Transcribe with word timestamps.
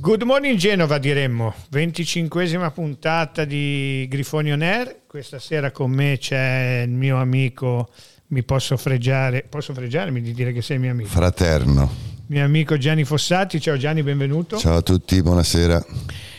Good 0.00 0.22
morning 0.22 0.56
Genova 0.56 0.96
diremmo, 0.98 1.52
25esima 1.72 2.70
puntata 2.70 3.44
di 3.44 4.06
Grifoni 4.08 4.52
On 4.52 4.62
Air, 4.62 5.00
questa 5.08 5.40
sera 5.40 5.72
con 5.72 5.90
me 5.90 6.18
c'è 6.18 6.84
il 6.86 6.92
mio 6.92 7.16
amico, 7.16 7.88
mi 8.28 8.44
posso 8.44 8.76
fregiare, 8.76 9.44
posso 9.48 9.74
fregiarmi 9.74 10.20
di 10.20 10.32
dire 10.32 10.52
che 10.52 10.62
sei 10.62 10.78
mio 10.78 10.92
amico? 10.92 11.08
Fraterno. 11.08 11.90
Mio 12.26 12.44
amico 12.44 12.78
Gianni 12.78 13.02
Fossati, 13.04 13.60
ciao 13.60 13.76
Gianni, 13.76 14.04
benvenuto. 14.04 14.56
Ciao 14.56 14.76
a 14.76 14.82
tutti, 14.82 15.20
buonasera. 15.20 15.84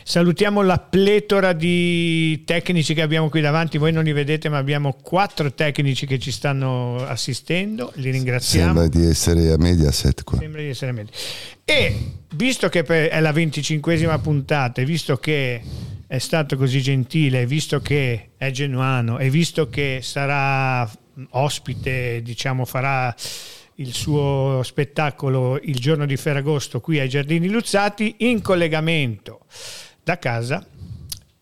Salutiamo 0.10 0.64
la 0.64 0.80
pletora 0.80 1.54
di 1.54 2.44
tecnici 2.44 2.96
che 2.96 3.04
abbiamo 3.04 3.30
qui 3.30 3.42
davanti, 3.42 3.78
voi 3.78 3.92
non 3.92 4.04
li 4.04 4.12
vedete 4.12 4.50
ma 4.50 4.58
abbiamo 4.58 4.98
quattro 5.04 5.54
tecnici 5.54 6.08
che 6.08 6.18
ci 6.18 6.32
stanno 6.32 7.06
assistendo, 7.06 7.92
li 7.98 8.10
ringraziamo. 8.10 8.74
Sembra 8.74 8.88
di 8.88 9.06
essere 9.06 9.52
a 9.52 9.58
Mediaset 9.60 10.24
qua. 10.24 10.40
Sembra 10.40 10.62
di 10.62 10.70
essere 10.70 10.90
a 10.90 10.94
Mediaset. 10.96 11.62
E 11.64 11.96
visto 12.34 12.70
che 12.70 12.82
è 12.82 13.20
la 13.20 13.30
25esima 13.30 14.20
puntata 14.20 14.82
visto 14.82 15.18
che 15.18 15.62
è 16.08 16.18
stato 16.18 16.58
così 16.58 16.82
gentile, 16.82 17.46
visto 17.46 17.80
che 17.80 18.30
è 18.36 18.50
genuano 18.50 19.20
e 19.20 19.30
visto 19.30 19.70
che 19.70 20.00
sarà 20.02 20.90
ospite, 21.30 22.24
diciamo 22.24 22.66
farà 22.66 23.14
il 23.76 23.94
suo 23.94 24.62
spettacolo 24.64 25.60
il 25.62 25.76
giorno 25.76 26.08
di 26.08 26.18
Ferragosto 26.18 26.82
qui 26.82 26.98
ai 26.98 27.10
Giardini 27.10 27.48
Luzzati 27.48 28.16
in 28.22 28.42
collegamento 28.42 29.42
da 30.04 30.18
casa 30.18 30.66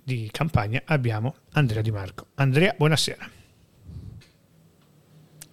di 0.03 0.29
campagna 0.31 0.81
abbiamo 0.85 1.35
Andrea 1.52 1.81
Di 1.81 1.91
Marco. 1.91 2.27
Andrea, 2.35 2.73
buonasera. 2.77 3.29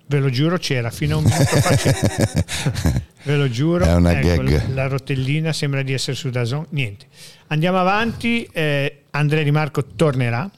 Ve 0.06 0.18
lo 0.18 0.30
giuro, 0.30 0.58
c'era 0.58 0.90
fino 0.90 1.16
a 1.16 1.18
un 1.18 1.24
minuto 1.24 1.44
fa. 1.44 3.02
Ve 3.24 3.36
lo 3.36 3.48
giuro. 3.48 3.84
È 3.84 3.94
una 3.94 4.20
ecco, 4.20 4.42
gag. 4.42 4.68
La 4.74 4.86
rotellina 4.86 5.52
sembra 5.52 5.82
di 5.82 5.92
essere 5.92 6.14
su 6.14 6.30
Dazon. 6.30 6.66
Niente. 6.70 7.06
Andiamo 7.48 7.78
avanti. 7.78 8.48
Eh, 8.52 9.04
Andrea 9.10 9.42
Di 9.42 9.50
Marco 9.50 9.84
tornerà. 9.84 10.48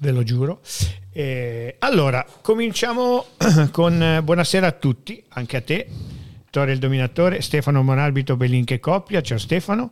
Ve 0.00 0.10
lo 0.10 0.22
giuro. 0.24 0.60
Eh, 1.12 1.76
allora, 1.78 2.26
cominciamo 2.42 3.26
con 3.70 4.20
buonasera 4.22 4.66
a 4.66 4.72
tutti, 4.72 5.22
anche 5.28 5.56
a 5.56 5.60
te, 5.60 5.86
Torre 6.50 6.72
il 6.72 6.80
Dominatore, 6.80 7.40
Stefano 7.40 7.82
Monalbito, 7.82 8.36
Belinche 8.36 8.80
Coppia. 8.80 9.22
Ciao 9.22 9.38
Stefano. 9.38 9.90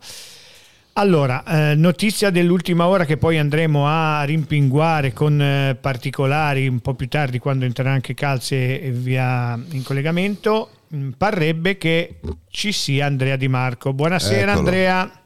Allora, 0.95 1.43
eh, 1.45 1.75
notizia 1.75 2.29
dell'ultima 2.29 2.87
ora 2.87 3.07
che 3.07 3.17
poi 3.17 3.39
andremo 3.39 3.87
a 3.87 4.25
rimpinguare 4.25 5.15
con 5.15 5.41
eh, 5.41 5.75
particolari 5.81 6.69
un 6.69 6.81
po' 6.81 6.93
più 6.93 7.09
tardi 7.09 7.39
quando 7.39 7.65
entrerà 7.65 7.93
anche 7.93 8.13
Calze 8.13 8.79
e 8.79 8.91
via 8.91 9.59
in 9.71 9.83
collegamento. 9.83 10.69
Mh, 10.89 10.97
mm, 10.97 11.11
parrebbe 11.13 11.79
che 11.79 12.21
ci 12.51 12.73
sia 12.73 13.07
Andrea 13.07 13.37
Di 13.37 13.49
Marco. 13.49 13.95
Buonasera 13.95 14.53
Eccolo. 14.53 14.59
Andrea. 14.59 15.23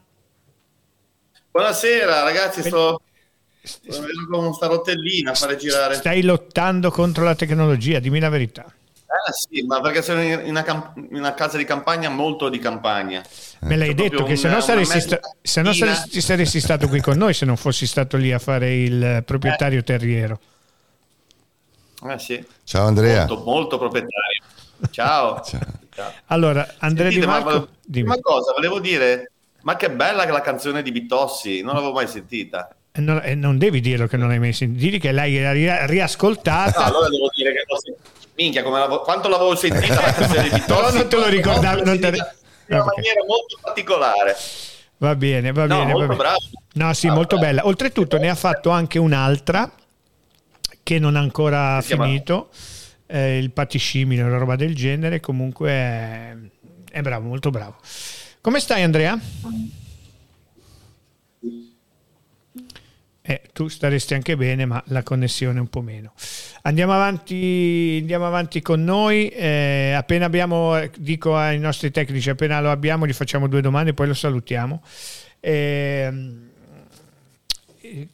Buonasera 1.51 2.23
ragazzi, 2.23 2.61
sto, 2.61 3.01
con 4.29 4.53
sta 4.53 4.67
rotellina 4.67 5.31
a 5.31 5.35
fare 5.35 5.57
girare. 5.57 5.95
Stai 5.95 6.23
lottando 6.23 6.91
contro 6.91 7.25
la 7.25 7.35
tecnologia, 7.35 7.99
dimmi 7.99 8.19
la 8.19 8.29
verità. 8.29 8.73
Eh 9.07 9.31
sì, 9.31 9.63
ma 9.65 9.79
perché 9.79 10.01
sono 10.01 10.21
in 10.21 10.41
una, 10.47 10.63
camp- 10.63 10.97
in 10.97 11.15
una, 11.15 11.33
casa 11.33 11.55
di 11.55 11.63
campagna 11.63 12.09
molto 12.09 12.49
di 12.49 12.59
campagna. 12.59 13.23
Me 13.61 13.77
l'hai 13.77 13.93
detto 13.93 14.23
che 14.25 14.35
se 14.35 14.49
no, 14.49 14.59
saresti, 14.59 14.99
sta- 14.99 15.19
se 15.41 15.61
no 15.61 15.71
saresti, 15.71 16.19
saresti, 16.19 16.59
stato 16.59 16.89
qui 16.89 16.99
con 16.99 17.17
noi 17.17 17.33
se 17.33 17.45
non 17.45 17.55
fossi 17.55 17.87
stato 17.87 18.17
lì 18.17 18.33
a 18.33 18.39
fare 18.39 18.75
il 18.75 19.23
proprietario 19.25 19.79
eh. 19.79 19.83
terriero. 19.83 20.39
Eh 22.05 22.19
sì. 22.19 22.45
Ciao 22.65 22.85
Andrea. 22.85 23.25
Molto, 23.25 23.43
molto 23.45 23.77
proprietario. 23.77 24.43
Ciao. 24.91 25.41
Ciao. 25.97 26.13
Allora, 26.25 26.75
Andrea 26.79 27.09
Sentite, 27.09 27.25
Di 27.25 27.31
Marco... 27.31 27.69
Ma, 27.87 28.15
ma 28.15 28.19
cosa, 28.19 28.51
volevo 28.51 28.79
dire, 28.79 29.31
ma 29.61 29.75
che 29.77 29.89
bella 29.89 30.25
la 30.25 30.41
canzone 30.41 30.83
di 30.83 30.91
Bitossi, 30.91 31.61
non 31.61 31.73
l'avevo 31.73 31.93
mai 31.93 32.07
sentita. 32.07 32.76
Non, 32.97 33.21
eh, 33.23 33.35
non, 33.35 33.57
devi 33.57 33.79
dirlo 33.79 34.07
che 34.07 34.17
non 34.17 34.31
hai 34.31 34.39
mai 34.39 34.53
sentito, 34.53 34.79
digli 34.79 34.99
che 34.99 35.11
l'hai 35.11 35.85
riascoltata. 35.87 36.79
No, 36.79 36.85
allora 36.85 37.09
devo 37.09 37.29
dire 37.35 37.51
che 37.51 37.63
sentita 37.77 38.15
minchia, 38.37 38.63
l'avevo, 38.63 39.01
quanto 39.01 39.27
l'avevo 39.27 39.53
sentita 39.57 39.95
la 39.95 40.13
canzone 40.13 40.49
di 40.49 40.63
Tossi. 40.65 40.97
non 40.97 41.07
te 41.07 41.15
lo. 41.15 41.83
Non 41.83 41.99
te... 41.99 42.07
In 42.69 42.75
una 42.75 42.85
maniera 42.95 43.23
molto 43.25 43.57
particolare. 43.61 44.35
Va 44.97 45.15
bene, 45.15 45.51
va 45.51 45.65
no, 45.65 45.77
bene. 45.77 45.91
Molto 45.91 45.99
va 45.99 46.05
bene. 46.05 46.17
bravo. 46.17 46.37
No, 46.73 46.93
sì, 46.93 47.07
ah, 47.07 47.13
molto 47.13 47.37
bella. 47.37 47.65
Oltretutto 47.65 48.17
ne 48.17 48.29
ha 48.29 48.35
fatto 48.35 48.69
anche 48.69 48.99
un'altra 48.99 49.71
che 50.83 50.99
non 50.99 51.15
ha 51.15 51.19
ancora 51.19 51.81
finito, 51.81 52.49
eh, 53.07 53.37
il 53.37 53.51
patiscimile, 53.51 54.21
una 54.21 54.37
roba 54.37 54.55
del 54.55 54.75
genere. 54.75 55.19
Comunque 55.19 55.69
è, 55.69 56.35
è 56.91 57.01
bravo, 57.01 57.27
molto 57.27 57.51
bravo. 57.51 57.77
Come 58.41 58.59
stai 58.59 58.83
Andrea? 58.83 59.17
Eh, 63.29 63.41
tu 63.51 63.67
staresti 63.67 64.13
anche 64.13 64.37
bene, 64.37 64.65
ma 64.65 64.81
la 64.87 65.03
connessione 65.03 65.59
un 65.59 65.67
po' 65.67 65.81
meno. 65.81 66.13
Andiamo 66.61 66.93
avanti, 66.93 67.97
andiamo 67.99 68.25
avanti 68.25 68.61
con 68.61 68.85
noi. 68.85 69.27
Eh, 69.27 69.91
appena 69.91 70.23
abbiamo, 70.23 70.79
dico 70.97 71.35
ai 71.35 71.59
nostri 71.59 71.91
tecnici, 71.91 72.29
appena 72.29 72.61
lo 72.61 72.71
abbiamo, 72.71 73.05
gli 73.05 73.11
facciamo 73.11 73.49
due 73.49 73.59
domande 73.59 73.89
e 73.89 73.93
poi 73.93 74.07
lo 74.07 74.13
salutiamo. 74.13 74.81
Eh, 75.41 76.09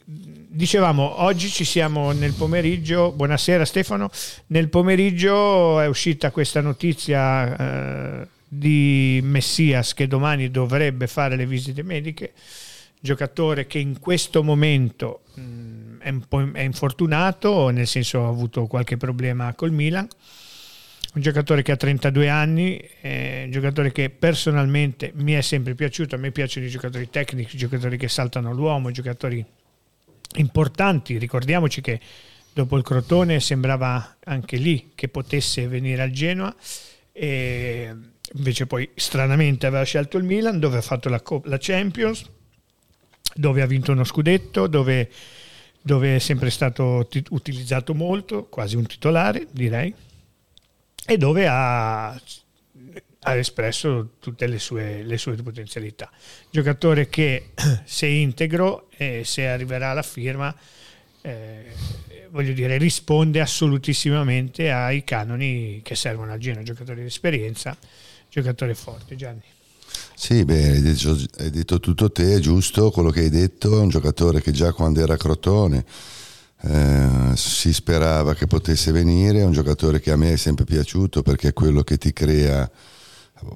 dicevamo, 0.07 1.21
oggi 1.21 1.47
ci 1.47 1.63
siamo 1.63 2.11
nel 2.11 2.33
pomeriggio. 2.33 3.11
Buonasera 3.11 3.65
Stefano. 3.65 4.09
Nel 4.47 4.69
pomeriggio 4.69 5.79
è 5.79 5.85
uscita 5.85 6.31
questa 6.31 6.59
notizia 6.59 8.21
eh, 8.21 8.27
di 8.47 9.19
Messias 9.21 9.93
che 9.93 10.07
domani 10.07 10.49
dovrebbe 10.49 11.05
fare 11.05 11.35
le 11.35 11.45
visite 11.45 11.83
mediche 11.83 12.33
giocatore 13.03 13.67
che 13.67 13.79
in 13.79 13.99
questo 13.99 14.43
momento 14.43 15.23
mh, 15.33 15.41
mm, 15.41 15.99
è, 15.99 16.09
un 16.09 16.25
po' 16.25 16.51
è 16.53 16.61
infortunato, 16.61 17.69
nel 17.69 17.85
senso 17.85 18.23
ha 18.23 18.29
avuto 18.29 18.65
qualche 18.65 18.95
problema 18.95 19.53
col 19.55 19.71
Milan, 19.71 20.07
un 21.15 21.21
giocatore 21.21 21.63
che 21.63 21.73
ha 21.73 21.75
32 21.75 22.29
anni, 22.29 22.81
un 23.01 23.51
giocatore 23.51 23.91
che 23.91 24.09
personalmente 24.09 25.11
mi 25.15 25.33
è 25.33 25.41
sempre 25.41 25.75
piaciuto, 25.75 26.15
a 26.15 26.17
me 26.17 26.31
piacciono 26.31 26.65
i 26.65 26.69
giocatori 26.69 27.09
tecnici, 27.09 27.55
i 27.55 27.59
giocatori 27.59 27.97
che 27.97 28.07
saltano 28.07 28.53
l'uomo, 28.53 28.87
i 28.87 28.93
giocatori 28.93 29.45
importanti, 30.35 31.17
ricordiamoci 31.17 31.81
che 31.81 31.99
dopo 32.53 32.77
il 32.77 32.83
Crotone 32.83 33.41
sembrava 33.41 34.15
anche 34.23 34.55
lì 34.55 34.91
che 34.95 35.09
potesse 35.09 35.67
venire 35.67 36.01
al 36.01 36.11
Genoa 36.11 36.55
e 37.11 37.93
invece 38.35 38.65
poi 38.65 38.89
stranamente 38.95 39.67
aveva 39.67 39.83
scelto 39.83 40.17
il 40.17 40.23
Milan 40.23 40.57
dove 40.57 40.77
ha 40.77 40.81
fatto 40.81 41.09
la, 41.09 41.21
la 41.43 41.57
Champions 41.59 42.27
dove 43.35 43.61
ha 43.61 43.65
vinto 43.65 43.91
uno 43.91 44.03
scudetto, 44.03 44.67
dove, 44.67 45.09
dove 45.81 46.15
è 46.15 46.19
sempre 46.19 46.49
stato 46.49 47.07
t- 47.09 47.27
utilizzato 47.29 47.93
molto, 47.93 48.45
quasi 48.45 48.75
un 48.75 48.85
titolare 48.85 49.47
direi, 49.51 49.93
e 51.05 51.17
dove 51.17 51.47
ha, 51.47 52.09
ha 52.11 53.35
espresso 53.35 54.11
tutte 54.19 54.47
le 54.47 54.59
sue, 54.59 55.03
le 55.03 55.17
sue, 55.17 55.35
potenzialità. 55.35 56.09
Giocatore 56.49 57.09
che 57.09 57.51
se 57.83 58.07
integro 58.07 58.89
e 58.95 59.23
se 59.25 59.47
arriverà 59.47 59.89
alla 59.89 60.03
firma, 60.03 60.55
eh, 61.21 61.71
voglio 62.29 62.53
dire, 62.53 62.77
risponde 62.77 63.39
assolutissimamente 63.41 64.71
ai 64.71 65.03
canoni 65.03 65.81
che 65.83 65.95
servono 65.95 66.31
al 66.31 66.39
Genoa, 66.39 66.63
giocatore 66.63 67.01
di 67.01 67.07
esperienza, 67.07 67.77
giocatore 68.29 68.75
forte. 68.75 69.15
Gianni. 69.15 69.43
Sì, 70.15 70.45
beh, 70.45 70.71
hai 70.71 70.81
detto, 70.81 71.17
hai 71.39 71.49
detto, 71.49 71.79
tutto 71.79 72.11
te, 72.11 72.35
è 72.35 72.39
giusto 72.39 72.91
quello 72.91 73.09
che 73.09 73.21
hai 73.21 73.29
detto, 73.29 73.77
è 73.77 73.81
un 73.81 73.89
giocatore 73.89 74.41
che 74.41 74.51
già 74.51 74.71
quando 74.71 75.01
era 75.01 75.15
a 75.15 75.17
Crotone 75.17 75.83
eh, 76.61 77.31
si 77.35 77.73
sperava 77.73 78.33
che 78.33 78.47
potesse 78.47 78.91
venire, 78.91 79.39
è 79.39 79.43
un 79.43 79.51
giocatore 79.51 79.99
che 79.99 80.11
a 80.11 80.15
me 80.15 80.33
è 80.33 80.37
sempre 80.37 80.63
piaciuto 80.63 81.21
perché 81.21 81.49
è 81.49 81.53
quello 81.53 81.83
che 81.83 81.97
ti 81.97 82.13
crea 82.13 82.69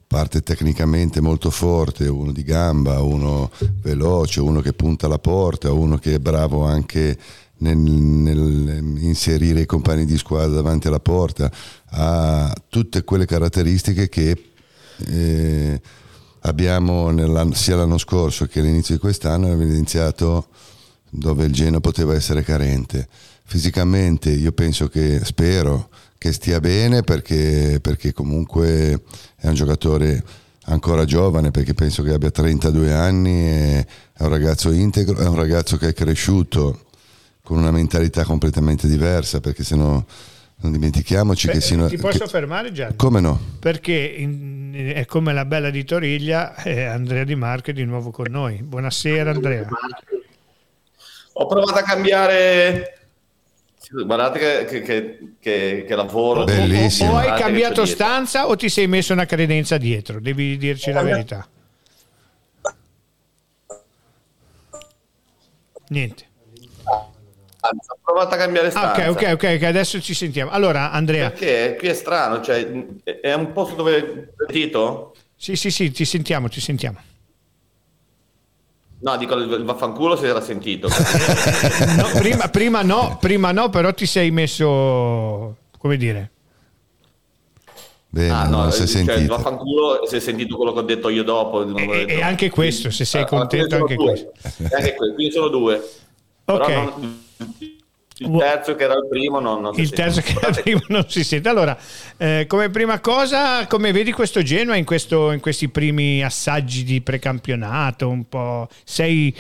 parte 0.06 0.42
tecnicamente 0.42 1.22
molto 1.22 1.50
forte, 1.50 2.08
uno 2.08 2.34
di 2.34 2.44
gamba, 2.44 3.02
uno 3.02 3.50
veloce, 3.82 4.42
uno 4.42 4.60
che 4.60 4.74
punta 4.74 5.06
alla 5.06 5.20
porta, 5.20 5.72
uno 5.72 5.98
che 5.98 6.16
è 6.16 6.20
bravo 6.20 6.66
anche 6.66 7.18
nel, 7.60 7.78
nel, 7.78 8.98
inserire 8.98 9.62
i 9.62 9.66
compagni 9.66 10.06
di 10.06 10.18
squadra 10.18 10.56
davanti 10.56 10.88
alla 10.88 11.00
porta, 11.00 11.50
ha 11.92 12.54
tutte 12.68 13.04
quelle 13.04 13.26
caratteristiche 13.26 14.10
che 14.10 14.52
eh, 15.08 15.82
abbiamo 16.48 17.12
sia 17.54 17.76
l'anno 17.76 17.98
scorso 17.98 18.46
che 18.46 18.60
all'inizio 18.60 18.96
di 18.96 19.02
quest'anno 19.02 19.52
evidenziato 19.52 20.48
dove 21.10 21.46
il 21.46 21.54
Genoa 21.54 21.80
poteva 21.80 22.16
essere 22.16 22.44
carente. 22.44 23.08
Fisicamente 23.44 24.30
io 24.30 24.52
penso 24.52 24.88
che, 24.88 25.22
spero 25.24 25.90
che 26.18 26.34
stia 26.34 26.60
bene 26.60 27.02
perché, 27.02 27.80
perché 27.82 28.14
comunque 28.14 29.04
è 29.36 29.48
un 29.48 29.54
giocatore 29.54 30.24
ancora 30.66 31.06
giovane 31.06 31.52
perché 31.52 31.74
penso 31.74 32.04
che 32.04 32.12
abbia 32.14 32.32
32 32.32 32.94
anni, 32.94 33.46
è 33.46 33.86
un 34.18 34.30
ragazzo 34.30 34.72
integro, 34.72 35.18
è 35.18 35.28
un 35.28 35.36
ragazzo 35.36 35.78
che 35.78 35.90
è 35.90 35.94
cresciuto 35.94 36.86
con 37.44 37.58
una 37.58 37.72
mentalità 37.72 38.26
completamente 38.26 38.88
diversa 38.88 39.40
perché 39.40 39.64
se 39.64 39.76
no 39.76 40.06
Non 40.60 40.72
dimentichiamoci 40.72 41.48
Beh, 41.48 41.54
che 41.54 41.62
sino 41.62 41.88
ti 41.88 41.98
posso 41.98 42.24
che- 42.24 42.30
fermare 42.30 42.72
Gianni? 42.72 42.96
Come 42.96 43.20
no? 43.20 43.40
Perché 43.60 43.94
in- 43.94 44.74
è 44.96 45.06
come 45.06 45.32
la 45.32 45.46
bella 45.46 45.70
di 45.70 45.84
Toriglia, 45.84 46.56
eh, 46.64 46.84
Andrea 46.84 47.24
Di 47.24 47.36
Marco 47.36 47.70
è 47.70 47.74
di 47.74 47.84
nuovo 47.86 48.10
con 48.10 48.26
noi. 48.30 48.62
Buonasera 48.64 49.30
Andrea. 49.32 49.68
Ho 51.34 51.46
provato 51.46 51.78
a 51.78 51.84
cambiare. 51.84 52.94
Guardate 53.92 54.40
che, 54.40 54.66
che- 54.66 54.82
che- 54.82 55.20
che- 55.40 55.86
che 55.88 55.96
lavoro. 55.96 56.44
Bellissimo. 56.44 57.12
O 57.14 57.18
hai 57.18 57.40
cambiato 57.40 57.86
stanza 57.86 58.48
o 58.48 58.56
ti 58.56 58.68
sei 58.68 58.88
messo 58.88 59.14
una 59.14 59.26
credenza 59.26 59.78
dietro? 59.78 60.20
Devi 60.20 60.58
dirci 60.58 60.92
la 60.92 61.04
verità. 61.04 61.48
Niente. 65.90 66.26
Anzi, 67.70 67.90
Ho 67.92 67.98
provato 68.04 68.36
a 68.36 68.38
cambiare 68.38 68.68
Ah, 68.68 68.72
stanza. 68.72 69.10
ok, 69.12 69.24
ok, 69.24 69.34
ok, 69.34 69.54
ok, 69.58 69.64
adesso 69.64 70.02
ci 70.02 70.14
sentiamo. 70.14 70.52
Allora, 70.52 70.92
Andrea, 70.92 71.30
Perché 71.30 71.76
qui 71.78 71.88
è 71.90 71.94
strano, 71.94 72.42
cioè 72.42 72.66
è 73.22 73.34
un 73.34 73.52
posto 73.52 73.76
dove 73.76 74.34
Tito? 74.48 75.16
sì, 75.36 75.56
sì, 75.56 75.70
sì, 75.72 75.92
ti 75.92 76.06
sentiamo, 76.06 76.48
ti 76.50 76.62
sentiamo. 76.62 77.00
No, 79.00 79.16
dico 79.18 79.36
il 79.36 79.64
vaffanculo 79.64 80.16
si 80.16 80.26
era 80.26 80.42
sentito. 80.42 80.88
No, 81.98 82.10
prima, 82.18 82.48
prima 82.50 82.82
no, 82.82 83.18
prima 83.20 83.52
no, 83.52 83.70
però 83.70 83.94
ti 83.94 84.06
sei 84.08 84.32
messo, 84.32 85.56
come 85.78 85.98
dire, 85.98 86.32
Bene, 88.10 88.34
Ah, 88.34 88.48
no, 88.48 88.62
non 88.64 88.72
si 88.72 88.84
è 88.84 88.88
cioè, 88.88 89.02
il 89.02 89.08
sentito. 89.10 89.36
vaffanculo 89.36 90.06
si 90.08 90.16
è 90.16 90.20
sentito 90.20 90.56
quello 90.56 90.74
che 90.74 90.80
ho 90.80 90.84
detto 90.84 91.10
io 91.10 91.24
dopo. 91.24 91.62
E- 91.62 91.66
detto. 92.06 92.12
e 92.14 92.22
anche 92.24 92.50
questo, 92.50 92.90
se 92.90 93.06
sei 93.06 93.22
Ah, 93.22 93.26
contento, 93.26 93.70
sono 93.70 93.82
anche 93.84 93.96
questo. 93.96 94.32
E 94.42 94.76
anche 94.76 94.96
questo, 94.96 95.14
quindi 95.16 95.34
sono 95.34 95.48
due. 95.50 95.84
Però 96.46 96.66
Ok. 96.66 97.27
Il 98.20 98.36
terzo 98.36 98.76
che 98.76 98.84
era 98.84 98.96
il 98.96 99.06
primo 99.08 99.40
non, 99.40 99.62
non 99.62 99.76
si 99.76 99.82
il 99.82 99.88
sente. 99.94 100.02
terzo 100.02 100.22
che 100.22 100.34
Guardate, 100.34 100.60
arriva 100.62 100.80
non 100.88 101.06
si 101.08 101.24
sente. 101.24 101.50
Allora, 101.50 101.78
eh, 102.18 102.46
come 102.48 102.72
prima 102.72 103.00
cosa, 103.00 103.68
come 103.68 103.92
vedi 103.92 104.12
questo 104.12 104.42
Genoa 104.42 104.76
in, 104.76 104.86
questo- 104.86 105.32
in 105.32 105.40
questi 105.40 105.70
primi 105.70 106.24
assaggi 106.24 106.84
di 106.84 107.00
precampionato? 107.02 108.10
Un 108.10 108.28
po' 108.28 108.70
sei. 108.84 109.32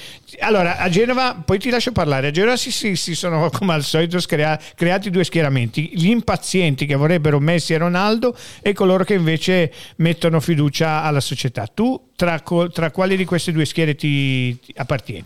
Allora, 0.41 0.77
a 0.77 0.89
Genova, 0.89 1.41
poi 1.43 1.57
ti 1.57 1.71
lascio 1.71 1.91
parlare. 1.91 2.27
A 2.27 2.31
Genova 2.31 2.55
si, 2.55 2.69
si- 2.69 2.95
si 2.95 3.15
sono 3.15 3.49
come 3.49 3.73
al 3.73 3.81
solito 3.83 4.19
screa- 4.19 4.59
creati 4.75 5.09
due 5.09 5.23
schieramenti: 5.23 5.89
gli 5.95 6.09
impazienti 6.09 6.85
che 6.85 6.93
vorrebbero 6.93 7.39
Messi 7.39 7.73
e 7.73 7.79
Ronaldo 7.79 8.37
e 8.61 8.73
coloro 8.73 9.03
che 9.03 9.15
invece 9.15 9.71
mettono 9.95 10.39
fiducia 10.39 11.01
alla 11.01 11.19
società. 11.19 11.65
Tu, 11.65 12.09
tra, 12.15 12.39
tra 12.71 12.91
quali 12.91 13.17
di 13.17 13.25
queste 13.25 13.51
due 13.51 13.65
schiere 13.65 13.95
ti, 13.95 14.55
ti 14.59 14.71
appartieni? 14.75 15.25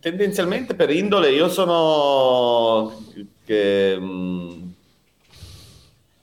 Tendenzialmente 0.00 0.74
per 0.74 0.90
indole 0.90 1.30
io 1.30 1.48
sono 1.48 3.02
che 3.44 3.98
mh, 3.98 4.74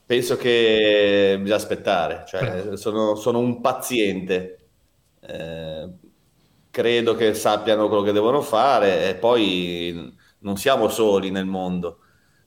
penso 0.06 0.36
che 0.38 1.38
bisogna 1.40 1.56
aspettare, 1.56 2.26
cioè 2.28 2.76
sono, 2.76 3.16
sono 3.16 3.40
un 3.40 3.62
paziente. 3.62 4.58
Eh, 5.22 5.90
credo 6.72 7.16
che 7.16 7.34
sappiano 7.34 7.88
quello 7.88 8.02
che 8.04 8.12
devono 8.12 8.42
fare 8.42 9.10
e 9.10 9.16
poi 9.16 10.16
non 10.40 10.58
siamo 10.58 10.88
soli 10.90 11.30
nel 11.30 11.46
mondo. 11.46 12.00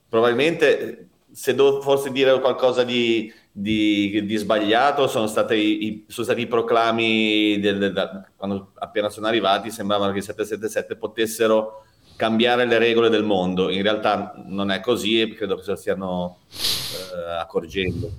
Probabilmente 0.09 1.09
se 1.31 1.55
devo 1.55 1.81
forse 1.81 2.11
dire 2.11 2.39
qualcosa 2.41 2.85
di, 2.85 3.33
di- 3.57 4.25
di 4.27 4.37
sbagliato 4.37 5.07
sono, 5.07 5.29
state 5.29 5.55
i, 5.55 6.05
sono 6.09 6.27
stati 6.27 6.41
i 6.41 6.47
proclami 6.49 7.61
del- 7.61 7.93
da- 7.93 8.27
quando 8.35 8.73
appena 8.75 9.09
sono 9.11 9.29
arrivati 9.29 9.71
sembravano 9.71 10.11
che 10.13 10.19
i 10.19 10.23
777 10.23 10.97
potessero 10.97 11.85
cambiare 12.17 12.65
le 12.67 12.79
regole 12.79 13.09
del 13.11 13.23
mondo 13.23 13.71
in 13.71 13.83
realtà 13.83 14.35
non 14.47 14.73
è 14.73 14.81
così 14.81 15.21
e 15.21 15.33
credo 15.35 15.55
che 15.55 15.63
se 15.63 15.71
lo 15.71 15.77
stiano 15.77 16.39
eh, 16.51 17.39
accorgendo 17.39 18.11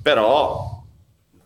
però, 0.00 0.82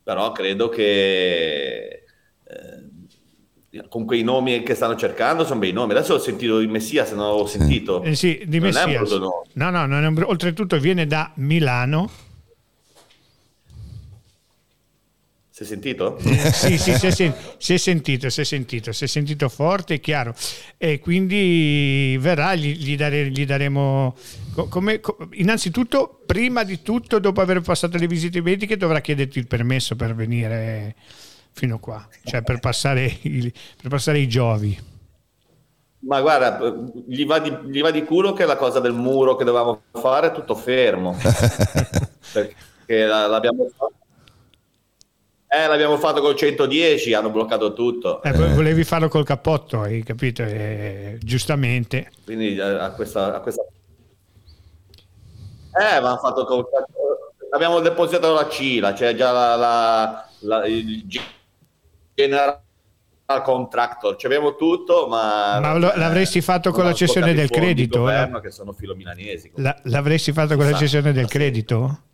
però 0.05 0.31
credo 0.31 0.69
che 0.69 2.05
eh, 2.45 3.85
con 3.88 4.05
quei 4.05 4.23
nomi 4.23 4.62
che 4.62 4.75
stanno 4.77 4.95
cercando 4.95 5.45
sono 5.45 5.59
bei 5.59 5.73
nomi 5.73 5.93
adesso 5.93 6.15
ho 6.15 6.19
sentito 6.19 6.61
il 6.61 6.69
Messia 6.69 7.05
se 7.05 7.17
non 7.17 7.27
l'avevo 7.27 7.47
sentito 7.47 8.03
Eh 8.05 8.15
sì, 8.15 8.41
di 8.47 8.61
Messias. 8.61 9.11
nome. 9.12 9.47
No, 9.55 9.71
no, 9.71 9.87
non 9.87 10.05
è 10.05 10.23
oltretutto 10.25 10.79
viene 10.79 11.06
da 11.09 11.33
Milano. 11.37 12.31
Si 15.54 15.64
è 15.64 15.66
sentito? 15.66 16.19
Sì, 16.19 16.78
sì, 16.78 16.94
si 16.99 17.06
è, 17.06 17.10
sen- 17.10 17.34
si 17.58 17.75
è 17.75 17.76
sentito, 17.76 18.31
si 18.31 18.40
è 18.40 18.44
sentito, 18.44 18.90
si 18.93 19.04
è 19.04 19.06
sentito 19.06 19.50
forte 19.50 19.94
e 19.94 20.00
chiaro. 20.00 20.34
E 20.78 20.99
quindi 20.99 22.16
verrà, 22.19 22.54
gli, 22.54 22.75
gli 22.75 22.96
dare- 22.96 23.28
gli 23.31 23.44
daremo... 23.44 24.16
co- 24.54 24.69
come- 24.69 25.00
co- 25.00 25.28
innanzitutto, 25.32 26.22
prima 26.25 26.62
di 26.64 26.81
tutto, 26.81 27.19
dopo 27.19 27.43
aver 27.43 27.60
passato 27.60 27.99
le 27.99 28.06
visite 28.06 28.40
mediche, 28.40 28.78
dovrà 28.78 29.00
chiederti 29.00 29.38
il 29.38 29.46
permesso 29.46 29.94
per 29.94 30.14
venire 30.14 30.94
fino 31.52 31.78
qua, 31.78 32.08
cioè 32.25 32.40
per 32.43 32.58
passare, 32.58 33.19
il- 33.22 33.52
per 33.81 33.90
passare 33.90 34.20
i 34.20 34.28
giovi. 34.28 34.78
Ma 36.04 36.20
guarda, 36.22 36.58
gli 37.06 37.26
va, 37.26 37.38
di, 37.38 37.54
gli 37.70 37.81
va 37.82 37.90
di 37.90 38.02
culo 38.04 38.32
che 38.32 38.46
la 38.46 38.56
cosa 38.56 38.81
del 38.81 38.93
muro 38.94 39.37
che 39.37 39.44
dovevamo 39.44 39.82
fare 39.93 40.28
è 40.28 40.32
tutto 40.32 40.54
fermo. 40.54 41.14
Perché 42.32 43.04
la- 43.04 43.26
l'abbiamo 43.26 43.69
fatto. 43.76 43.92
Eh, 45.54 45.66
l'abbiamo 45.66 45.99
fatto 45.99 46.22
col 46.22 46.34
110, 46.34 47.12
hanno 47.12 47.28
bloccato 47.28 47.75
tutto. 47.75 48.22
Eh, 48.22 48.32
vo- 48.32 48.54
Volevi 48.54 48.84
farlo 48.84 49.08
col 49.08 49.25
cappotto, 49.25 49.82
hai 49.82 50.02
capito? 50.02 50.43
E, 50.43 51.19
giustamente. 51.20 52.10
Quindi 52.25 52.56
eh, 52.56 52.62
a 52.62 52.90
questa, 52.93 53.34
a 53.34 53.40
questa... 53.40 53.62
Eh, 55.75 56.00
ma 56.00 56.08
hanno 56.08 56.16
fatto 56.16 56.46
col... 56.46 56.64
Abbiamo 57.50 57.81
depositato 57.81 58.32
la 58.32 58.49
CILA, 58.49 58.94
c'è 58.94 59.14
già 59.14 59.31
la, 59.31 59.54
la- 59.56 60.28
la- 60.40 60.66
il 60.66 61.04
general 62.14 62.60
contractor, 63.43 64.16
ci 64.16 64.25
abbiamo 64.25 64.56
tutto, 64.56 65.06
ma... 65.06 65.60
Ma 65.60 65.75
lo- 65.76 65.93
l'avresti 65.94 66.40
fatto 66.40 66.70
con 66.70 66.84
la 66.84 66.94
cessione 66.94 67.34
del 67.34 67.50
credito, 67.50 67.99
di 67.99 68.04
eh? 68.04 68.06
governo, 68.06 68.40
che 68.40 68.50
sono 68.50 68.72
filo 68.72 68.94
milanesi. 68.94 69.50
La- 69.56 69.78
l'avresti 69.84 70.32
fatto 70.32 70.56
con 70.56 70.64
la 70.70 70.78
cessione 70.78 71.12
del 71.12 71.28
credito? 71.28 72.04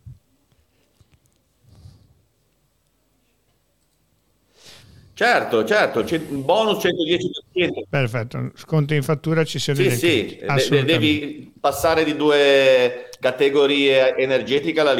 Certo, 5.19 5.65
certo, 5.65 6.03
c'è 6.03 6.21
un 6.29 6.45
bonus 6.45 6.81
110%. 6.81 7.81
Perfetto, 7.89 8.51
sconto 8.55 8.93
in 8.93 9.03
fattura, 9.03 9.43
Sì, 9.43 9.57
del 9.73 9.91
sì, 9.91 10.37
credito. 10.39 10.69
de- 10.69 10.85
devi 10.85 11.51
passare 11.59 12.05
di 12.05 12.15
due 12.15 13.09
categorie 13.19 14.15
energetiche 14.15 14.79
alla 14.79 14.93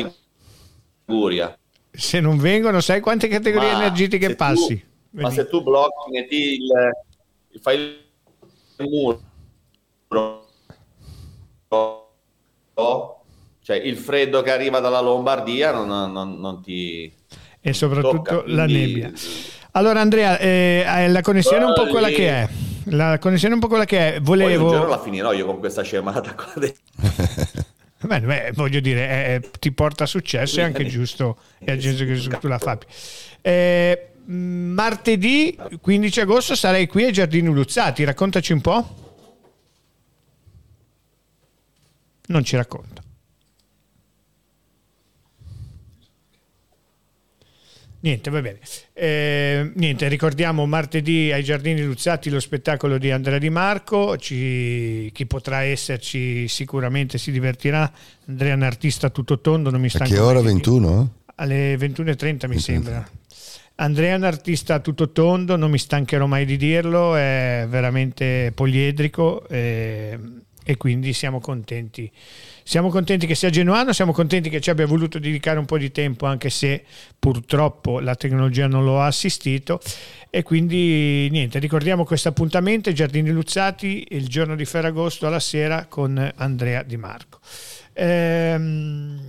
Liguria. 1.08 1.58
Se 1.90 2.20
non 2.20 2.38
vengono, 2.38 2.82
sai 2.82 3.00
quante 3.00 3.30
categorie 3.30 3.72
Ma 3.72 3.78
energetiche 3.78 4.26
se 4.26 4.32
tu- 4.32 4.36
passi? 4.36 4.86
ma 5.12 5.30
se 5.32 5.48
tu 5.48 5.64
blocchi, 5.64 6.12
metti 6.12 6.36
il, 6.36 7.62
fai 7.62 7.78
il 7.78 8.90
muro, 8.90 9.22
cioè 13.62 13.78
il 13.78 13.96
freddo 13.96 14.42
che 14.42 14.52
arriva 14.52 14.82
dalla 14.82 15.00
Lombardia 15.00 15.72
non, 15.72 16.12
non- 16.12 16.38
non 16.42 16.62
ti... 16.62 17.10
E 17.62 17.72
soprattutto 17.72 18.18
tocca, 18.18 18.44
la 18.48 18.66
quindi- 18.66 18.86
nebbia. 19.02 19.14
Allora 19.72 20.02
Andrea, 20.02 20.38
eh, 20.40 20.84
eh, 20.86 21.08
la 21.10 21.22
connessione 21.22 21.64
è 21.64 21.66
un 21.66 21.74
po' 21.74 21.88
quella 21.88 22.10
che 22.10 22.30
è. 22.30 22.50
La 22.86 23.20
connessione 23.20 23.54
è 23.54 23.56
un 23.56 23.62
po' 23.62 23.68
quella 23.68 23.86
che 23.86 24.16
è. 24.16 24.22
Poi 24.22 24.42
un 24.42 24.50
giorno 24.50 24.66
Volevo... 24.66 24.88
la 24.88 25.00
finirò 25.00 25.32
io 25.32 25.46
con 25.46 25.60
questa 25.60 25.84
scemata 25.84 26.34
qua 26.34 26.54
dentro. 26.56 27.68
Beh, 28.02 28.22
beh, 28.22 28.52
voglio 28.54 28.80
dire, 28.80 29.26
eh, 29.26 29.50
ti 29.60 29.74
porta 29.74 30.06
successo, 30.06 30.62
è 30.62 30.64
anche 30.64 30.86
giusto, 30.86 31.38
è 31.58 31.76
giusto 31.76 32.06
che 32.06 32.40
tu 32.40 32.48
la 32.48 32.58
fai. 32.58 32.78
Eh, 33.42 34.12
martedì 34.24 35.58
15 35.82 36.22
agosto 36.22 36.56
sarai 36.56 36.88
qui 36.88 37.04
ai 37.04 37.12
Giardini 37.12 37.50
Luzzati, 37.50 38.06
raccontaci 38.06 38.54
un 38.54 38.62
po'. 38.62 38.96
Non 42.28 42.44
ci 42.46 42.56
racconta. 42.56 43.04
Niente, 48.02 48.30
va 48.30 48.42
bene. 48.42 48.60
Eh, 48.94 49.72
niente, 49.76 50.08
ricordiamo 50.08 50.66
martedì 50.66 51.32
ai 51.34 51.44
Giardini 51.44 51.82
Luzzati 51.82 52.30
lo 52.30 52.40
spettacolo 52.40 52.98
di 52.98 53.12
Andrea 53.12 53.38
Di 53.40 53.50
Marco. 53.50 54.16
Ci- 54.18 55.10
chi 55.14 55.26
potrà 55.26 55.64
esserci 55.64 56.48
sicuramente 56.48 57.18
si 57.18 57.32
divertirà. 57.32 57.92
Andrea 58.28 58.54
è 58.54 58.56
un 58.56 58.64
artista 58.64 59.10
tutto 59.10 59.42
tondo, 59.42 59.70
non 59.70 59.82
mi 59.82 59.88
A 59.88 59.90
stanco 59.90 60.14
che 60.14 60.20
ora? 60.20 60.34
mai 60.36 60.44
di- 60.44 60.48
21? 60.54 61.14
alle 61.36 61.76
21.30 61.78 62.48
mi 62.48 62.60
sembra. 62.60 63.06
Andrea 63.76 64.14
è 64.14 64.18
un 64.18 64.24
artista 64.24 64.76
a 64.76 64.80
tutto 64.80 65.12
tondo, 65.12 65.56
non 65.56 65.72
mi 65.72 65.78
stancherò 65.78 66.26
mai 66.26 66.46
di 66.46 66.58
dirlo, 66.58 67.16
è 67.16 67.66
veramente 67.70 68.52
poliedrico, 68.54 69.48
eh, 69.48 70.20
e 70.64 70.78
quindi 70.78 71.14
siamo 71.14 71.40
contenti. 71.40 72.12
Siamo 72.64 72.90
contenti 72.90 73.26
che 73.26 73.36
sia 73.36 73.50
genuano, 73.50 73.94
siamo 73.94 74.12
contenti 74.12 74.50
che 74.50 74.62
ci 74.62 74.70
abbia 74.70 74.86
voluto 74.86 75.18
dedicare 75.18 75.58
un 75.58 75.66
po' 75.66 75.78
di 75.78 75.92
tempo 75.92 76.26
anche 76.26 76.50
se 76.50 76.84
purtroppo 77.18 78.00
la 78.00 78.16
tecnologia 78.16 78.68
non 78.68 78.84
lo 78.84 79.02
ha 79.02 79.08
assistito 79.08 79.80
e 80.30 80.44
quindi 80.44 81.28
niente, 81.32 81.58
ricordiamo 81.58 82.06
questo 82.06 82.30
appuntamento 82.30 82.92
Giardini 82.92 83.32
Luzzati 83.32 84.06
il 84.10 84.28
giorno 84.28 84.56
di 84.56 84.66
Ferragosto 84.66 85.26
alla 85.26 85.40
sera 85.40 85.88
con 85.88 86.32
Andrea 86.36 86.84
Di 86.84 86.98
Marco. 86.98 87.40
Ehm, 87.94 89.20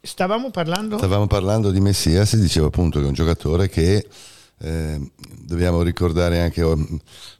stavamo 0.00 0.50
parlando... 0.50 0.96
Stavamo 0.96 1.26
parlando 1.26 1.70
di 1.70 1.80
Messias 1.80 2.36
dicevo 2.36 2.66
appunto 2.66 2.98
che 2.98 3.04
è 3.04 3.08
un 3.08 3.14
giocatore 3.14 3.68
che 3.68 4.06
eh, 4.58 5.00
dobbiamo 5.42 5.82
ricordare 5.82 6.40
anche 6.40 6.62
oh, 6.62 6.78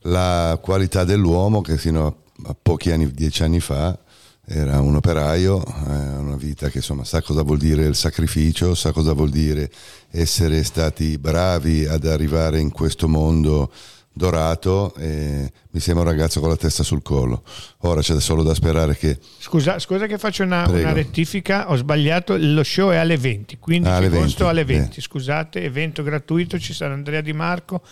la 0.02 0.58
qualità 0.60 1.04
dell'uomo 1.04 1.62
che 1.62 1.78
fino 1.78 2.06
a 2.06 2.14
a 2.42 2.56
pochi 2.60 2.90
anni, 2.90 3.10
dieci 3.12 3.42
anni 3.42 3.60
fa, 3.60 3.98
era 4.46 4.80
un 4.80 4.96
operaio, 4.96 5.64
eh, 5.64 6.16
una 6.16 6.36
vita 6.36 6.68
che 6.68 6.78
insomma 6.78 7.04
sa 7.04 7.22
cosa 7.22 7.42
vuol 7.42 7.58
dire 7.58 7.86
il 7.86 7.94
sacrificio, 7.94 8.74
sa 8.74 8.92
cosa 8.92 9.12
vuol 9.12 9.30
dire 9.30 9.70
essere 10.10 10.62
stati 10.64 11.16
bravi 11.16 11.86
ad 11.86 12.04
arrivare 12.06 12.60
in 12.60 12.70
questo 12.70 13.08
mondo 13.08 13.70
dorato 14.16 14.94
e 14.94 15.50
mi 15.70 15.80
sembra 15.80 16.04
un 16.04 16.10
ragazzo 16.10 16.40
con 16.40 16.48
la 16.48 16.56
testa 16.56 16.82
sul 16.82 17.02
collo. 17.02 17.42
Ora 17.78 18.00
c'è 18.00 18.20
solo 18.20 18.42
da 18.42 18.54
sperare 18.54 18.96
che... 18.96 19.18
Scusa, 19.38 19.78
scusa 19.78 20.06
che 20.06 20.18
faccio 20.18 20.44
una, 20.44 20.68
una 20.68 20.92
rettifica, 20.92 21.70
ho 21.70 21.76
sbagliato, 21.76 22.36
lo 22.38 22.62
show 22.62 22.90
è 22.90 22.96
alle 22.96 23.16
20, 23.16 23.58
15 23.58 23.90
ah, 23.90 23.96
alle 23.96 24.06
agosto 24.06 24.44
20, 24.44 24.44
alle 24.44 24.64
20, 24.64 24.98
eh. 24.98 25.02
scusate, 25.02 25.62
evento 25.62 26.02
gratuito, 26.02 26.58
ci 26.58 26.72
sarà 26.72 26.94
Andrea 26.94 27.22
Di 27.22 27.32
Marco 27.32 27.82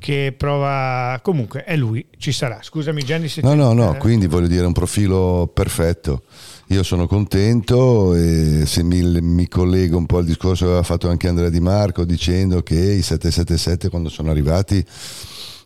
che 0.00 0.34
prova 0.36 1.20
comunque 1.22 1.62
è 1.62 1.76
lui 1.76 2.04
ci 2.18 2.32
sarà. 2.32 2.58
Scusami 2.60 3.04
Gianni 3.04 3.28
se 3.28 3.42
no 3.42 3.54
no 3.54 3.72
no 3.72 3.96
quindi 3.98 4.26
voglio 4.26 4.48
dire 4.48 4.66
un 4.66 4.72
profilo 4.72 5.48
perfetto. 5.52 6.22
Io 6.68 6.82
sono 6.82 7.06
contento 7.06 8.14
e 8.14 8.62
se 8.64 8.82
mi, 8.82 9.02
mi, 9.20 9.48
collego 9.48 9.96
un 9.96 10.06
po' 10.06 10.18
al 10.18 10.24
discorso 10.24 10.64
che 10.64 10.70
aveva 10.70 10.84
fatto 10.84 11.08
anche 11.08 11.26
Andrea 11.28 11.48
Di 11.48 11.58
Marco 11.58 12.04
dicendo 12.04 12.62
che 12.62 12.76
i 12.76 13.02
777 13.02 13.88
quando 13.88 14.08
sono 14.08 14.30
arrivati 14.30 14.84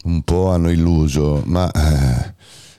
un 0.04 0.22
po' 0.22 0.50
hanno 0.50 0.70
illuso 0.70 1.42
ma 1.44 1.70
eh, 1.70 2.34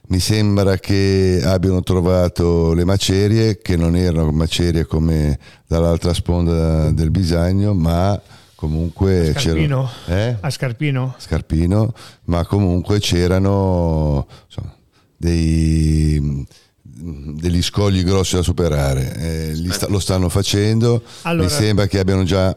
mi 0.08 0.20
sembra 0.20 0.78
che 0.78 1.42
abbiano 1.44 1.82
trovato 1.82 2.74
le 2.74 2.84
macerie 2.84 3.60
che 3.60 3.78
non 3.78 3.96
erano 3.96 4.32
macerie 4.32 4.86
come 4.86 5.38
dall'altra 5.68 6.14
sponda 6.14 6.90
del 6.92 7.12
Bisagno 7.12 7.76
ma 7.76 8.20
comunque 8.66 9.30
a 9.30 9.40
Scarpino, 9.40 9.90
eh? 10.08 10.38
a 10.40 10.50
Scarpino. 10.50 11.16
Scarpino, 11.18 11.94
ma 12.26 12.46
comunque 12.46 13.00
c'erano 13.00 14.28
insomma, 14.48 14.76
dei, 15.16 16.46
degli 16.82 17.62
scogli 17.62 18.04
grossi 18.04 18.36
da 18.36 18.42
superare. 18.42 19.52
Eh, 19.52 19.72
sta, 19.72 19.88
lo 19.88 20.00
stanno 20.00 20.30
facendo, 20.30 21.04
allora, 21.22 21.48
mi 21.48 21.52
sembra 21.52 21.86
che 21.86 22.00
abbiano 22.00 22.24
già 22.24 22.54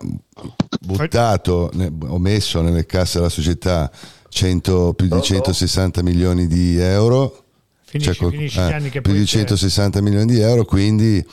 buttato 0.81 1.71
ne, 1.75 1.93
o 2.07 2.19
messo 2.19 2.62
nelle 2.62 2.87
casse 2.87 3.19
della 3.19 3.31
società 3.31 3.91
100, 4.31 4.95
più 4.95 5.09
di 5.09 5.23
160 5.23 6.03
milioni 6.03 6.47
di 6.47 6.79
euro. 6.79 7.45
Finisci, 7.85 8.49
cioè, 8.50 8.81
eh, 8.83 9.00
più 9.00 9.12
di 9.12 9.27
160 9.27 10.00
milioni 10.00 10.27
di 10.27 10.41
euro, 10.41 10.65
quindi 10.65 11.25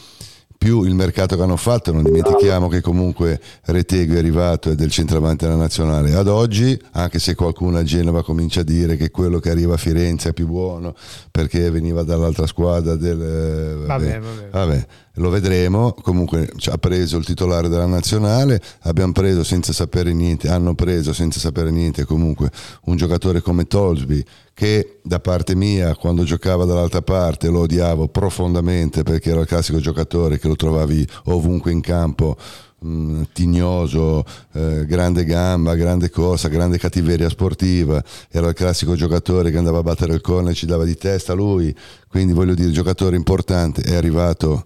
più 0.65 0.81
il 0.81 0.95
mercato 0.95 1.35
che 1.35 1.43
hanno 1.43 1.57
fatto, 1.57 1.91
non 1.91 2.01
dimentichiamo 2.01 2.67
che 2.67 2.81
comunque 2.81 3.39
Retegui 3.65 4.15
è 4.15 4.17
arrivato 4.17 4.71
e 4.71 4.75
del 4.75 4.89
centravanti 4.89 5.45
della 5.45 5.57
nazionale 5.57 6.15
ad 6.15 6.27
oggi, 6.27 6.75
anche 6.93 7.19
se 7.19 7.35
qualcuno 7.35 7.77
a 7.77 7.83
Genova 7.83 8.23
comincia 8.23 8.61
a 8.61 8.63
dire 8.63 8.97
che 8.97 9.11
quello 9.11 9.37
che 9.37 9.51
arriva 9.51 9.75
a 9.75 9.77
Firenze 9.77 10.29
è 10.29 10.33
più 10.33 10.47
buono 10.47 10.95
perché 11.29 11.69
veniva 11.69 12.01
dall'altra 12.01 12.47
squadra 12.47 12.95
del... 12.95 13.21
Eh, 13.21 13.85
vabbè, 13.85 14.19
vabbè. 14.19 14.49
vabbè 14.49 14.87
lo 15.17 15.29
vedremo, 15.29 15.93
comunque 15.93 16.51
ha 16.69 16.77
preso 16.77 17.17
il 17.17 17.23
titolare 17.23 17.69
della 17.69 17.85
nazionale, 17.85 18.61
abbiamo 18.81 19.13
preso 19.13 19.43
senza 19.43 19.71
sapere 19.71 20.11
niente, 20.13 20.49
hanno 20.49 20.73
preso 20.75 21.13
senza 21.13 21.39
sapere 21.39 21.71
niente 21.71 22.03
comunque 22.03 22.51
un 22.85 22.97
giocatore 22.97 23.41
come 23.41 23.65
Tolsby 23.65 24.25
che 24.55 24.99
da 25.03 25.19
parte 25.19 25.53
mia 25.53 25.93
quando 25.97 26.23
giocava 26.23 26.63
dall'altra 26.63 27.01
parte 27.01 27.49
lo 27.49 27.59
odiavo 27.59 28.07
profondamente 28.07 29.03
perché 29.03 29.31
era 29.31 29.41
il 29.41 29.47
classico 29.47 29.79
giocatore 29.79 30.39
che 30.39 30.47
lo 30.47 30.55
trovavi 30.55 31.05
ovunque 31.25 31.73
in 31.73 31.81
campo 31.81 32.37
mm, 32.83 33.23
tignoso, 33.33 34.23
eh, 34.53 34.85
grande 34.85 35.25
gamba, 35.25 35.75
grande 35.75 36.09
corsa, 36.09 36.47
grande 36.47 36.77
cattiveria 36.77 37.27
sportiva, 37.27 38.01
era 38.31 38.47
il 38.47 38.53
classico 38.53 38.95
giocatore 38.95 39.51
che 39.51 39.57
andava 39.57 39.79
a 39.79 39.83
battere 39.83 40.13
il 40.13 40.21
corner 40.21 40.53
e 40.53 40.55
ci 40.55 40.65
dava 40.65 40.85
di 40.85 40.95
testa 40.95 41.33
lui, 41.33 41.75
quindi 42.07 42.31
voglio 42.31 42.53
dire 42.53 42.71
giocatore 42.71 43.17
importante, 43.17 43.81
è 43.81 43.93
arrivato 43.93 44.63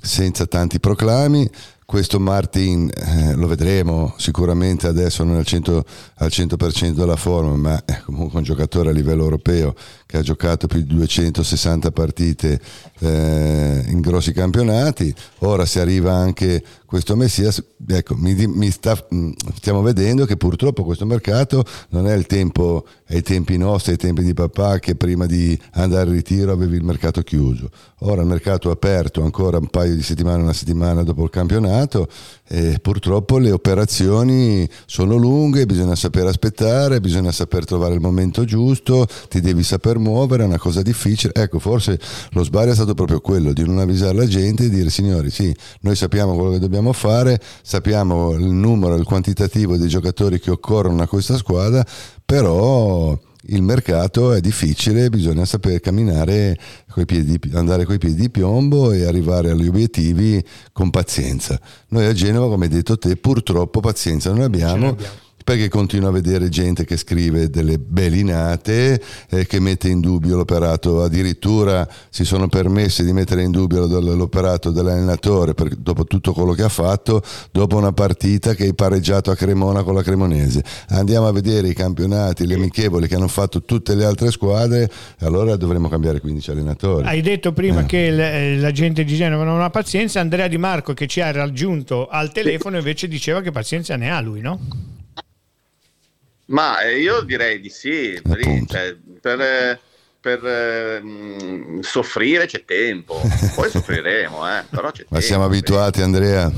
senza 0.00 0.46
tanti 0.46 0.78
proclami. 0.78 1.50
Questo 1.92 2.18
Martin 2.18 2.90
eh, 2.90 3.34
lo 3.34 3.46
vedremo 3.46 4.14
sicuramente 4.16 4.86
adesso 4.86 5.24
non 5.24 5.36
al, 5.36 5.44
100, 5.44 5.84
al 6.14 6.28
100% 6.28 6.92
della 6.92 7.16
forma, 7.16 7.54
ma 7.54 7.84
è 7.84 8.00
comunque 8.00 8.38
un 8.38 8.44
giocatore 8.44 8.88
a 8.88 8.92
livello 8.92 9.24
europeo 9.24 9.74
che 10.12 10.18
ha 10.18 10.20
giocato 10.22 10.66
più 10.66 10.80
di 10.80 10.94
260 10.94 11.90
partite 11.90 12.60
eh, 12.98 13.82
in 13.86 14.00
grossi 14.02 14.34
campionati. 14.34 15.12
Ora 15.38 15.64
si 15.64 15.78
arriva 15.78 16.12
anche 16.12 16.62
questo 16.92 17.16
Messias, 17.16 17.64
ecco, 17.88 18.14
mi, 18.16 18.34
mi 18.46 18.70
sta, 18.70 18.94
mm, 19.14 19.30
stiamo 19.54 19.80
vedendo 19.80 20.26
che 20.26 20.36
purtroppo 20.36 20.84
questo 20.84 21.06
mercato 21.06 21.64
non 21.88 22.06
è 22.06 22.14
il 22.14 22.26
tempo, 22.26 22.84
ai 23.08 23.22
tempi 23.22 23.56
nostri, 23.56 23.92
ai 23.92 23.96
tempi 23.96 24.22
di 24.22 24.34
papà, 24.34 24.78
che 24.78 24.94
prima 24.94 25.24
di 25.24 25.58
andare 25.70 26.10
in 26.10 26.16
ritiro 26.16 26.52
avevi 26.52 26.76
il 26.76 26.84
mercato 26.84 27.22
chiuso. 27.22 27.70
Ora 28.00 28.20
il 28.20 28.26
mercato 28.26 28.68
è 28.68 28.72
aperto 28.72 29.22
ancora 29.22 29.56
un 29.56 29.68
paio 29.68 29.94
di 29.94 30.02
settimane, 30.02 30.42
una 30.42 30.52
settimana 30.52 31.02
dopo 31.02 31.24
il 31.24 31.30
campionato 31.30 32.08
e 32.46 32.78
purtroppo 32.82 33.38
le 33.38 33.52
operazioni 33.52 34.68
sono 34.84 35.16
lunghe, 35.16 35.64
bisogna 35.64 35.94
saper 35.94 36.26
aspettare, 36.26 37.00
bisogna 37.00 37.32
saper 37.32 37.64
trovare 37.64 37.94
il 37.94 38.00
momento 38.00 38.44
giusto, 38.44 39.06
ti 39.30 39.40
devi 39.40 39.62
saper 39.62 39.96
muovere, 40.02 40.42
è 40.42 40.46
una 40.46 40.58
cosa 40.58 40.82
difficile. 40.82 41.32
Ecco, 41.34 41.58
forse 41.58 41.98
lo 42.30 42.44
sbaglio 42.44 42.72
è 42.72 42.74
stato 42.74 42.94
proprio 42.94 43.20
quello 43.20 43.52
di 43.52 43.64
non 43.64 43.78
avvisare 43.78 44.14
la 44.14 44.26
gente 44.26 44.64
e 44.64 44.68
dire 44.68 44.90
signori 44.90 45.30
sì, 45.30 45.54
noi 45.80 45.96
sappiamo 45.96 46.34
quello 46.34 46.50
che 46.50 46.58
dobbiamo 46.58 46.92
fare, 46.92 47.40
sappiamo 47.62 48.32
il 48.32 48.44
numero, 48.44 48.94
il 48.96 49.04
quantitativo 49.04 49.76
dei 49.76 49.88
giocatori 49.88 50.38
che 50.38 50.50
occorrono 50.50 51.02
a 51.02 51.06
questa 51.06 51.36
squadra, 51.36 51.84
però 52.24 53.18
il 53.46 53.62
mercato 53.62 54.32
è 54.32 54.40
difficile, 54.40 55.08
bisogna 55.08 55.44
saper 55.44 55.80
camminare, 55.80 56.56
coi 56.90 57.04
piedi, 57.06 57.38
andare 57.54 57.84
coi 57.84 57.98
piedi 57.98 58.14
di 58.14 58.30
piombo 58.30 58.92
e 58.92 59.04
arrivare 59.04 59.50
agli 59.50 59.66
obiettivi 59.66 60.42
con 60.72 60.90
pazienza. 60.90 61.58
Noi 61.88 62.06
a 62.06 62.12
Genova, 62.12 62.48
come 62.48 62.66
hai 62.66 62.70
detto 62.70 62.96
te, 62.98 63.16
purtroppo 63.16 63.80
pazienza 63.80 64.30
non 64.30 64.42
abbiamo 64.42 64.96
perché 65.44 65.68
continuo 65.68 66.08
a 66.08 66.12
vedere 66.12 66.48
gente 66.48 66.84
che 66.84 66.96
scrive 66.96 67.50
delle 67.50 67.78
belinate 67.78 69.00
eh, 69.28 69.46
che 69.46 69.60
mette 69.60 69.88
in 69.88 70.00
dubbio 70.00 70.36
l'operato, 70.36 71.02
addirittura 71.02 71.88
si 72.10 72.24
sono 72.24 72.48
permessi 72.48 73.04
di 73.04 73.12
mettere 73.12 73.42
in 73.42 73.50
dubbio 73.50 73.86
l'operato 73.86 74.70
dell'allenatore 74.70 75.54
per, 75.54 75.74
dopo 75.76 76.04
tutto 76.04 76.32
quello 76.32 76.52
che 76.52 76.62
ha 76.62 76.68
fatto, 76.68 77.22
dopo 77.50 77.76
una 77.76 77.92
partita 77.92 78.54
che 78.54 78.64
hai 78.64 78.74
pareggiato 78.74 79.30
a 79.30 79.36
Cremona 79.36 79.82
con 79.82 79.94
la 79.94 80.02
Cremonese. 80.02 80.62
Andiamo 80.88 81.26
a 81.26 81.32
vedere 81.32 81.68
i 81.68 81.74
campionati, 81.74 82.46
le 82.46 82.54
amichevoli 82.54 83.08
che 83.08 83.14
hanno 83.14 83.28
fatto 83.28 83.62
tutte 83.62 83.94
le 83.94 84.04
altre 84.04 84.30
squadre, 84.30 84.90
allora 85.20 85.56
dovremmo 85.56 85.88
cambiare 85.88 86.20
15 86.20 86.50
allenatori. 86.50 87.06
Hai 87.06 87.20
detto 87.20 87.52
prima 87.52 87.80
eh. 87.80 87.86
che 87.86 88.52
eh, 88.52 88.56
la 88.56 88.70
gente 88.72 89.04
di 89.04 89.14
Genova 89.14 89.44
non 89.44 89.60
ha 89.60 89.70
pazienza, 89.70 90.20
Andrea 90.20 90.48
Di 90.48 90.58
Marco 90.58 90.94
che 90.94 91.06
ci 91.06 91.20
ha 91.20 91.30
raggiunto 91.30 92.08
al 92.08 92.32
telefono 92.32 92.76
invece 92.76 93.08
diceva 93.08 93.40
che 93.40 93.50
pazienza 93.50 93.96
ne 93.96 94.10
ha 94.10 94.20
lui, 94.20 94.40
no? 94.40 94.60
Ma 96.46 96.80
eh, 96.80 96.98
io 96.98 97.22
direi 97.22 97.60
di 97.60 97.70
sì, 97.70 98.20
cioè, 98.66 98.96
per, 99.20 99.80
per 100.20 100.44
eh, 100.44 101.78
soffrire 101.80 102.46
c'è 102.46 102.64
tempo, 102.64 103.20
poi 103.54 103.70
soffriremo, 103.70 104.48
eh, 104.48 104.64
però 104.68 104.90
c'è 104.90 105.04
Ma 105.08 105.18
tempo, 105.18 105.24
siamo 105.24 105.44
abituati 105.44 106.00
tempo. 106.00 106.16
Andrea? 106.16 106.50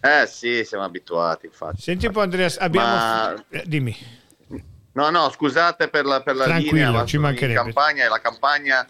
Eh 0.00 0.26
sì, 0.26 0.64
siamo 0.64 0.84
abituati 0.84 1.46
infatti. 1.46 1.82
Senti 1.82 2.06
un 2.06 2.12
po' 2.12 2.20
Andrea, 2.20 2.48
abbiamo... 2.58 2.86
Ma... 2.86 3.44
Eh, 3.50 3.64
dimmi. 3.66 3.96
No, 4.92 5.10
no, 5.10 5.30
scusate 5.30 5.88
per 5.88 6.04
la, 6.04 6.22
per 6.22 6.34
la 6.34 6.56
linea, 6.56 7.04
ci 7.04 7.18
mancherebbe. 7.18 7.60
Campagna, 7.60 8.08
la 8.08 8.20
campagna 8.20 8.88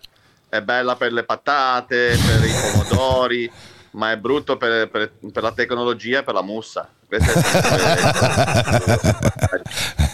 è 0.48 0.62
bella 0.62 0.96
per 0.96 1.12
le 1.12 1.24
patate, 1.24 2.16
per 2.16 2.44
i 2.44 2.52
pomodori, 2.62 3.50
ma 3.90 4.12
è 4.12 4.16
brutto 4.16 4.56
per, 4.56 4.88
per, 4.88 5.12
per 5.30 5.42
la 5.42 5.52
tecnologia 5.52 6.20
e 6.20 6.22
per 6.22 6.34
la 6.34 6.42
mussa. 6.42 6.88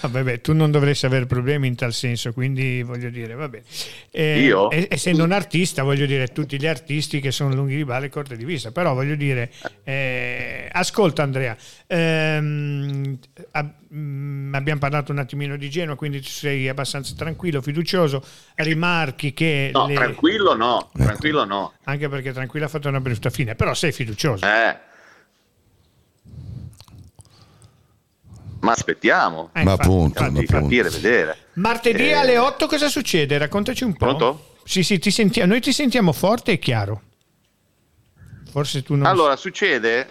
Vabbè, 0.00 0.22
beh, 0.22 0.40
tu 0.40 0.52
non 0.52 0.70
dovresti 0.70 1.06
avere 1.06 1.26
problemi 1.26 1.66
in 1.66 1.74
tal 1.74 1.92
senso, 1.92 2.32
quindi 2.32 2.82
voglio 2.82 3.10
dire, 3.10 3.34
vabbè. 3.34 3.62
Eh, 4.10 4.40
Io? 4.40 4.68
Essendo 4.70 5.24
un 5.24 5.32
artista, 5.32 5.82
voglio 5.82 6.06
dire, 6.06 6.28
tutti 6.28 6.58
gli 6.58 6.66
artisti 6.66 7.20
che 7.20 7.30
sono 7.30 7.54
lunghi 7.54 7.76
di 7.76 7.84
balle 7.84 8.06
e 8.06 8.08
corti 8.08 8.36
di 8.36 8.44
vista, 8.44 8.70
però 8.70 8.94
voglio 8.94 9.14
dire, 9.14 9.50
eh, 9.84 10.68
ascolta 10.70 11.22
Andrea, 11.22 11.56
ehm, 11.86 13.18
mm, 13.94 14.54
abbiamo 14.54 14.80
parlato 14.80 15.12
un 15.12 15.18
attimino 15.18 15.56
di 15.56 15.70
Genoa, 15.70 15.96
quindi 15.96 16.22
sei 16.22 16.68
abbastanza 16.68 17.14
tranquillo, 17.16 17.62
fiducioso, 17.62 18.22
rimarchi 18.56 19.32
che... 19.32 19.70
No, 19.72 19.86
le... 19.86 19.94
tranquillo 19.94 20.54
no, 20.54 20.90
tranquillo 20.92 21.44
no. 21.44 21.72
Anche 21.84 22.08
perché 22.08 22.32
tranquillo 22.32 22.66
ha 22.66 22.68
fatto 22.68 22.88
una 22.88 23.00
brutta 23.00 23.30
fine, 23.30 23.54
però 23.54 23.74
sei 23.74 23.92
fiducioso. 23.92 24.44
Eh. 24.46 24.94
Ma 28.66 28.72
aspettiamo. 28.72 29.50
Eh, 29.54 29.62
Ma 29.64 29.70
infatti, 29.72 29.88
appunto, 29.88 30.22
infatti. 30.24 30.52
ma. 30.52 30.60
Capire, 30.60 30.88
vedere. 30.90 31.36
Martedì 31.54 32.08
Eh, 32.08 32.12
alle 32.14 32.38
8 32.38 32.66
cosa 32.66 32.88
succede? 32.88 33.38
Raccontaci 33.38 33.84
un 33.84 33.92
po'. 33.94 34.06
Pronto? 34.06 34.54
Sì, 34.64 34.82
sì, 34.82 34.98
ti 34.98 35.10
sentiamo, 35.10 35.50
noi 35.52 35.60
ti 35.60 35.72
sentiamo 35.72 36.12
forte 36.12 36.52
e 36.52 36.58
chiaro. 36.58 37.02
Forse 38.50 38.82
tu 38.82 38.94
non... 38.94 39.06
Allora, 39.06 39.36
succede... 39.36 40.08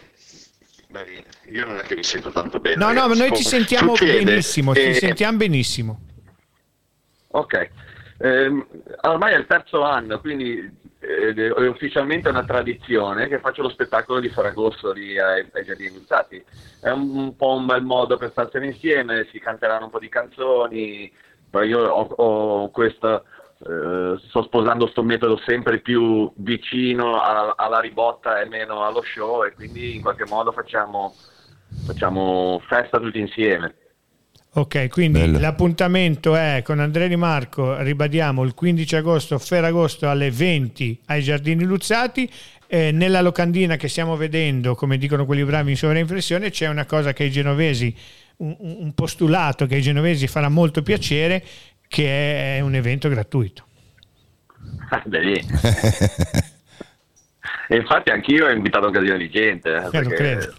Beh, 0.89 1.23
io 1.51 1.65
non 1.65 1.77
è 1.77 1.81
che 1.81 1.95
mi 1.95 2.03
sento 2.03 2.31
tanto 2.31 2.59
bene. 2.59 2.77
no, 2.77 2.93
no, 2.93 3.07
ma 3.09 3.13
noi 3.15 3.31
ti 3.33 3.43
sentiamo 3.43 3.95
Succede 3.95 4.23
benissimo, 4.23 4.71
ti 4.73 4.79
che- 4.81 4.93
sentiamo 4.93 5.37
benissimo. 5.37 5.99
Ok, 7.29 7.69
Ehm, 8.19 8.65
ormai 9.01 9.33
è 9.33 9.37
il 9.37 9.45
terzo 9.45 9.83
anno, 9.83 10.21
quindi 10.21 10.71
eh, 10.99 11.33
è 11.33 11.67
ufficialmente 11.67 12.29
una 12.29 12.43
tradizione 12.43 13.27
che 13.27 13.39
faccio 13.39 13.61
lo 13.61 13.69
spettacolo 13.69 14.19
di 14.19 14.29
Ferragosto 14.29 14.91
lì 14.91 15.19
ai, 15.19 15.47
ai 15.53 15.63
Giardini 15.63 15.93
Luzzati. 15.93 16.43
È 16.81 16.89
un, 16.89 17.15
un 17.15 17.35
po' 17.35 17.53
un 17.55 17.65
bel 17.65 17.83
modo 17.83 18.17
per 18.17 18.31
starsene 18.31 18.67
insieme, 18.67 19.27
si 19.31 19.39
canteranno 19.39 19.85
un 19.85 19.91
po' 19.91 19.99
di 19.99 20.09
canzoni, 20.09 21.11
poi 21.49 21.67
io 21.69 21.79
ho, 21.87 22.01
ho 22.01 22.69
questa, 22.71 23.23
eh, 23.59 24.19
sto 24.27 24.43
sposando 24.43 24.83
questo 24.83 25.03
metodo 25.03 25.37
sempre 25.45 25.79
più 25.79 26.31
vicino 26.35 27.21
alla, 27.21 27.53
alla 27.55 27.79
ribotta 27.79 28.41
e 28.41 28.45
meno 28.47 28.83
allo 28.83 29.01
show 29.03 29.45
e 29.45 29.53
quindi 29.53 29.95
in 29.95 30.01
qualche 30.01 30.25
modo 30.25 30.51
facciamo, 30.51 31.13
facciamo 31.85 32.61
festa 32.67 32.99
tutti 32.99 33.19
insieme. 33.19 33.75
Ok, 34.57 34.87
quindi 34.87 35.19
Bello. 35.19 35.39
l'appuntamento 35.39 36.33
è 36.35 36.61
con 36.63 36.79
Andrea 36.79 37.07
Di 37.07 37.17
Marco, 37.17 37.77
ribadiamo 37.81 38.41
il 38.43 38.53
15 38.53 38.95
agosto, 38.95 39.37
Ferragosto 39.37 40.09
alle 40.09 40.31
20 40.31 41.01
ai 41.07 41.21
Giardini 41.21 41.65
Luzzati. 41.65 42.29
Eh, 42.67 42.91
nella 42.91 43.19
locandina 43.21 43.75
che 43.75 43.89
stiamo 43.89 44.15
vedendo, 44.15 44.73
come 44.75 44.97
dicono 44.97 45.25
quelli 45.25 45.43
bravi 45.43 45.71
in 45.71 45.77
sovraimpressione, 45.77 46.51
c'è 46.51 46.67
una 46.69 46.85
cosa 46.85 47.11
che 47.11 47.23
ai 47.23 47.31
genovesi, 47.31 47.93
un, 48.37 48.55
un- 48.57 48.93
postulato 48.93 49.65
che 49.65 49.75
ai 49.75 49.81
genovesi 49.81 50.25
farà 50.27 50.47
molto 50.47 50.81
piacere, 50.81 51.43
che 51.87 52.55
è 52.55 52.61
un 52.61 52.75
evento 52.75 53.09
gratuito. 53.09 53.65
Ah. 54.89 55.03
E 57.67 57.77
infatti 57.77 58.11
anch'io 58.11 58.45
ho 58.45 58.51
invitato 58.51 58.85
un 58.85 58.91
casino 58.93 59.17
di 59.17 59.27
gente. 59.27 59.69
eh, 59.73 59.81
lo 59.81 59.89
perché 59.89 60.13
credo. 60.15 60.53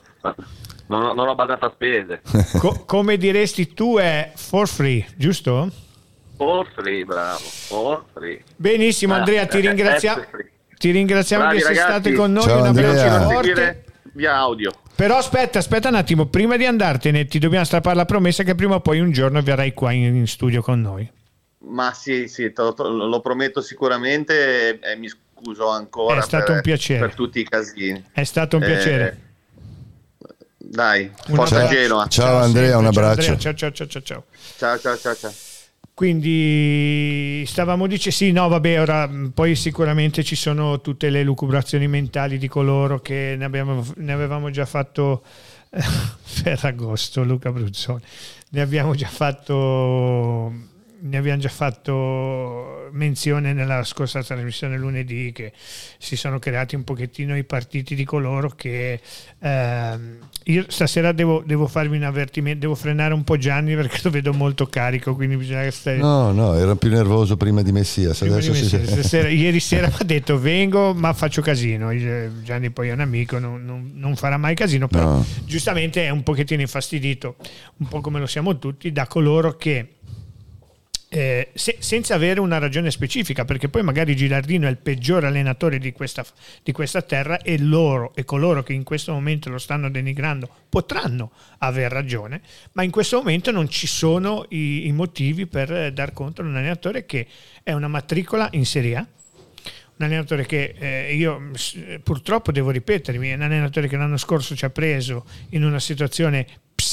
Non, 0.89 1.03
ho- 1.03 1.15
non 1.15 1.29
ho 1.29 1.35
badato 1.35 1.67
a 1.67 1.71
spese. 1.75 2.21
Co- 2.59 2.85
come 2.87 3.17
diresti 3.17 3.73
tu 3.75 3.97
è 3.99 4.33
for 4.35 4.69
free, 4.69 5.05
giusto? 5.17 5.71
All 6.39 6.67
free, 6.75 7.05
bravo. 7.05 7.43
All 7.71 8.05
free. 8.13 8.43
Benissimo 8.57 9.15
Ah, 9.15 9.19
Andrea, 9.19 9.47
ti 9.47 9.59
eh, 9.59 9.61
ringraziamo. 9.61 10.23
eh, 10.23 10.27
free. 10.31 10.51
Ti 10.79 10.91
ringraziamo 10.91 11.43
Bravi 11.45 11.57
di 11.59 11.63
essere 11.63 11.79
ragazzi. 11.79 12.01
stato 12.11 12.17
con 12.21 12.33
noi. 12.33 12.43
Ciao, 12.45 12.61
un 12.61 12.67
abbraccio 12.67 13.19
Ci 13.19 13.33
forte. 13.33 13.85
Via 14.13 14.35
audio. 14.37 14.73
Però 14.95 15.17
aspetta, 15.17 15.59
aspetta 15.59 15.89
un 15.89 15.95
attimo, 15.95 16.27
prima 16.27 16.57
di 16.57 16.65
andartene 16.67 17.27
ti 17.27 17.39
dobbiamo 17.39 17.65
strappare 17.65 17.97
la 17.97 18.05
promessa 18.07 18.43
che 18.45 18.55
prima 18.55 18.77
o 18.77 18.81
poi 18.81 19.01
un 19.01 19.11
giorno 19.11 19.41
verrai 19.43 19.73
qua 19.75 19.93
in, 19.93 20.15
in 20.15 20.27
studio 20.27 20.63
con 20.63 20.81
noi. 20.81 21.11
Ma 21.69 21.93
sì, 21.93 22.29
sì, 22.29 22.53
te 22.53 22.63
lo, 22.63 22.75
lo 23.07 23.21
prometto 23.21 23.61
sicuramente 23.61 24.79
e, 24.79 24.93
e 24.93 24.97
mi 24.97 25.09
scuso 25.09 25.69
ancora 25.69 26.19
È 26.19 26.23
stato 26.23 26.45
per, 26.47 26.55
un 26.57 26.61
piacere. 26.63 27.01
per 27.01 27.15
tutti 27.15 27.41
i 27.41 27.45
casini. 27.45 28.03
È 28.13 28.25
stato 28.25 28.57
un 28.57 28.63
Eh, 28.63 28.67
piacere. 28.67 29.21
Dai, 30.69 31.11
Un 31.29 31.35
forza 31.35 31.57
abbraccio. 31.57 31.75
Genoa. 31.75 32.07
Ciao, 32.09 32.37
Andrea, 32.39 32.77
un 32.77 32.83
ciao, 32.83 32.91
abbraccio. 32.91 33.31
Andrea, 33.31 33.55
ciao, 33.55 33.71
ciao, 33.71 33.87
ciao, 33.87 34.03
ciao. 34.03 34.25
Ciao, 34.57 34.79
ciao, 34.79 34.97
ciao, 34.99 35.15
ciao. 35.15 35.33
Quindi 35.95 37.43
stavamo 37.47 37.87
dicendo, 37.87 38.17
sì, 38.17 38.33
no, 38.33 38.49
vabbè, 38.49 38.81
ora 38.81 39.07
mh, 39.07 39.31
poi 39.31 39.55
sicuramente 39.55 40.23
ci 40.23 40.35
sono 40.35 40.81
tutte 40.83 41.09
le 41.09 41.23
lucubrazioni 41.23 41.89
mentali 41.89 42.37
di 42.37 42.49
coloro 42.49 43.01
che 43.01 43.35
ne, 43.39 43.45
abbiamo, 43.45 43.83
ne 43.97 44.13
avevamo 44.13 44.51
già 44.51 44.67
fatto 44.67 45.23
eh, 45.71 45.81
Ferragosto, 46.23 47.23
Luca 47.23 47.51
Bruzzone, 47.51 48.03
ne 48.51 48.61
abbiamo 48.61 48.95
già 48.95 49.09
fatto 49.09 50.53
ne 51.09 51.17
abbiamo 51.17 51.41
già 51.41 51.49
fatto 51.49 52.89
menzione 52.93 53.53
nella 53.53 53.83
scorsa 53.85 54.23
trasmissione 54.23 54.77
lunedì 54.79 55.33
che 55.33 55.53
si 55.99 56.17
sono 56.17 56.39
creati 56.39 56.75
un 56.77 56.85
pochettino 56.85 57.37
i 57.37 57.45
partiti 57.45 57.95
di 57.95 58.05
coloro 58.05 58.51
che 58.51 59.01
ehm, 59.39 60.19
io 60.45 60.65
stasera 60.69 61.13
devo, 61.13 61.43
devo 61.45 61.67
farvi 61.67 61.97
un 61.97 62.05
avvertimento, 62.05 62.61
devo 62.61 62.75
frenare 62.75 63.13
un 63.13 63.25
po' 63.25 63.37
Gianni 63.37 63.75
perché 63.75 63.99
lo 64.05 64.11
vedo 64.11 64.33
molto 64.33 64.67
carico, 64.67 65.15
quindi 65.15 65.37
bisogna 65.37 65.63
che 65.63 65.71
stai... 65.73 65.99
No, 65.99 66.33
no, 66.33 66.55
era 66.55 66.77
più 66.77 66.89
nervoso 66.91 67.37
prima 67.37 67.63
di 67.63 67.73
Messias. 67.73 68.19
Prima 68.19 68.37
di 68.37 68.43
si... 68.43 68.77
me, 68.77 68.87
stasera- 68.87 69.29
ieri 69.29 69.61
sera 69.61 69.89
mi 69.89 69.95
ha 69.99 70.05
detto 70.05 70.39
vengo 70.39 70.95
ma 70.95 71.13
faccio 71.13 71.43
casino 71.43 71.91
Gianni 72.43 72.71
poi 72.71 72.89
è 72.89 72.93
un 72.93 73.01
amico 73.01 73.39
non, 73.39 73.65
non- 73.65 73.91
non 73.95 74.17
farà 74.17 74.37
mai 74.37 74.55
casino 74.55 74.87
però 74.89 75.05
No. 75.07 75.25
giustamente 75.45 76.05
è 76.05 76.11
un 76.11 76.23
pochettino 76.23 76.61
infastidito 76.61 77.37
un 77.79 77.89
po' 77.89 78.01
come 78.01 78.19
lo 78.19 78.27
siamo 78.27 78.59
tutti 78.59 78.91
da 78.93 79.07
coloro 79.07 79.57
che 79.57 79.96
eh, 81.09 81.51
se- 81.55 81.77
senza 81.79 82.15
avere 82.15 82.41
una 82.41 82.59
ragione 82.59 82.91
specifica, 82.91 83.45
perché 83.45 83.69
poi 83.69 83.83
magari 83.83 84.17
Gilardino 84.17 84.67
è 84.67 84.71
il 84.71 84.79
peggiore 84.79 85.27
allenatore 85.27 85.79
di 85.79 85.93
questa, 85.93 86.25
di 86.63 86.73
questa 86.73 87.03
terra 87.03 87.41
e 87.41 87.59
loro 87.59 88.13
e 88.15 88.25
coloro 88.25 88.63
che 88.63 88.73
in 88.73 88.83
questo 88.83 89.13
momento 89.13 89.49
lo 89.49 89.59
stanno 89.59 89.89
denigrando 89.89 90.49
potranno 90.69 91.31
aver 91.59 91.93
ragione, 91.93 92.41
ma 92.73 92.83
in 92.83 92.91
questo 92.91 93.19
momento 93.19 93.51
non 93.51 93.69
ci 93.69 93.87
sono 93.87 94.47
i, 94.51 94.87
i 94.87 94.93
motivi 94.93 95.47
per 95.47 95.93
dar 95.93 96.13
conto 96.13 96.43
di 96.43 96.49
un 96.49 96.57
allenatore 96.57 97.07
che 97.07 97.27
è 97.63 97.73
una 97.73 97.89
matricola 97.89 98.49
in 98.53 98.67
Serie 98.67 98.97
A, 98.97 99.07
un 99.99 100.05
allenatore 100.05 100.45
che 100.45 100.75
eh, 100.77 101.15
io 101.15 101.51
purtroppo 102.03 102.53
devo 102.53 102.71
ripetermi, 102.71 103.29
è 103.31 103.35
un 103.35 103.43
allenatore 103.43 103.89
che 103.89 103.97
l'anno 103.97 104.19
scorso 104.19 104.55
ci 104.55 104.65
ha 104.65 104.71
preso 104.71 105.25
in 105.51 105.65
una 105.65 105.81
situazione 105.81 106.47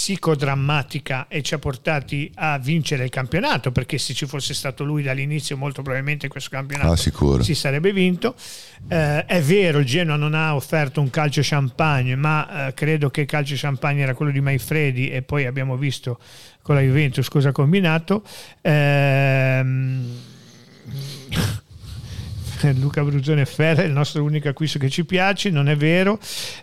psicodrammatica 0.04 1.28
e 1.30 1.42
ci 1.42 1.54
ha 1.54 1.60
portati 1.60 2.30
a 2.36 2.58
vincere 2.58 3.06
il 3.06 3.10
campionato, 3.10 3.72
perché 3.72 3.98
se 3.98 4.14
ci 4.14 4.26
fosse 4.26 4.54
stato 4.54 4.84
lui 4.84 5.02
dall'inizio 5.02 5.56
molto 5.56 5.82
probabilmente 5.82 6.28
questo 6.28 6.50
campionato 6.50 6.92
Ah, 6.92 6.98
si 7.44 7.56
sarebbe 7.56 7.94
vinto. 7.94 8.36
Eh, 8.90 9.26
è 9.26 9.42
vero, 9.42 9.80
il 9.80 9.86
Genoa 9.86 10.18
non 10.18 10.34
ha 10.34 10.56
offerto 10.56 11.00
un 11.00 11.10
calcio 11.10 11.40
champagne, 11.42 12.18
ma 12.18 12.68
eh, 12.68 12.74
credo 12.74 13.10
che 13.12 13.22
il 13.22 13.28
calcio 13.28 13.56
champagne 13.56 14.02
era 14.02 14.14
quello 14.14 14.34
di 14.34 14.42
Maifredi 14.42 15.10
e 15.10 15.22
poi 15.22 15.46
abbiamo 15.46 15.78
visto 15.78 16.20
con 16.62 16.76
la 16.76 16.82
Juventus 16.82 17.30
cosa 17.30 17.50
ha 17.50 17.54
combinato. 17.54 18.24
Ehm, 18.60 20.18
Luca 22.80 23.04
Bruzzone 23.04 23.46
Ferra 23.46 23.84
è 23.84 23.86
il 23.86 23.92
nostro 23.92 24.24
unico 24.24 24.48
acquisto 24.48 24.80
che 24.80 24.90
ci 24.90 25.06
piace, 25.06 25.50
non 25.50 25.68
è 25.68 25.76
vero. 25.76 26.20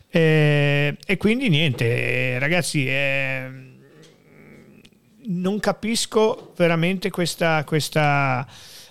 Eh, 0.08 0.96
e 1.04 1.16
quindi 1.16 1.48
niente, 1.48 1.84
eh, 1.84 2.38
ragazzi, 2.38 2.86
eh, 2.86 3.48
non 5.26 5.60
capisco 5.60 6.52
veramente 6.56 7.10
questa, 7.10 7.62
questa 7.64 8.46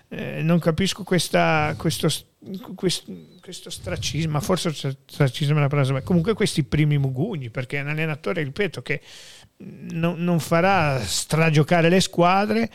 eh, 0.09 0.41
non 0.41 0.59
capisco 0.59 1.03
questa, 1.03 1.75
questo, 1.77 2.07
questo, 2.75 3.13
questo 3.41 3.69
stracismo, 3.69 4.39
forse 4.39 4.71
stracismo 4.71 5.57
è 5.57 5.61
la 5.61 5.67
parola, 5.67 5.93
ma 5.93 6.01
comunque 6.01 6.33
questi 6.33 6.63
primi 6.63 6.97
mugugni, 6.97 7.49
perché 7.49 7.77
è 7.77 7.81
un 7.81 7.89
allenatore, 7.89 8.43
ripeto, 8.43 8.81
che 8.81 9.01
non, 9.91 10.23
non 10.23 10.39
farà 10.39 10.99
stragiocare 10.99 11.89
le 11.89 11.99
squadre, 11.99 12.69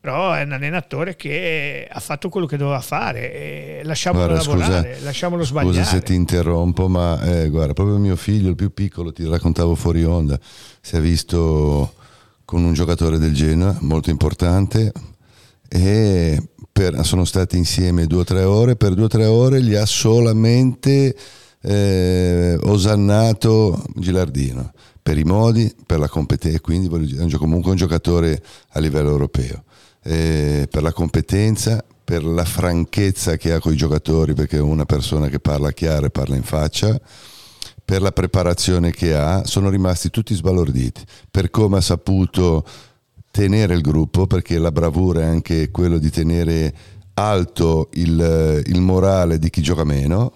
però 0.00 0.32
è 0.32 0.44
un 0.44 0.52
allenatore 0.52 1.14
che 1.14 1.86
ha 1.90 2.00
fatto 2.00 2.30
quello 2.30 2.46
che 2.46 2.56
doveva 2.56 2.80
fare 2.80 3.82
lasciamolo 3.84 4.28
Guarda, 4.28 4.42
lavorare, 4.42 4.94
scusa, 4.94 5.04
lasciamolo 5.04 5.44
Scusa 5.44 5.60
sbagliare. 5.60 5.84
se 5.84 6.00
ti 6.00 6.14
interrompo, 6.14 6.88
ma 6.88 7.20
eh, 7.22 7.50
guarda, 7.50 7.74
proprio 7.74 7.98
mio 7.98 8.16
figlio, 8.16 8.48
il 8.48 8.54
più 8.56 8.72
piccolo, 8.72 9.12
ti 9.12 9.28
raccontavo 9.28 9.74
fuori 9.74 10.02
onda, 10.04 10.38
si 10.80 10.96
è 10.96 11.00
visto 11.00 11.94
con 12.46 12.64
un 12.64 12.72
giocatore 12.72 13.18
del 13.18 13.34
Genoa 13.34 13.76
molto 13.80 14.08
importante 14.08 14.90
e 15.68 16.42
per- 16.72 17.04
sono 17.04 17.24
stati 17.26 17.58
insieme 17.58 18.06
due 18.06 18.20
o 18.20 18.24
tre 18.24 18.42
ore, 18.42 18.76
per 18.76 18.94
due 18.94 19.04
o 19.04 19.08
tre 19.08 19.26
ore 19.26 19.62
gli 19.62 19.74
ha 19.74 19.84
solamente 19.84 21.14
eh, 21.62 22.58
osannato 22.62 23.84
Gilardino 23.96 24.72
per 25.02 25.18
i 25.18 25.24
modi, 25.24 25.72
per 25.86 25.98
la 25.98 26.08
competenza, 26.08 26.58
quindi 26.60 26.88
voglio 26.88 27.38
comunque 27.38 27.70
un 27.70 27.76
giocatore 27.76 28.42
a 28.70 28.80
livello 28.80 29.10
europeo, 29.10 29.64
eh, 30.02 30.66
per 30.70 30.82
la 30.82 30.92
competenza, 30.92 31.84
per 32.02 32.24
la 32.24 32.44
franchezza 32.44 33.36
che 33.36 33.52
ha 33.52 33.60
con 33.60 33.72
i 33.72 33.76
giocatori, 33.76 34.34
perché 34.34 34.56
è 34.56 34.60
una 34.60 34.84
persona 34.84 35.28
che 35.28 35.40
parla 35.40 35.72
chiaro 35.72 36.06
e 36.06 36.10
parla 36.10 36.36
in 36.36 36.42
faccia, 36.42 36.98
per 37.84 38.02
la 38.02 38.12
preparazione 38.12 38.90
che 38.92 39.14
ha, 39.14 39.44
sono 39.44 39.68
rimasti 39.68 40.10
tutti 40.10 40.34
sbalorditi, 40.34 41.02
per 41.30 41.50
come 41.50 41.78
ha 41.78 41.80
saputo 41.80 42.64
tenere 43.30 43.74
il 43.74 43.80
gruppo, 43.80 44.26
perché 44.26 44.58
la 44.58 44.72
bravura 44.72 45.20
è 45.20 45.24
anche 45.24 45.70
quello 45.70 45.98
di 45.98 46.10
tenere 46.10 46.74
alto 47.14 47.88
il, 47.94 48.62
il 48.64 48.80
morale 48.80 49.38
di 49.38 49.50
chi 49.50 49.62
gioca 49.62 49.84
meno. 49.84 50.32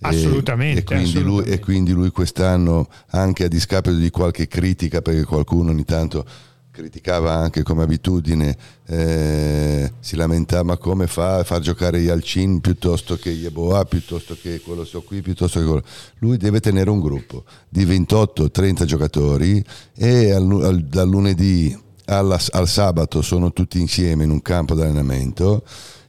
Assolutamente, 0.00 0.80
E, 0.80 0.84
quindi, 0.84 1.04
assolutamente. 1.04 1.50
Lui, 1.50 1.54
e 1.54 1.58
quindi 1.60 1.92
lui 1.92 2.10
quest'anno, 2.10 2.88
anche 3.10 3.44
a 3.44 3.48
discapito 3.48 3.94
di 3.94 4.10
qualche 4.10 4.48
critica, 4.48 5.02
perché 5.02 5.24
qualcuno 5.24 5.70
ogni 5.70 5.84
tanto 5.84 6.24
criticava 6.72 7.34
anche 7.34 7.62
come 7.62 7.82
abitudine, 7.82 8.56
eh, 8.86 9.92
si 10.00 10.16
lamentava 10.16 10.78
come 10.78 11.06
fa 11.06 11.36
a 11.36 11.44
far 11.44 11.60
giocare 11.60 11.98
Yalcin 11.98 12.60
piuttosto 12.60 13.16
che 13.16 13.28
Yeboah, 13.28 13.84
piuttosto 13.84 14.36
che 14.40 14.60
quello 14.60 14.84
so 14.84 15.02
qui, 15.02 15.20
piuttosto 15.20 15.60
che 15.60 15.66
quello. 15.66 15.84
Lui 16.18 16.38
deve 16.38 16.60
tenere 16.60 16.88
un 16.88 17.00
gruppo 17.00 17.44
di 17.68 17.84
28-30 17.84 18.84
giocatori 18.84 19.62
e 19.94 20.32
al, 20.32 20.50
al, 20.64 20.82
dal 20.84 21.08
lunedì 21.08 21.78
alla, 22.06 22.40
al 22.50 22.66
sabato 22.66 23.20
sono 23.20 23.52
tutti 23.52 23.78
insieme 23.78 24.24
in 24.24 24.30
un 24.30 24.40
campo 24.40 24.74
d'allenamento 24.74 25.62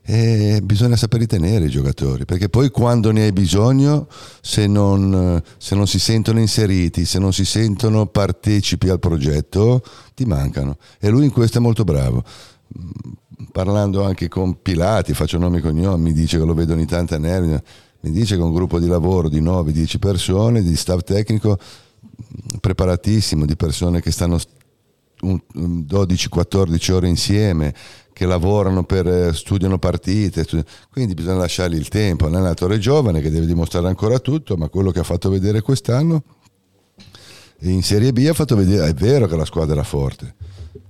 e 0.06 0.60
bisogna 0.62 0.98
saper 0.98 1.26
tenere 1.26 1.66
i 1.66 1.70
giocatori 1.70 2.26
perché 2.26 2.50
poi 2.50 2.70
quando 2.70 3.12
ne 3.12 3.24
hai 3.24 3.32
bisogno 3.32 4.08
se 4.42 4.68
non, 4.68 5.42
se 5.58 5.76
non, 5.76 5.88
si 5.88 5.98
sentono 5.98 6.42
inseriti 6.42 7.06
se 7.06 7.20
non 7.20 7.32
si 7.32 7.46
sentono 7.46 8.08
partecipi 8.08 8.90
al 8.90 9.00
progetto 9.00 9.82
ti 10.14 10.26
mancano. 10.26 10.78
E 11.00 11.10
lui 11.10 11.24
in 11.26 11.32
questo 11.32 11.60
è 11.60 11.62
molto 11.62 11.84
bravo. 11.86 12.24
Parlando 13.52 14.04
anche 14.04 14.28
con 14.28 14.62
Pilati 14.62 15.14
faccio 15.14 15.38
nomi 15.38 15.60
e 15.60 15.62
cognomi 15.62 16.04
mi 16.04 16.14
dice 16.14 16.38
che 16.38 16.44
lo 16.44 16.54
vedo 16.54 16.74
ogni 16.74 16.86
tanto 16.86 17.16
a 17.16 17.18
nervi 17.18 17.58
mi 18.02 18.12
dice 18.12 18.36
che 18.36 18.42
un 18.42 18.54
gruppo 18.54 18.80
di 18.80 18.88
lavoro 18.88 19.30
di 19.30 19.42
9-10 19.42 20.00
persone 20.00 20.62
di 20.62 20.76
staff 20.76 21.04
tecnico 21.04 21.58
preparatissimo 22.60 23.46
di 23.46 23.56
persone 23.56 24.02
che 24.02 24.12
stanno 24.12 24.38
12-14 25.24 26.92
ore 26.92 27.08
insieme 27.08 27.74
che 28.14 28.26
lavorano 28.26 28.84
per 28.84 29.08
eh, 29.08 29.34
studiano 29.34 29.80
partite, 29.80 30.46
quindi 30.92 31.14
bisogna 31.16 31.40
lasciargli 31.40 31.76
il 31.76 31.88
tempo. 31.90 32.28
L'allenatore 32.28 32.78
giovane 32.78 33.20
che 33.20 33.32
deve 33.32 33.48
dimostrare 33.48 33.88
ancora 33.88 34.20
tutto, 34.20 34.56
ma 34.56 34.70
quello 34.70 34.92
che 34.92 35.00
ha 35.00 35.04
fatto 35.04 35.30
vedere 35.30 35.62
quest'anno 35.62 36.24
in 37.64 37.82
Serie 37.82 38.12
B 38.12 38.26
ha 38.30 38.34
fatto 38.34 38.56
vedere, 38.56 38.90
è 38.90 38.94
vero 38.94 39.26
che 39.28 39.36
la 39.36 39.46
squadra 39.46 39.74
era 39.74 39.84
forte, 39.84 40.36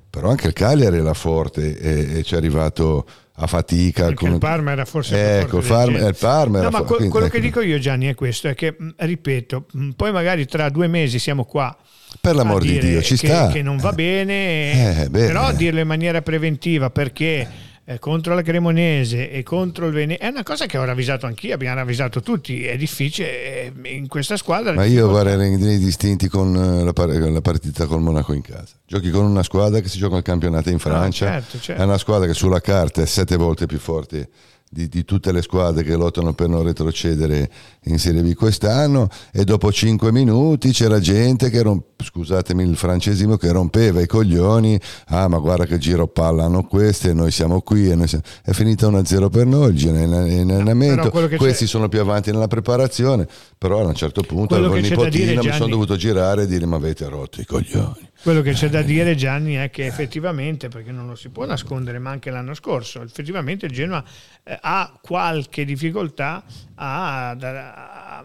però 0.09 0.29
anche 0.29 0.47
il 0.47 0.53
Cagliari 0.53 0.97
era 0.97 1.13
forte 1.13 1.77
e, 1.77 2.19
e 2.19 2.23
ci 2.23 2.33
è 2.33 2.37
arrivato 2.37 3.05
a 3.35 3.47
fatica. 3.47 4.05
Perché 4.05 4.25
con... 4.25 4.33
il 4.33 4.39
Parma 4.39 4.71
era 4.71 4.85
forse 4.85 5.39
ecco, 5.39 5.59
il 5.59 5.65
Parma, 5.65 6.07
il 6.07 6.15
Parma 6.17 6.61
no, 6.61 6.69
ma 6.69 6.81
quello 6.81 7.07
quindi, 7.07 7.19
che 7.19 7.25
ecco. 7.25 7.39
dico 7.39 7.61
io 7.61 7.77
Gianni 7.79 8.07
è 8.07 8.15
questo, 8.15 8.47
è 8.47 8.55
che 8.55 8.75
ripeto, 8.95 9.65
poi 9.95 10.11
magari 10.11 10.45
tra 10.45 10.69
due 10.69 10.87
mesi 10.87 11.19
siamo 11.19 11.45
qua 11.45 11.75
per 12.19 12.35
l'amor 12.35 12.61
di 12.61 12.79
Dio, 12.79 13.01
ci 13.01 13.17
che, 13.17 13.27
sta. 13.27 13.47
che 13.49 13.61
non 13.61 13.77
va 13.77 13.91
bene, 13.91 15.03
Eh, 15.03 15.09
però 15.09 15.51
dirlo 15.53 15.79
in 15.79 15.87
maniera 15.87 16.21
preventiva 16.21 16.89
perché 16.89 17.71
eh, 17.85 17.99
contro 17.99 18.33
la 18.33 18.41
Cremonese 18.41 19.29
e 19.29 19.43
contro 19.43 19.87
il 19.87 19.93
Venezia 19.93 20.27
è 20.27 20.29
una 20.29 20.43
cosa 20.43 20.65
che 20.65 20.77
ho 20.77 20.85
ravvisato 20.85 21.25
anch'io, 21.25 21.53
abbiamo 21.53 21.75
ravvisato 21.75 22.21
tutti, 22.21 22.65
è 22.65 22.77
difficile 22.77 23.27
eh, 23.27 23.73
in 23.95 24.07
questa 24.07 24.37
squadra. 24.37 24.73
Ma 24.73 24.85
io 24.85 25.09
vorrei 25.09 25.35
rendere 25.35 25.77
distinti 25.77 26.27
con 26.27 26.55
eh, 26.55 26.83
la, 26.83 26.93
par- 26.93 27.09
la 27.09 27.41
partita 27.41 27.85
col 27.85 28.01
Monaco 28.01 28.33
in 28.33 28.41
casa. 28.41 28.75
Giochi 28.85 29.09
con 29.09 29.25
una 29.25 29.43
squadra 29.43 29.81
che 29.81 29.89
si 29.89 29.97
gioca 29.97 30.15
il 30.15 30.23
campionato 30.23 30.69
in 30.69 30.79
Francia, 30.79 31.27
certo, 31.27 31.59
certo. 31.59 31.81
è 31.81 31.85
una 31.85 31.97
squadra 31.97 32.27
che 32.27 32.33
sulla 32.33 32.61
carta 32.61 33.01
è 33.01 33.05
sette 33.05 33.35
volte 33.35 33.65
più 33.65 33.79
forte 33.79 34.29
di, 34.73 34.87
di 34.87 35.05
tutte 35.05 35.31
le 35.31 35.41
squadre 35.41 35.83
che 35.83 35.95
lottano 35.95 36.33
per 36.33 36.47
non 36.47 36.63
retrocedere 36.63 37.49
in 37.85 37.99
Serie 37.99 38.21
B 38.21 38.33
quest'anno 38.33 39.09
e 39.31 39.43
dopo 39.43 39.71
cinque 39.71 40.11
minuti 40.11 40.71
c'era 40.71 40.99
gente 40.99 41.49
che 41.49 41.61
romp- 41.61 42.01
scusatemi 42.03 42.63
il 42.63 42.75
francesimo 42.75 43.37
che 43.37 43.51
rompeva 43.51 44.01
i 44.01 44.07
coglioni 44.07 44.79
ah 45.07 45.27
ma 45.27 45.37
guarda 45.39 45.65
che 45.65 45.77
giro 45.77 46.07
palla 46.07 46.45
hanno 46.45 46.63
queste 46.63 47.09
e 47.09 47.13
noi 47.13 47.31
siamo 47.31 47.61
qui 47.61 47.89
e 47.89 47.95
noi 47.95 48.07
siamo... 48.07 48.23
è 48.43 48.51
finita 48.51 48.87
1-0 48.87 49.29
per 49.29 49.45
noi 49.45 49.75
il 49.75 49.87
allenamento. 49.87 51.09
questi 51.09 51.63
c'è- 51.65 51.69
sono 51.69 51.89
più 51.89 51.99
avanti 51.99 52.31
nella 52.31 52.47
preparazione 52.47 53.27
però 53.57 53.81
a 53.81 53.85
un 53.85 53.95
certo 53.95 54.21
punto 54.21 54.55
avevo 54.55 54.75
il 54.75 54.81
da 54.81 54.87
dire, 54.87 54.95
nipotino 54.95 55.41
mi 55.41 55.41
sono 55.41 55.57
Gianni- 55.57 55.71
dovuto 55.71 55.95
girare 55.95 56.43
e 56.43 56.47
dire 56.47 56.65
ma 56.65 56.75
avete 56.75 57.07
rotto 57.07 57.41
i 57.41 57.45
coglioni? 57.45 58.11
Quello 58.23 58.41
che 58.41 58.53
c'è 58.53 58.69
da 58.69 58.81
dire 58.81 59.15
Gianni 59.15 59.55
è 59.55 59.69
che 59.69 59.85
effettivamente, 59.85 60.69
perché 60.69 60.93
non 60.93 61.07
lo 61.07 61.15
si 61.15 61.27
può 61.27 61.45
nascondere, 61.45 61.99
ma 61.99 62.11
anche 62.11 62.29
l'anno 62.29 62.53
scorso, 62.53 63.01
effettivamente 63.01 63.65
il 63.65 63.73
Genoa 63.73 64.01
eh, 64.43 64.57
ha 64.61 64.97
qualche 65.01 65.65
difficoltà 65.65 66.41
a, 66.75 67.35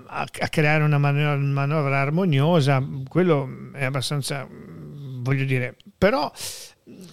a- 0.07 0.21
a- 0.41 0.49
creare 0.49 0.83
una 0.85 0.99
manovra, 0.99 1.37
manovra 1.37 2.01
armoniosa, 2.01 2.83
quello 3.09 3.71
è 3.73 3.85
abbastanza, 3.85 4.47
voglio 4.51 5.45
dire, 5.45 5.77
però 5.97 6.31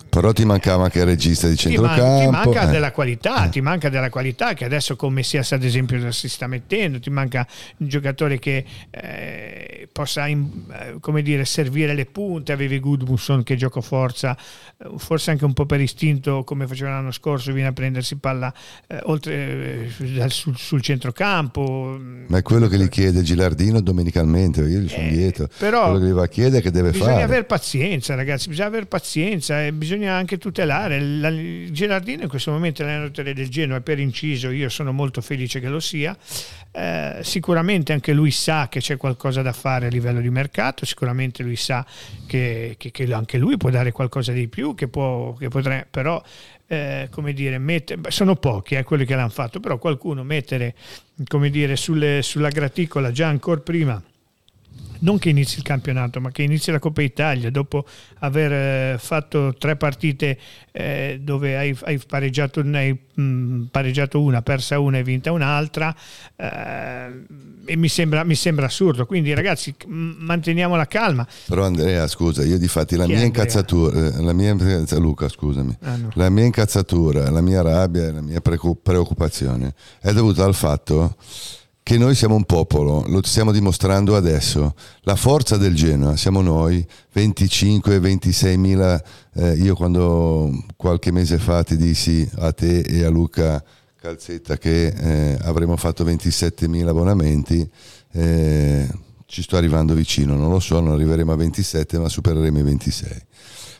però 0.07 0.31
ti 0.31 0.45
mancava 0.45 0.85
anche 0.85 0.99
il 0.99 1.05
regista 1.05 1.49
di 1.49 1.55
ti, 1.57 1.75
man- 1.75 1.89
centrocampo 1.89 2.19
ti 2.23 2.29
manca 2.55 2.69
eh. 2.69 2.71
della 2.71 2.91
qualità, 2.93 3.47
ti 3.49 3.59
manca 3.59 3.89
della 3.89 4.09
qualità 4.09 4.53
che 4.53 4.63
adesso 4.63 4.95
con 4.95 5.11
Messias 5.11 5.51
ad 5.51 5.63
esempio 5.63 6.09
si 6.13 6.29
sta 6.29 6.47
mettendo, 6.47 6.99
ti 7.01 7.09
manca 7.09 7.45
un 7.79 7.87
giocatore 7.89 8.39
che 8.39 8.63
eh, 8.91 9.89
possa 9.91 10.27
in- 10.27 10.49
eh, 10.71 10.95
come 11.01 11.21
dire, 11.21 11.43
servire 11.43 11.93
le 11.93 12.05
punte, 12.05 12.53
avevi 12.53 12.79
Gudmundsson 12.79 13.43
che 13.43 13.57
gioca 13.57 13.81
forza, 13.81 14.37
eh, 14.77 14.87
forse 14.97 15.31
anche 15.31 15.43
un 15.43 15.51
po' 15.51 15.65
per 15.65 15.81
istinto 15.81 16.45
come 16.45 16.65
faceva 16.65 16.91
l'anno 16.91 17.11
scorso, 17.11 17.51
viene 17.51 17.67
a 17.69 17.73
prendersi 17.73 18.15
palla 18.15 18.53
eh, 18.87 18.99
oltre, 19.03 19.33
eh, 19.99 20.11
dal- 20.13 20.31
sul, 20.31 20.55
sul 20.57 20.81
centrocampo. 20.81 21.99
Ma 22.27 22.37
è 22.37 22.41
quello 22.41 22.67
che 22.67 22.77
gli 22.77 22.87
chiede 22.87 23.21
Gilardino 23.21 23.81
domenicalmente, 23.81 24.61
io 24.61 24.79
gli 24.79 24.87
sono 24.89 25.07
Eh, 25.07 25.09
dietro. 25.09 25.49
però 25.57 25.89
quello 25.91 25.99
che 25.99 26.05
gli 26.05 26.15
va 26.15 26.23
a 26.23 26.27
chiedere 26.27 26.61
che 26.61 26.71
deve 26.71 26.91
Bisogna 26.91 27.11
fare. 27.11 27.23
avere 27.23 27.43
pazienza, 27.43 28.15
ragazzi. 28.15 28.47
Bisogna 28.47 28.67
avere 28.69 28.85
pazienza 28.85 29.63
bisogna 29.73 30.13
anche 30.15 30.37
tutelare. 30.37 30.99
La- 30.99 31.27
il 31.29 31.71
Gerardino 31.71 32.23
in 32.23 32.29
questo 32.29 32.51
momento 32.51 32.81
è 32.81 32.85
l'allenatore 32.85 33.33
del 33.33 33.49
Genoa, 33.49 33.81
per 33.81 33.99
inciso, 33.99 34.49
io 34.49 34.69
sono 34.69 34.91
molto 34.91 35.21
felice 35.21 35.59
che 35.59 35.67
lo 35.69 35.79
sia. 35.79 36.15
Eh, 36.71 37.19
sicuramente 37.21 37.93
anche 37.93 38.11
lui 38.13 38.31
sa 38.31 38.67
che 38.69 38.79
c'è 38.79 38.97
qualcosa 38.97 39.41
da 39.41 39.53
fare 39.53 39.85
a 39.87 39.89
livello 39.89 40.19
di 40.21 40.29
mercato. 40.29 40.85
Sicuramente 40.85 41.43
lui 41.43 41.55
sa 41.55 41.85
che, 42.27 42.75
che- 42.77 42.91
che 42.91 43.13
anche 43.13 43.37
lui 43.37 43.57
può 43.57 43.69
dare 43.69 43.91
qualcosa 43.91 44.31
di 44.31 44.47
più, 44.47 44.75
che, 44.75 44.87
può, 44.87 45.33
che 45.33 45.47
potrebbe, 45.49 45.87
però. 45.89 46.21
eh, 46.67 47.09
come 47.11 47.33
dire, 47.33 47.59
mette- 47.59 47.95
sono 48.07 48.35
pochi 48.35 48.73
eh, 48.73 48.81
quelli 48.83 49.05
che 49.05 49.13
l'hanno 49.13 49.29
fatto, 49.29 49.59
però 49.59 49.77
qualcuno 49.77 50.23
mettere 50.23 50.73
come 51.27 51.51
dire, 51.51 51.75
sulle- 51.75 52.23
sulla 52.23 52.49
graticola 52.49 53.11
già 53.11 53.27
ancora 53.27 53.61
prima 53.61 54.01
non 54.99 55.17
che 55.17 55.29
inizi 55.29 55.57
il 55.57 55.63
campionato, 55.63 56.19
ma 56.21 56.31
che 56.31 56.43
inizi 56.43 56.71
la 56.71 56.79
Coppa 56.79 57.01
Italia 57.01 57.49
dopo 57.51 57.85
aver 58.19 58.51
eh, 58.51 58.97
fatto 58.99 59.53
tre 59.57 59.75
partite 59.75 60.37
eh, 60.71 61.19
dove 61.21 61.57
hai, 61.57 61.77
hai 61.83 61.99
pareggiato, 62.05 62.61
hai, 62.73 62.97
mh, 63.13 63.63
pareggiato 63.71 64.21
una, 64.21 64.41
persa 64.41 64.79
una 64.79 64.97
e 64.97 65.03
vinta 65.03 65.31
un'altra, 65.31 65.95
eh, 66.35 67.23
e 67.65 67.75
mi 67.77 67.87
sembra, 67.87 68.23
mi 68.23 68.35
sembra 68.35 68.65
assurdo. 68.65 69.05
Quindi, 69.05 69.33
ragazzi, 69.33 69.73
manteniamo 69.87 70.75
la 70.75 70.87
calma. 70.87 71.25
Però 71.47 71.63
Andrea, 71.65 72.07
scusa, 72.07 72.43
io 72.43 72.57
di 72.57 72.67
fatti 72.67 72.95
la 72.95 73.05
Chi 73.05 73.13
è 73.13 73.15
mia 73.15 73.25
incazzatura, 73.25 74.07
eh, 74.07 74.21
la 74.21 74.33
mia, 74.33 74.55
Luca, 74.97 75.29
scusami, 75.29 75.77
Ah, 75.81 75.95
no. 75.95 76.09
la 76.13 76.29
mia 76.29 76.45
incazzatura, 76.45 77.29
la 77.29 77.41
mia 77.41 77.61
rabbia 77.61 78.07
e 78.07 78.11
la 78.11 78.21
mia 78.21 78.41
preoccupazione 78.41 79.73
è 80.01 80.11
dovuta 80.13 80.43
al 80.43 80.53
fatto 80.55 81.15
che 81.85 81.99
noi 81.99 82.15
siamo 82.15 82.33
un 82.33 82.45
popolo, 82.45 83.03
lo 83.05 83.21
stiamo 83.23 83.51
dimostrando 83.51 84.15
adesso. 84.15 84.73
La 85.01 85.15
forza 85.15 85.55
del 85.55 85.75
Genoa 85.75 86.17
siamo 86.17 86.41
noi, 86.41 86.83
25-26 87.13 88.57
mila. 88.57 88.99
eh, 89.35 89.51
io 89.51 89.75
quando 89.75 90.51
qualche 90.75 91.11
mese 91.11 91.37
fa 91.37 91.63
ti 91.63 91.77
dissi 91.77 92.27
a 92.37 92.51
te 92.53 92.79
e 92.79 93.03
a 93.03 93.09
Luca 93.09 93.63
Calzetta 94.01 94.57
che 94.57 94.87
eh, 94.87 95.37
avremmo 95.43 95.77
fatto 95.77 96.03
27 96.03 96.67
mila 96.67 96.89
abbonamenti, 96.89 97.69
eh, 98.13 98.89
ci 99.27 99.43
sto 99.43 99.55
arrivando 99.55 99.93
vicino, 99.93 100.35
non 100.35 100.49
lo 100.49 100.59
so, 100.59 100.79
non 100.79 100.93
arriveremo 100.93 101.31
a 101.31 101.35
27 101.35 101.99
ma 101.99 102.09
supereremo 102.09 102.57
i 102.57 102.63
26. 102.63 103.21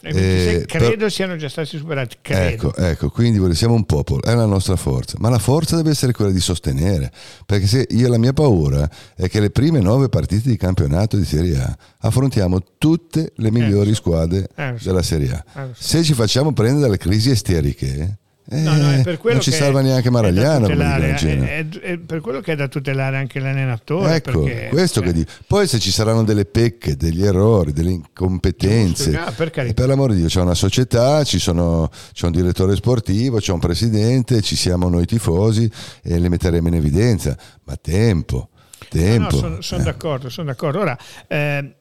E 0.09 0.13
26 0.13 0.55
Eh, 0.55 0.65
credo 0.65 0.95
però- 0.95 1.09
siano 1.09 1.35
già 1.35 1.49
stati 1.49 1.77
superati. 1.77 2.17
Credo. 2.21 2.67
Ecco, 2.69 2.75
ecco, 2.75 3.09
quindi 3.09 3.55
siamo 3.55 3.73
un 3.73 3.85
popolo, 3.85 4.21
è 4.23 4.33
la 4.35 4.45
nostra 4.45 4.75
forza, 4.75 5.15
ma 5.19 5.29
la 5.29 5.39
forza 5.39 5.75
deve 5.75 5.89
essere 5.91 6.11
quella 6.11 6.31
di 6.31 6.39
sostenere, 6.39 7.11
perché 7.45 7.67
se 7.67 7.87
io 7.89 8.07
la 8.09 8.17
mia 8.17 8.33
paura 8.33 8.89
è 9.15 9.27
che 9.29 9.39
le 9.39 9.49
prime 9.49 9.79
nove 9.79 10.09
partite 10.09 10.49
di 10.49 10.57
campionato 10.57 11.17
di 11.17 11.25
Serie 11.25 11.57
A 11.57 11.77
affrontiamo 11.99 12.61
tutte 12.77 13.31
le 13.35 13.51
migliori 13.51 13.89
so. 13.89 13.95
squadre 13.95 14.47
Eh, 14.55 14.75
della 14.83 15.01
Serie 15.01 15.31
A. 15.31 15.61
Eh. 15.63 15.67
Se 15.77 16.03
ci 16.03 16.13
facciamo 16.13 16.53
prendere 16.53 16.81
dalle 16.81 16.97
crisi 16.97 17.29
esteriche, 17.31 18.17
eh, 18.47 18.59
No, 18.59 18.75
no, 18.75 19.03
non 19.23 19.41
ci 19.41 19.51
salva 19.51 19.81
neanche 19.81 20.11
Maragliano, 20.11 20.67
è, 20.67 21.15
è- 21.15 21.67
è 21.67 21.97
per 21.97 22.21
quello 22.21 22.41
che 22.41 22.51
è 22.51 22.55
da 22.55 22.67
tutelare 22.67 23.17
anche 23.17 23.39
l'allenatore. 23.39 24.15
Ecco, 24.15 24.43
perché, 24.43 24.67
questo 24.69 24.99
cioè, 24.99 25.09
che 25.09 25.17
dico. 25.17 25.31
Poi 25.47 25.67
se 25.67 25.79
ci 25.79 25.89
saranno 25.89 26.23
delle 26.23 26.45
pecche, 26.45 26.95
degli 26.95 27.25
errori, 27.25 27.73
delle 27.73 27.89
incompetenze, 27.89 29.11
Giusto, 29.11 29.33
per 29.35 29.73
per 29.73 29.87
l'amore 29.87 30.13
di 30.13 30.19
Dio 30.19 30.29
c'è 30.29 30.41
una 30.41 30.53
società, 30.53 31.23
ci 31.23 31.39
sono, 31.39 31.89
c'è 32.13 32.27
un 32.27 32.33
direttore 32.33 32.75
sportivo, 32.75 33.39
c'è 33.39 33.51
un 33.51 33.59
presidente, 33.59 34.41
ci 34.41 34.55
siamo 34.55 34.89
noi 34.89 35.07
tifosi 35.07 35.69
e 36.03 36.19
le 36.19 36.29
metteremo 36.29 36.67
in 36.67 36.75
evidenza. 36.75 37.35
Ma 37.63 37.75
tempo, 37.77 38.49
tempo. 38.89 39.41
No, 39.41 39.47
no, 39.47 39.61
sono 39.61 39.81
eh. 39.81 39.85
d'accordo, 39.85 40.29
sono 40.29 40.47
d'accordo. 40.47 40.79
Ora, 40.81 40.95
eh, 41.27 41.75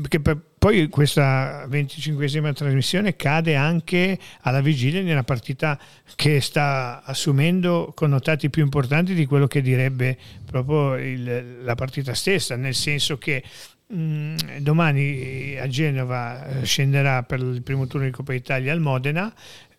perché 0.00 0.20
per- 0.20 0.38
poi 0.58 0.88
questa 0.88 1.66
25esima 1.66 2.52
trasmissione 2.52 3.16
cade 3.16 3.56
anche 3.56 4.18
alla 4.42 4.60
vigilia 4.60 5.02
di 5.02 5.10
una 5.10 5.24
partita 5.24 5.78
che 6.14 6.40
sta 6.40 7.02
assumendo 7.04 7.92
connotati 7.94 8.48
più 8.50 8.62
importanti 8.62 9.14
di 9.14 9.26
quello 9.26 9.46
che 9.46 9.60
direbbe 9.60 10.16
proprio 10.44 10.96
il- 10.96 11.62
la 11.64 11.74
partita 11.74 12.14
stessa, 12.14 12.56
nel 12.56 12.74
senso 12.74 13.18
che 13.18 13.42
mh, 13.88 14.58
domani 14.60 15.56
a 15.58 15.66
Genova 15.68 16.46
eh, 16.46 16.64
scenderà 16.64 17.22
per 17.24 17.40
il 17.40 17.62
primo 17.62 17.86
turno 17.86 18.06
di 18.06 18.12
Coppa 18.12 18.32
Italia 18.32 18.72
al 18.72 18.80
Modena, 18.80 19.32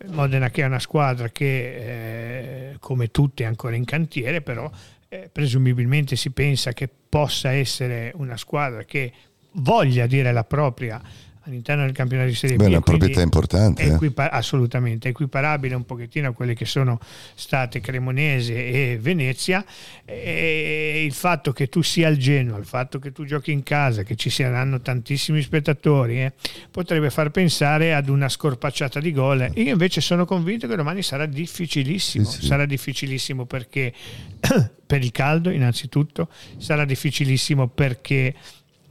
Modena 0.07 0.49
che 0.49 0.61
è 0.63 0.65
una 0.65 0.79
squadra 0.79 1.29
che 1.29 2.71
eh, 2.71 2.75
come 2.79 3.09
tutte 3.09 3.43
è 3.43 3.47
ancora 3.47 3.75
in 3.75 3.85
cantiere, 3.85 4.41
però 4.41 4.69
eh, 5.07 5.29
presumibilmente 5.31 6.15
si 6.15 6.31
pensa 6.31 6.73
che 6.73 6.89
possa 7.09 7.51
essere 7.51 8.11
una 8.15 8.35
squadra 8.37 8.83
che 8.83 9.11
voglia 9.53 10.05
dire 10.07 10.31
la 10.31 10.43
propria 10.43 11.01
all'interno 11.45 11.83
del 11.83 11.93
campionato 11.93 12.29
di 12.29 12.35
Serie 12.35 12.55
Beh, 12.55 12.65
B. 12.65 12.67
una 12.69 12.81
proprietà 12.81 13.21
importante. 13.21 13.83
È 13.83 13.93
equipa- 13.93 14.31
eh? 14.31 14.37
Assolutamente, 14.37 15.09
equiparabile 15.09 15.75
un 15.75 15.85
pochettino 15.85 16.29
a 16.29 16.31
quelle 16.31 16.53
che 16.53 16.65
sono 16.65 16.99
state 17.35 17.81
Cremonese 17.81 18.53
e 18.53 18.97
Venezia. 18.99 19.65
E 20.05 21.03
il 21.05 21.13
fatto 21.13 21.51
che 21.51 21.67
tu 21.67 21.81
sia 21.81 22.07
al 22.07 22.17
Genoa, 22.17 22.57
il 22.57 22.65
fatto 22.65 22.99
che 22.99 23.11
tu 23.11 23.25
giochi 23.25 23.51
in 23.51 23.63
casa, 23.63 24.03
che 24.03 24.15
ci 24.15 24.29
saranno 24.29 24.79
tantissimi 24.79 25.41
spettatori, 25.41 26.21
eh, 26.21 26.33
potrebbe 26.71 27.09
far 27.09 27.29
pensare 27.31 27.93
ad 27.93 28.07
una 28.07 28.29
scorpacciata 28.29 28.99
di 28.99 29.11
gol. 29.11 29.51
Io 29.55 29.71
invece 29.71 29.99
sono 29.99 30.25
convinto 30.25 30.67
che 30.67 30.75
domani 30.75 31.03
sarà 31.03 31.25
difficilissimo, 31.25 32.25
sì, 32.25 32.39
sì. 32.39 32.45
sarà 32.45 32.65
difficilissimo 32.65 33.45
perché 33.45 33.91
per 34.85 35.03
il 35.03 35.11
caldo 35.11 35.49
innanzitutto, 35.49 36.29
sarà 36.57 36.85
difficilissimo 36.85 37.67
perché 37.67 38.33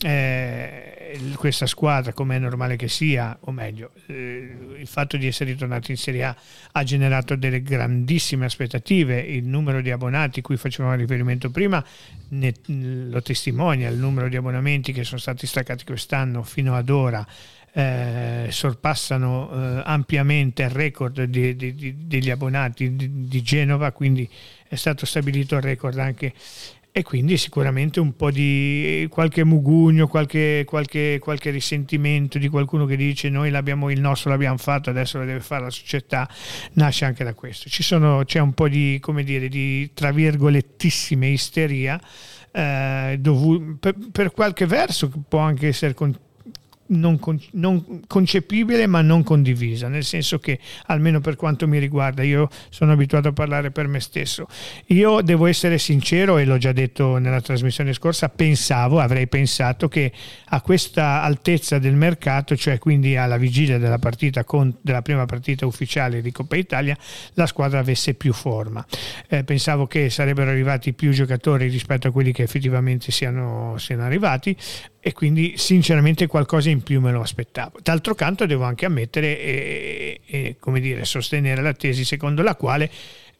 eh, 0.03 1.19
questa 1.37 1.67
squadra, 1.67 2.13
come 2.13 2.37
è 2.37 2.39
normale 2.39 2.77
che 2.77 2.89
sia, 2.89 3.37
o 3.41 3.53
meglio, 3.53 3.93
eh, 4.07 4.57
il 4.79 4.87
fatto 4.87 5.17
di 5.17 5.27
essere 5.27 5.53
ritornato 5.53 5.91
in 5.91 5.97
Serie 5.97 6.25
A 6.25 6.37
ha 6.73 6.83
generato 6.83 7.37
delle 7.37 7.63
grandissime 7.63 8.47
aspettative. 8.47 9.21
Il 9.21 9.47
numero 9.47 9.81
di 9.81 9.91
abbonati 9.91 10.41
cui 10.41 10.57
facevamo 10.57 10.95
riferimento 10.95 11.51
prima 11.51 11.85
ne, 12.31 12.53
lo 12.67 13.23
testimonia, 13.23 13.89
il 13.89 13.99
numero 13.99 14.29
di 14.29 14.37
abbonamenti 14.37 14.93
che 14.93 15.05
sono 15.05 15.21
stati 15.21 15.47
staccati 15.47 15.85
quest'anno 15.85 16.43
fino 16.43 16.75
ad 16.75 16.89
ora. 16.89 17.27
Eh, 17.75 18.49
sorpassano 18.51 19.51
eh, 19.51 19.83
ampiamente 19.87 20.63
il 20.63 20.69
record 20.69 21.23
di, 21.23 21.57
di, 21.57 21.75
di, 21.75 22.07
degli 22.07 22.29
abbonati 22.29 22.95
di 23.27 23.43
Genova, 23.43 23.93
quindi 23.93 24.29
è 24.69 24.75
stato 24.75 25.07
stabilito 25.07 25.57
il 25.57 25.63
record 25.63 25.99
anche 25.99 26.35
e 26.95 27.03
quindi 27.03 27.39
sicuramente 27.39 28.01
un 28.01 28.15
po' 28.15 28.31
di 28.31 29.07
qualche 29.09 29.45
mugugno, 29.45 30.07
qualche, 30.09 30.65
qualche, 30.67 31.19
qualche 31.21 31.49
risentimento 31.49 32.37
di 32.37 32.49
qualcuno 32.49 32.85
che 32.85 32.97
dice 32.97 33.31
noi 33.31 33.49
l'abbiamo, 33.49 33.89
il 33.89 33.99
nostro 33.99 34.29
l'abbiamo 34.29 34.59
fatto, 34.59 34.91
adesso 34.91 35.17
lo 35.17 35.25
deve 35.25 35.41
fare 35.41 35.65
la 35.65 35.71
società, 35.71 36.29
nasce 36.75 37.07
anche 37.07 37.25
da 37.25 37.33
questo. 37.33 37.71
Sono, 37.71 38.25
c'è 38.27 38.41
un 38.41 38.53
po' 38.53 38.69
di, 38.69 38.99
come 39.01 39.25
dire, 39.25 39.49
di 39.49 39.91
tra 39.95 40.13
virgolettissime 40.13 41.29
isteria 41.29 41.99
eh, 42.53 43.17
dovu- 43.19 43.79
per, 43.79 43.97
per, 44.13 44.31
qualche 44.33 44.67
verso 44.67 45.11
può 45.27 45.39
anche 45.39 45.69
essere 45.69 45.95
con- 45.95 46.15
non, 46.87 47.19
con, 47.19 47.41
non, 47.53 48.03
concepibile 48.07 48.87
ma 48.87 49.01
non 49.01 49.23
condivisa, 49.23 49.89
nel 49.89 50.05
senso 50.05 50.39
che 50.39 50.59
almeno 50.87 51.21
per 51.21 51.37
quanto 51.37 51.67
mi 51.69 51.79
riguarda, 51.79 52.23
io 52.23 52.49
sono 52.69 52.93
abituato 52.93 53.29
a 53.29 53.33
parlare 53.33 53.71
per 53.71 53.87
me 53.87 54.01
stesso. 54.01 54.47
Io 54.87 55.21
devo 55.23 55.47
essere 55.47 55.79
sincero 55.79 56.39
e 56.39 56.45
l'ho 56.45 56.59
già 56.59 56.73
detto 56.73 57.19
nella 57.19 57.41
trasmissione 57.41 57.93
scorsa, 57.93 58.29
pensavo, 58.29 59.01
avrei 59.01 59.27
pensato 59.27 59.89
che 59.89 60.13
a 60.47 60.61
questa 60.61 61.23
altezza 61.23 61.79
del 61.79 61.95
mercato, 61.95 62.57
cioè 62.57 62.79
quindi 62.79 63.17
alla 63.17 63.37
vigilia 63.37 63.79
della 63.79 63.99
partita 63.99 64.45
con, 64.45 64.75
della 64.81 65.03
prima 65.03 65.25
partita 65.27 65.67
ufficiale 65.67 66.21
di 66.21 66.33
Coppa 66.33 66.57
Italia, 66.57 66.97
la 67.35 67.47
squadra 67.47 67.79
avesse 67.79 68.15
più 68.15 68.33
forma. 68.33 68.85
Eh, 69.29 69.45
pensavo 69.45 69.87
che 69.87 70.11
sarebbero 70.11 70.51
arrivati 70.51 70.93
più 70.93 71.11
giocatori 71.11 71.69
rispetto 71.69 72.09
a 72.09 72.11
quelli 72.11 72.33
che 72.33 72.43
effettivamente 72.43 73.11
siano, 73.13 73.77
siano 73.79 74.03
arrivati, 74.03 74.57
e 75.05 75.13
quindi 75.13 75.55
sinceramente 75.57 76.29
qualcosa 76.29 76.71
in 76.71 76.83
più 76.83 77.01
me 77.01 77.11
lo 77.11 77.23
aspettavo. 77.23 77.79
D'altro 77.83 78.15
canto 78.15 78.47
devo 78.47 78.63
anche 78.63 78.85
ammettere 78.85 79.41
e, 79.41 80.21
e 80.25 80.57
come 80.61 80.79
dire, 80.79 81.05
sostenere 81.05 81.61
la 81.61 81.73
tesi 81.73 82.05
secondo 82.05 82.41
la 82.43 82.55
quale 82.55 82.89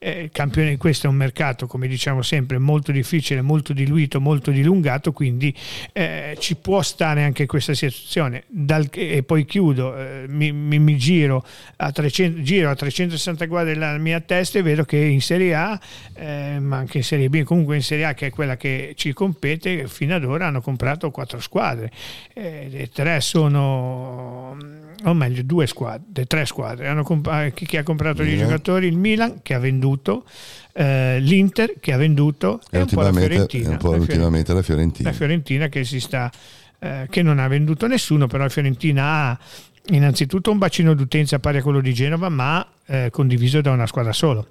eh, 0.03 0.31
campione, 0.33 0.77
questo 0.79 1.07
è 1.07 1.11
un 1.11 1.15
mercato, 1.15 1.69
come 1.69 1.87
diciamo 1.87 2.23
sempre, 2.23 2.59
molto 2.59 2.91
difficile, 2.91 3.41
molto 3.41 3.73
diluito, 3.73 4.21
molto 4.21 4.51
dilungato, 4.51 5.13
quindi 5.13 5.55
eh, 5.93 6.37
ci 6.41 6.57
può 6.57 6.83
stare 6.83 7.23
anche 7.23 7.47
questa 7.47 7.73
situazione. 7.73 8.43
Dal, 8.49 8.89
e 8.91 9.23
poi 9.23 9.45
chiudo, 9.45 9.97
eh, 9.97 10.25
mi, 10.27 10.51
mi, 10.51 10.81
mi, 10.81 10.97
giro, 10.97 11.45
a 11.77 11.93
300, 11.93 12.43
giro 12.43 12.71
a 12.71 12.75
360 12.75 13.45
gradi 13.45 13.75
la 13.75 13.97
mia 13.99 14.21
testa 14.21 14.59
e 14.59 14.63
vedo 14.63 14.85
che 14.85 14.97
in 14.97 15.23
Serie 15.23 15.55
A, 15.55 15.81
eh, 16.15 16.59
ma 16.59 16.79
anche 16.79 16.99
in 16.99 17.05
Serie 17.05 17.29
B, 17.29 17.45
comunque 17.45 17.77
in 17.77 17.83
Serie 17.83 18.07
A 18.07 18.15
che 18.15 18.27
è 18.27 18.31
quella 18.31 18.57
che 18.57 18.95
ci 18.97 19.13
compete, 19.13 19.87
fino 19.87 20.17
ad 20.17 20.25
ora 20.25 20.49
hanno 20.49 20.61
comprato 20.61 21.13
quattro 21.13 21.41
squadre, 21.41 21.93
e 22.35 22.91
tre 22.93 23.21
sono 23.21 24.91
o 25.05 25.15
meglio 25.15 25.43
due 25.43 25.67
squadre, 25.67 26.27
tre 26.27 26.45
squadre, 26.47 26.89
hanno 26.89 27.03
comp- 27.03 27.53
chi, 27.53 27.77
ha 27.77 27.83
comprato 27.83 28.23
Milan. 28.23 28.37
gli 28.37 28.41
giocatori, 28.41 28.87
il 28.87 28.97
Milan 28.97 29.41
che 29.43 29.55
ha 29.55 29.59
venduto, 29.59 30.25
eh, 30.73 31.19
l'Inter 31.21 31.75
che 31.81 31.93
ha 31.93 31.97
venduto 31.97 32.61
e, 32.71 32.79
e 32.79 32.81
un 32.81 32.87
po' 32.87 33.03
la 33.03 33.13
Fiorentina. 33.13 33.71
Un 33.71 33.77
po' 33.77 33.91
ultimamente 33.91 34.53
la 34.53 34.63
Fiorentina. 34.63 35.11
La 35.11 35.15
Fiorentina 35.15 35.69
che, 35.69 35.85
si 35.85 36.01
sta, 36.01 36.31
eh, 36.79 37.07
che 37.11 37.23
non 37.23 37.39
ha 37.39 37.49
venduto 37.49 37.87
nessuno, 37.87 38.27
però 38.27 38.45
la 38.45 38.49
Fiorentina 38.49 39.05
ha 39.05 39.39
innanzitutto 39.87 40.51
un 40.51 40.59
bacino 40.59 40.95
d'utenza 40.95 41.39
pari 41.39 41.59
a 41.59 41.63
quello 41.63 41.81
di 41.81 41.93
Genova, 41.93 42.29
ma 42.29 42.67
eh, 42.87 43.09
condiviso 43.11 43.61
da 43.61 43.71
una 43.71 43.87
squadra 43.87 44.13
solo. 44.13 44.49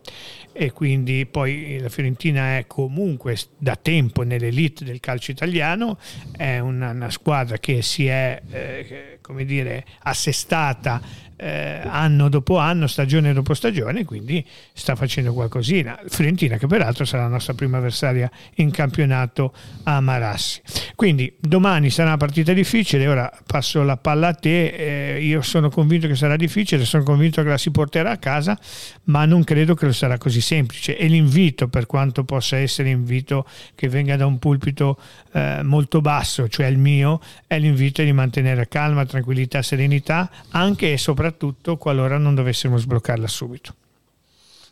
E 0.51 0.71
quindi 0.71 1.25
poi 1.25 1.79
la 1.79 1.89
Fiorentina 1.89 2.57
è 2.57 2.65
comunque 2.67 3.37
da 3.57 3.75
tempo 3.75 4.23
nell'elite 4.23 4.83
del 4.83 4.99
calcio 4.99 5.31
italiano, 5.31 5.97
è 6.35 6.59
una, 6.59 6.91
una 6.91 7.09
squadra 7.09 7.57
che 7.57 7.81
si 7.81 8.07
è 8.07 8.41
eh, 8.49 9.19
come 9.21 9.45
dire, 9.45 9.85
assestata 9.99 11.01
eh, 11.41 11.81
anno 11.83 12.29
dopo 12.29 12.57
anno, 12.57 12.85
stagione 12.85 13.33
dopo 13.33 13.55
stagione, 13.55 14.05
quindi 14.05 14.45
sta 14.73 14.95
facendo 14.95 15.33
qualcosina. 15.33 15.99
Fiorentina 16.07 16.57
che 16.57 16.67
peraltro 16.67 17.03
sarà 17.03 17.23
la 17.23 17.29
nostra 17.29 17.55
prima 17.55 17.77
avversaria 17.77 18.29
in 18.55 18.69
campionato 18.69 19.51
a 19.83 19.99
Marassi. 20.01 20.61
Quindi 20.95 21.33
domani 21.39 21.89
sarà 21.89 22.09
una 22.09 22.17
partita 22.17 22.53
difficile, 22.53 23.07
ora 23.07 23.31
passo 23.47 23.81
la 23.81 23.97
palla 23.97 24.27
a 24.27 24.33
te, 24.35 25.15
eh, 25.15 25.23
io 25.23 25.41
sono 25.41 25.71
convinto 25.71 26.07
che 26.07 26.15
sarà 26.15 26.35
difficile, 26.35 26.85
sono 26.85 27.01
convinto 27.03 27.41
che 27.41 27.49
la 27.49 27.57
si 27.57 27.71
porterà 27.71 28.11
a 28.11 28.17
casa, 28.17 28.57
ma 29.05 29.25
non 29.25 29.43
credo 29.43 29.73
che 29.73 29.87
lo 29.87 29.93
sarà 29.93 30.19
così 30.19 30.41
semplice 30.41 30.95
e 30.95 31.07
l'invito, 31.07 31.67
per 31.69 31.87
quanto 31.87 32.23
possa 32.23 32.57
essere 32.57 32.89
invito 32.89 33.47
che 33.73 33.89
venga 33.89 34.15
da 34.15 34.27
un 34.27 34.37
pulpito 34.37 34.95
eh, 35.31 35.61
molto 35.63 36.01
basso, 36.01 36.47
cioè 36.47 36.67
il 36.67 36.77
mio, 36.77 37.19
è 37.47 37.57
l'invito 37.57 38.03
di 38.03 38.11
mantenere 38.11 38.67
calma, 38.67 39.05
tranquillità, 39.05 39.63
serenità, 39.63 40.29
anche 40.51 40.93
e 40.93 40.97
soprattutto 40.99 41.29
soprattutto 41.31 41.77
qualora 41.77 42.17
non 42.17 42.35
dovessimo 42.35 42.77
sbloccarla 42.77 43.27
subito. 43.27 43.75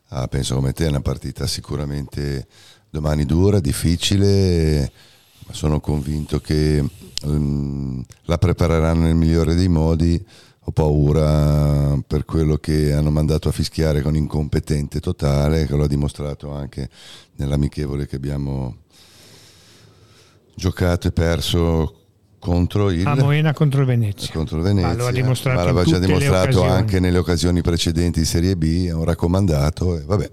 Ah, 0.10 0.28
penso 0.28 0.56
come 0.56 0.74
te 0.74 0.86
è 0.86 0.89
una 0.89 1.02
partita 1.02 1.48
sicuramente 1.48 2.48
domani 2.89 3.26
dura, 3.26 3.60
difficile, 3.60 4.91
ma 5.45 5.54
sono 5.54 5.80
convinto 5.80 6.39
che 6.39 6.84
um, 7.24 8.04
la 8.24 8.38
prepareranno 8.38 9.04
nel 9.04 9.15
migliore 9.15 9.56
dei 9.56 9.69
modi. 9.69 10.24
Ho 10.63 10.72
paura 10.72 11.98
per 12.06 12.26
quello 12.26 12.58
che 12.58 12.91
hanno 12.93 13.10
mandato 13.10 13.50
a 13.50 13.54
fischiare 13.54 14.02
con 14.02 14.15
incompetente 14.15 15.00
totale, 15.00 15.65
che 15.65 15.76
l'ho 15.76 15.88
dimostrato 15.88 16.52
anche 16.52 16.89
nell'amichevole 17.38 18.06
che 18.06 18.17
abbiamo 18.17 18.78
giocato 20.56 21.08
e 21.08 21.12
perso 21.12 21.93
contro 22.39 22.89
il 22.89 23.06
a 23.06 23.15
Moena 23.15 23.54
contro 23.54 23.82
il 23.82 23.86
Venezia. 23.86 24.30
Contro 24.34 24.58
il 24.58 24.63
Venezia. 24.63 24.89
Ma 24.89 24.95
lo 24.95 25.08
ha 25.08 25.12
dimostrato, 25.12 25.58
ma 25.58 25.65
l'aveva 25.65 25.84
già 25.84 25.99
dimostrato 25.99 26.63
anche 26.63 26.99
nelle 26.99 27.17
occasioni 27.17 27.62
precedenti 27.62 28.19
di 28.19 28.25
Serie 28.25 28.56
B, 28.56 28.88
è 28.88 28.93
un 28.93 29.04
raccomandato 29.04 29.97
e 29.97 30.04
vabbè. 30.06 30.32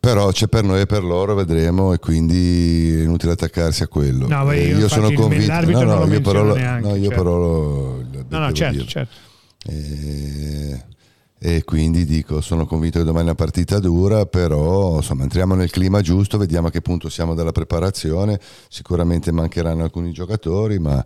Però 0.00 0.30
c'è 0.30 0.46
per 0.46 0.64
noi 0.64 0.80
e 0.80 0.86
per 0.86 1.04
loro, 1.04 1.34
vedremo, 1.34 1.92
e 1.92 1.98
quindi 1.98 3.00
è 3.00 3.02
inutile 3.02 3.32
attaccarsi 3.32 3.82
a 3.82 3.88
quello. 3.88 4.26
No, 4.26 4.50
io, 4.52 4.78
io 4.78 4.88
sono 4.88 5.12
convinto. 5.12 5.52
No, 5.52 5.82
no, 5.82 6.06
io 6.06 6.20
però, 6.22 6.54
neanche, 6.54 6.88
no, 6.88 6.94
io 6.94 7.08
certo. 7.08 7.22
però 7.22 7.36
lo, 7.36 7.96
lo 8.10 8.24
no, 8.28 8.38
no, 8.38 8.52
certo, 8.52 8.84
certo. 8.86 9.14
E, 9.66 10.84
e 11.42 11.64
quindi 11.64 12.04
dico, 12.04 12.42
sono 12.42 12.66
convinto 12.66 12.98
che 12.98 13.04
domani 13.06 13.24
è 13.24 13.28
una 13.28 13.34
partita 13.34 13.78
dura, 13.78 14.26
però 14.26 14.96
insomma 14.96 15.22
entriamo 15.22 15.54
nel 15.54 15.70
clima 15.70 16.02
giusto, 16.02 16.36
vediamo 16.36 16.66
a 16.66 16.70
che 16.70 16.82
punto 16.82 17.08
siamo 17.08 17.34
della 17.34 17.50
preparazione, 17.50 18.38
sicuramente 18.68 19.32
mancheranno 19.32 19.82
alcuni 19.82 20.12
giocatori, 20.12 20.78
ma 20.78 21.02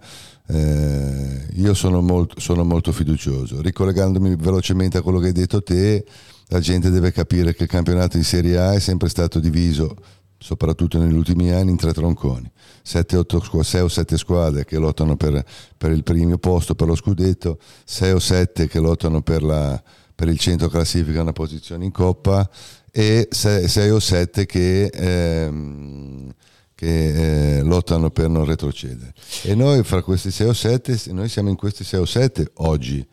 eh, 0.49 1.47
io 1.53 1.73
sono 1.75 2.01
molto, 2.01 2.40
sono 2.40 2.64
molto 2.64 2.90
fiducioso. 2.90 3.62
Ricollegandomi 3.62 4.35
velocemente 4.35 4.99
a 4.99 5.03
quello 5.03 5.20
che 5.20 5.27
hai 5.27 5.33
detto 5.33 5.62
te, 5.62 6.05
la 6.49 6.59
gente 6.59 6.90
deve 6.90 7.12
capire 7.12 7.55
che 7.55 7.62
il 7.62 7.68
campionato 7.68 8.16
di 8.16 8.25
Serie 8.25 8.59
A 8.59 8.73
è 8.73 8.81
sempre 8.81 9.09
stato 9.09 9.38
diviso 9.38 9.94
soprattutto 10.37 10.99
negli 10.99 11.14
ultimi 11.14 11.53
anni, 11.53 11.70
in 11.70 11.77
tre 11.77 11.92
tronconi. 11.92 12.51
6 12.83 13.05
o 13.14 13.88
7 13.88 14.18
squadre 14.18 14.64
che 14.64 14.79
lottano 14.79 15.16
per, 15.16 15.44
per, 15.79 15.92
il 15.92 16.03
primo 16.03 16.38
posto, 16.38 16.75
per 16.75 16.88
lo 16.88 16.97
scudetto, 16.97 17.59
6 17.85 18.12
o 18.12 18.18
7 18.18 18.66
che 18.66 18.81
lottano 18.81 19.23
per 19.23 19.44
la, 19.44 19.83
per 20.14 20.29
il 20.29 20.38
centro 20.38 20.68
classifica 20.68 21.22
una 21.22 21.33
posizione 21.33 21.85
in 21.85 21.90
coppa 21.90 22.48
e 22.90 23.27
6 23.31 23.90
o 23.90 23.98
7 23.98 24.46
che, 24.46 24.85
ehm, 24.85 26.33
che 26.74 27.59
eh, 27.59 27.62
lottano 27.62 28.11
per 28.11 28.29
non 28.29 28.44
retrocedere. 28.44 29.12
E 29.42 29.57
noi 29.57 29.83
fra 29.83 30.03
questi 30.03 30.31
6 30.31 30.46
o 30.46 30.53
7, 30.53 31.00
noi 31.12 31.29
siamo 31.29 31.48
in 31.48 31.57
questi 31.57 31.83
6 31.83 32.00
o 32.00 32.05
7 32.05 32.50
oggi. 32.55 33.05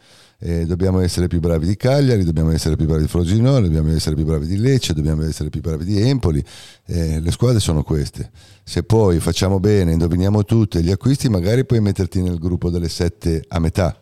Eh, 0.43 0.65
dobbiamo 0.65 0.99
essere 0.99 1.27
più 1.27 1.39
bravi 1.39 1.67
di 1.67 1.77
Cagliari, 1.77 2.23
dobbiamo 2.23 2.51
essere 2.51 2.75
più 2.75 2.85
bravi 2.85 3.03
di 3.03 3.07
Frosinone, 3.07 3.67
dobbiamo 3.67 3.91
essere 3.95 4.15
più 4.15 4.25
bravi 4.25 4.47
di 4.47 4.57
Lecce, 4.57 4.93
dobbiamo 4.93 5.23
essere 5.23 5.49
più 5.49 5.61
bravi 5.61 5.83
di 5.83 5.99
Empoli. 5.99 6.43
Eh, 6.85 7.19
le 7.19 7.31
squadre 7.31 7.59
sono 7.59 7.83
queste. 7.83 8.29
Se 8.63 8.83
poi 8.83 9.19
facciamo 9.19 9.59
bene, 9.59 9.93
indoviniamo 9.93 10.43
tutte 10.43 10.81
gli 10.83 10.91
acquisti, 10.91 11.29
magari 11.29 11.65
puoi 11.65 11.79
metterti 11.79 12.21
nel 12.21 12.37
gruppo 12.37 12.69
delle 12.69 12.89
7 12.89 13.45
a 13.47 13.59
metà 13.59 13.99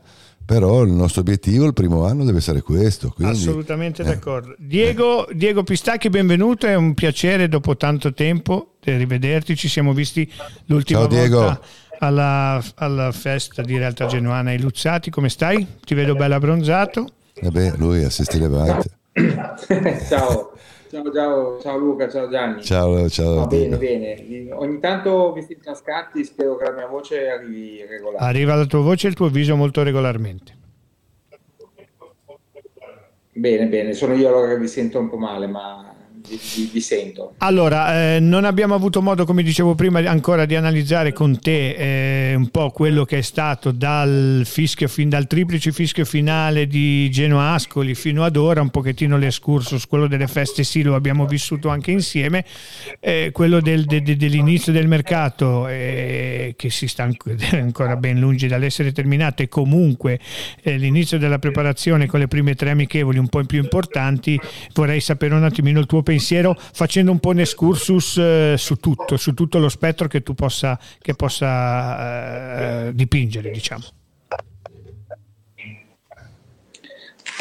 però 0.49 0.81
il 0.81 0.91
nostro 0.91 1.21
obiettivo 1.21 1.67
il 1.67 1.73
primo 1.73 2.05
anno 2.05 2.25
deve 2.25 2.39
essere 2.39 2.63
questo. 2.63 3.11
Quindi, 3.11 3.37
Assolutamente 3.37 4.01
eh. 4.01 4.05
d'accordo. 4.05 4.55
Diego, 4.57 5.27
Diego, 5.31 5.61
Pistacchi, 5.61 6.09
benvenuto, 6.09 6.65
è 6.65 6.73
un 6.73 6.95
piacere 6.95 7.47
dopo 7.47 7.77
tanto 7.77 8.15
tempo 8.15 8.77
di 8.81 8.97
rivederti, 8.97 9.55
ci 9.55 9.67
siamo 9.67 9.93
visti 9.93 10.27
l'ultima 10.65 11.07
Ciao, 11.07 11.27
volta 11.27 11.61
alla, 11.99 12.63
alla, 12.77 13.11
festa 13.11 13.61
di 13.61 13.77
Realtà 13.77 14.07
Genuana 14.07 14.49
ai 14.49 14.59
Luzzati, 14.59 15.11
come 15.11 15.29
stai? 15.29 15.67
Ti 15.85 15.93
vedo 15.93 16.15
bello 16.15 16.33
abbronzato. 16.33 17.07
Vabbè, 17.43 17.73
lui 17.77 18.03
assiste 18.03 18.39
levante. 18.39 18.89
Ciao. 20.09 20.53
Ciao, 20.89 21.11
ciao, 21.13 21.59
ciao, 21.59 21.77
Luca, 21.77 22.09
ciao 22.09 22.27
Gianni. 22.29 22.63
Ciao, 22.63 23.07
ciao. 23.09 23.35
Va 23.35 23.45
bene, 23.45 23.77
bene. 23.77 24.51
Ogni 24.53 24.79
tanto 24.79 25.31
vestiti 25.33 25.69
a 25.69 25.75
scatti, 25.75 26.23
spero 26.23 26.55
che 26.55 26.63
la 26.63 26.71
mia 26.71 26.87
voce 26.87 27.29
arrivi 27.29 27.85
regolare. 27.85 28.25
Arriva 28.25 28.55
la 28.55 28.65
tua 28.65 28.79
voce 28.79 29.05
e 29.05 29.11
il 29.11 29.15
tuo 29.15 29.29
viso 29.29 29.55
molto 29.55 29.83
regolarmente. 29.83 30.57
Bene, 33.31 33.67
bene, 33.67 33.93
sono 33.93 34.15
io 34.15 34.29
allora 34.29 34.47
che 34.47 34.57
vi 34.57 34.67
sento 34.67 34.97
un 34.97 35.09
po' 35.09 35.17
male, 35.17 35.45
ma 35.45 35.93
vi, 36.27 36.81
sento. 36.81 37.33
Allora, 37.37 38.15
eh, 38.15 38.19
non 38.19 38.43
abbiamo 38.43 38.75
avuto 38.75 39.01
modo, 39.01 39.25
come 39.25 39.41
dicevo 39.41 39.75
prima, 39.75 39.99
ancora 39.99 40.45
di 40.45 40.55
analizzare 40.55 41.13
con 41.13 41.39
te 41.39 42.31
eh, 42.31 42.35
un 42.35 42.49
po' 42.49 42.71
quello 42.71 43.05
che 43.05 43.19
è 43.19 43.21
stato 43.21 43.71
dal 43.71 44.43
fischio, 44.45 44.87
fin 44.87 45.09
dal 45.09 45.27
triplice 45.27 45.71
fischio 45.71 46.05
finale 46.05 46.67
di 46.67 47.09
Genoa 47.09 47.53
Ascoli 47.53 47.95
fino 47.95 48.23
ad 48.23 48.35
ora, 48.35 48.61
un 48.61 48.69
pochettino 48.69 49.17
l'escursus, 49.17 49.87
quello 49.87 50.07
delle 50.07 50.27
feste 50.27 50.63
sì 50.63 50.83
lo 50.83 50.95
abbiamo 50.95 51.25
vissuto 51.25 51.69
anche 51.69 51.91
insieme, 51.91 52.45
eh, 52.99 53.29
quello 53.31 53.61
del, 53.61 53.85
de, 53.85 54.01
de, 54.01 54.15
dell'inizio 54.15 54.71
del 54.71 54.87
mercato 54.87 55.67
eh, 55.67 56.53
che 56.55 56.69
si 56.69 56.87
sta 56.87 57.09
ancora 57.53 57.95
ben 57.95 58.19
lungi 58.19 58.47
dall'essere 58.47 58.91
terminato 58.91 59.41
e 59.41 59.47
comunque 59.47 60.19
eh, 60.61 60.77
l'inizio 60.77 61.17
della 61.17 61.39
preparazione 61.39 62.07
con 62.07 62.19
le 62.19 62.27
prime 62.27 62.55
tre 62.55 62.71
amichevoli 62.71 63.17
un 63.17 63.27
po' 63.27 63.43
più 63.43 63.59
importanti, 63.61 64.39
vorrei 64.73 64.99
sapere 64.99 65.33
un 65.33 65.43
attimino 65.43 65.79
il 65.79 65.85
tuo 65.85 66.01
pensiero 66.01 66.17
facendo 66.19 67.11
un 67.11 67.19
po' 67.19 67.29
un 67.29 67.39
excursus 67.39 68.17
eh, 68.17 68.55
su 68.57 68.75
tutto, 68.75 69.17
su 69.17 69.33
tutto 69.33 69.59
lo 69.59 69.69
spettro 69.69 70.07
che 70.07 70.21
tu 70.21 70.33
possa, 70.33 70.79
che 70.99 71.13
possa 71.13 72.87
eh, 72.87 72.93
dipingere, 72.93 73.51
diciamo. 73.51 73.83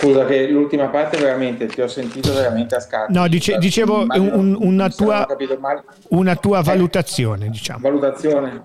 Scusa 0.00 0.24
che 0.26 0.46
l'ultima 0.46 0.86
parte 0.90 1.18
veramente 1.18 1.66
ti 1.66 1.80
ho 1.80 1.88
sentito 1.88 2.32
veramente 2.32 2.76
a 2.76 2.80
scatto. 2.80 3.12
No, 3.12 3.26
dice, 3.26 3.58
dicevo 3.58 4.06
un, 4.08 4.56
una, 4.60 4.88
tua, 4.88 5.26
una, 6.10 6.36
tua, 6.36 6.62
valutazione, 6.62 7.46
eh, 7.46 7.50
diciamo. 7.50 7.80
Valutazione. 7.80 8.62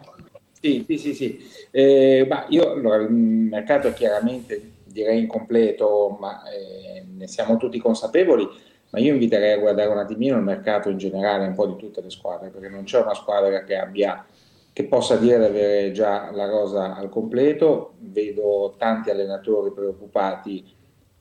Sì, 0.62 0.86
sì, 0.88 0.98
sì. 1.00 1.14
sì. 1.16 1.52
Eh, 1.72 2.28
io 2.50 2.72
allora, 2.74 2.98
il 2.98 3.12
mercato 3.12 3.88
è 3.88 3.94
chiaramente 3.94 4.74
direi 4.86 5.22
incompleto, 5.22 6.16
ma 6.20 6.44
eh, 6.44 7.04
ne 7.12 7.28
siamo 7.28 7.58
tutti 7.58 7.80
consapevoli 7.80 8.48
ma 8.94 9.00
io 9.00 9.14
inviterei 9.14 9.54
a 9.54 9.58
guardare 9.58 9.90
un 9.90 9.98
attimino 9.98 10.38
il 10.38 10.44
mercato 10.44 10.88
in 10.88 10.98
generale, 10.98 11.48
un 11.48 11.56
po' 11.56 11.66
di 11.66 11.78
tutte 11.78 12.00
le 12.00 12.12
squadre, 12.12 12.50
perché 12.50 12.70
non 12.70 12.84
c'è 12.84 13.02
una 13.02 13.16
squadra 13.16 13.64
che 13.64 13.76
abbia 13.76 14.24
che 14.72 14.84
possa 14.86 15.16
dire 15.16 15.40
di 15.40 15.46
avere 15.46 15.92
già 15.92 16.30
la 16.32 16.46
rosa 16.46 16.96
al 16.96 17.10
completo. 17.10 17.94
Vedo 17.98 18.76
tanti 18.78 19.10
allenatori 19.10 19.72
preoccupati 19.72 20.64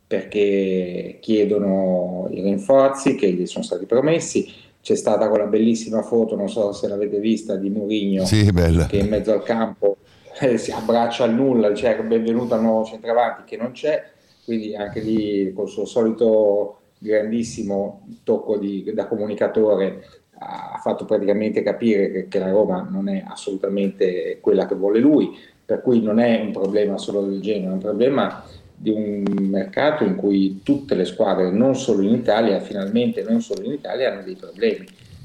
perché 0.07 1.17
chiedono 1.21 2.29
i 2.31 2.43
rinforzi 2.43 3.15
che 3.15 3.33
gli 3.33 3.47
sono 3.47 3.65
stati 3.65 3.87
promessi. 3.87 4.53
C'è 4.83 4.95
stata 4.95 5.31
quella 5.31 5.47
bellissima 5.47 6.03
foto, 6.03 6.37
non 6.37 6.51
so 6.51 6.73
se 6.73 6.89
l'avete 6.89 7.21
vista, 7.21 7.57
di 7.57 7.71
Mourinho 7.71 8.27
sì, 8.27 8.51
che 8.87 8.99
in 8.99 9.09
mezzo 9.09 9.33
al 9.33 9.43
campo 9.45 9.97
eh, 10.41 10.59
si 10.59 10.73
abbraccia 10.73 11.25
al 11.25 11.33
nulla, 11.33 11.73
cioè 11.73 12.03
benvenuto 12.03 12.53
al 12.53 12.61
nuovo 12.61 12.85
centravanti 12.85 13.45
che 13.47 13.57
non 13.57 13.73
c'è, 13.73 14.11
quindi 14.45 14.75
anche 14.77 15.01
lì 15.01 15.55
col 15.55 15.69
suo 15.69 15.87
solito 15.87 16.82
grandissimo 17.03 18.07
tocco 18.23 18.57
di, 18.57 18.91
da 18.95 19.07
comunicatore 19.07 20.05
ha 20.39 20.79
fatto 20.83 21.05
praticamente 21.05 21.63
capire 21.63 22.11
che, 22.11 22.29
che, 22.29 22.39
la 22.39 22.51
Roma 22.51 22.87
non 22.91 23.09
è 23.09 23.23
assolutamente 23.27 24.39
quella 24.41 24.67
che 24.67 24.75
vuole 24.75 24.99
lui, 24.99 25.37
per 25.65 25.83
cui 25.83 26.03
non 26.03 26.19
è 26.19 26.41
un 26.41 26.53
problema 26.53 26.99
solo 26.99 27.23
del 27.23 27.41
genere, 27.41 27.71
è 27.71 27.75
un 27.75 27.79
problema 27.79 28.45
di 28.75 28.91
un 28.91 29.23
mercato 29.49 30.03
in 30.03 30.17
cui 30.17 30.61
tutte 30.65 30.97
le 30.97 31.05
squadre, 31.05 31.51
non 31.51 31.77
solo 31.77 32.03
in 32.03 32.15
Italia, 32.15 32.59
finalmente 32.61 33.23
non 33.23 33.41
solo 33.41 33.63
in 33.63 33.73
Italia, 33.73 34.11
hanno 34.11 34.23
dei 34.23 34.35
problemi. 34.35 34.85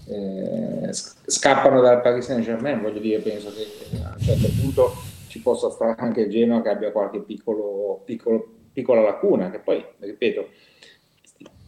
Eh, 0.09 0.89
scappano 0.91 1.81
dal 1.81 2.01
Paris 2.01 2.25
Saint 2.25 2.43
Germain, 2.43 2.81
voglio 2.81 2.99
dire, 2.99 3.19
penso 3.19 3.51
che 3.51 3.97
a 4.03 4.13
un 4.15 4.23
certo 4.23 4.47
punto 4.61 4.91
ci 5.27 5.41
possa 5.41 5.71
stare 5.71 5.95
anche 5.97 6.21
il 6.21 6.29
Genoa 6.29 6.61
che 6.61 6.69
abbia 6.69 6.91
qualche 6.91 7.21
piccolo, 7.21 8.01
piccolo, 8.05 8.47
piccola 8.71 9.01
lacuna, 9.01 9.49
che 9.49 9.59
poi, 9.59 9.83
ripeto, 9.99 10.47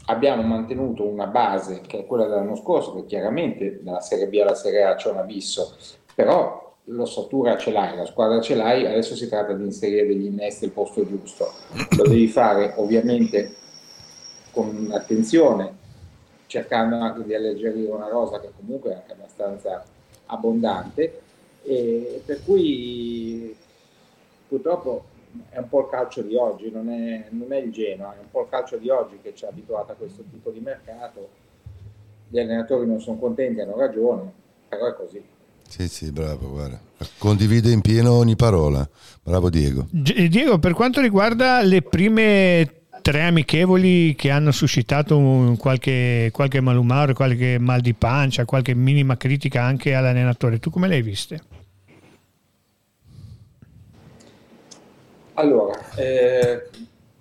abbiamo 0.10 0.42
mantenuto 0.42 1.06
una 1.06 1.28
base 1.28 1.82
che 1.86 2.00
è 2.00 2.06
quella 2.06 2.26
dell'anno 2.26 2.56
scorso, 2.56 2.96
che 2.96 3.06
chiaramente 3.06 3.80
dalla 3.84 4.02
Serie 4.02 4.28
B 4.28 4.40
alla 4.42 4.56
Serie 4.56 4.84
A 4.84 4.96
c'è 4.96 5.12
un 5.12 5.18
abisso, 5.18 5.76
però 6.16 6.76
l'ossatura 6.86 7.56
ce 7.58 7.72
l'hai, 7.72 7.96
la 7.96 8.08
squadra 8.08 8.42
ce 8.42 8.56
l'hai, 8.56 8.88
adesso 8.88 9.16
si 9.16 9.30
tratta 9.30 9.54
di 9.54 9.64
inserire 9.64 10.08
degli 10.08 10.26
innesti 10.26 10.66
al 10.66 10.72
posto 10.72 11.08
giusto. 11.08 11.52
Lo 11.96 12.04
devi 12.04 12.28
fare 12.28 12.74
ovviamente 12.78 13.54
con 14.52 14.90
attenzione, 14.92 15.78
cercando 16.48 16.96
anche 16.96 17.24
di 17.24 17.36
alleggerire 17.36 17.92
una 17.92 18.10
rosa 18.10 18.40
che 18.40 18.50
comunque 18.58 18.90
è 18.90 18.96
anche 18.96 19.12
abbastanza 19.12 19.86
abbondante, 20.26 21.22
e 21.62 22.24
per 22.26 22.44
cui 22.44 23.56
purtroppo 24.48 25.04
è 25.50 25.58
un 25.58 25.70
po' 25.70 25.82
il 25.82 25.88
calcio 25.90 26.22
di 26.22 26.36
oggi, 26.36 26.72
non 26.72 26.90
è, 26.90 27.28
non 27.30 27.52
è, 27.52 27.58
il 27.58 27.72
Genoa, 27.72 28.16
è 28.16 28.20
un 28.20 28.30
po' 28.32 28.42
il 28.42 28.50
calcio 28.50 28.78
di 28.78 28.90
oggi 28.90 29.20
che 29.22 29.34
ci 29.36 29.46
ha 29.46 29.50
abituato 29.50 29.92
a 29.92 29.96
questo 29.96 30.24
tipo 30.30 30.50
di 30.50 30.60
mercato. 30.60 31.30
Gli 32.28 32.40
allenatori 32.40 32.86
non 32.86 33.02
sono 33.02 33.18
contenti, 33.18 33.60
hanno 33.60 33.78
ragione, 33.78 34.32
però 34.68 34.88
è 34.88 34.94
così. 34.96 35.22
Sì, 35.68 35.88
sì, 35.88 36.12
bravo, 36.12 36.50
guarda. 36.50 36.80
Condivide 37.18 37.72
in 37.72 37.82
pieno 37.82 38.14
ogni 38.14 38.36
parola. 38.36 38.88
Bravo 39.24 39.50
Diego. 39.50 39.88
Diego, 39.92 40.58
per 40.58 40.74
quanto 40.74 41.00
riguarda 41.00 41.62
le 41.62 41.82
prime 41.82 42.80
tre 43.02 43.24
amichevoli 43.24 44.16
che 44.16 44.30
hanno 44.30 44.52
suscitato 44.52 45.56
qualche, 45.58 46.30
qualche 46.32 46.60
malumore, 46.60 47.14
qualche 47.14 47.58
mal 47.60 47.82
di 47.82 47.94
pancia, 47.94 48.46
qualche 48.46 48.74
minima 48.74 49.18
critica 49.18 49.64
anche 49.64 49.94
all'allenatore, 49.94 50.60
tu 50.60 50.70
come 50.70 50.88
le 50.88 50.96
hai 50.96 51.02
viste? 51.02 51.40
Allora, 55.40 55.80
eh, 55.96 56.68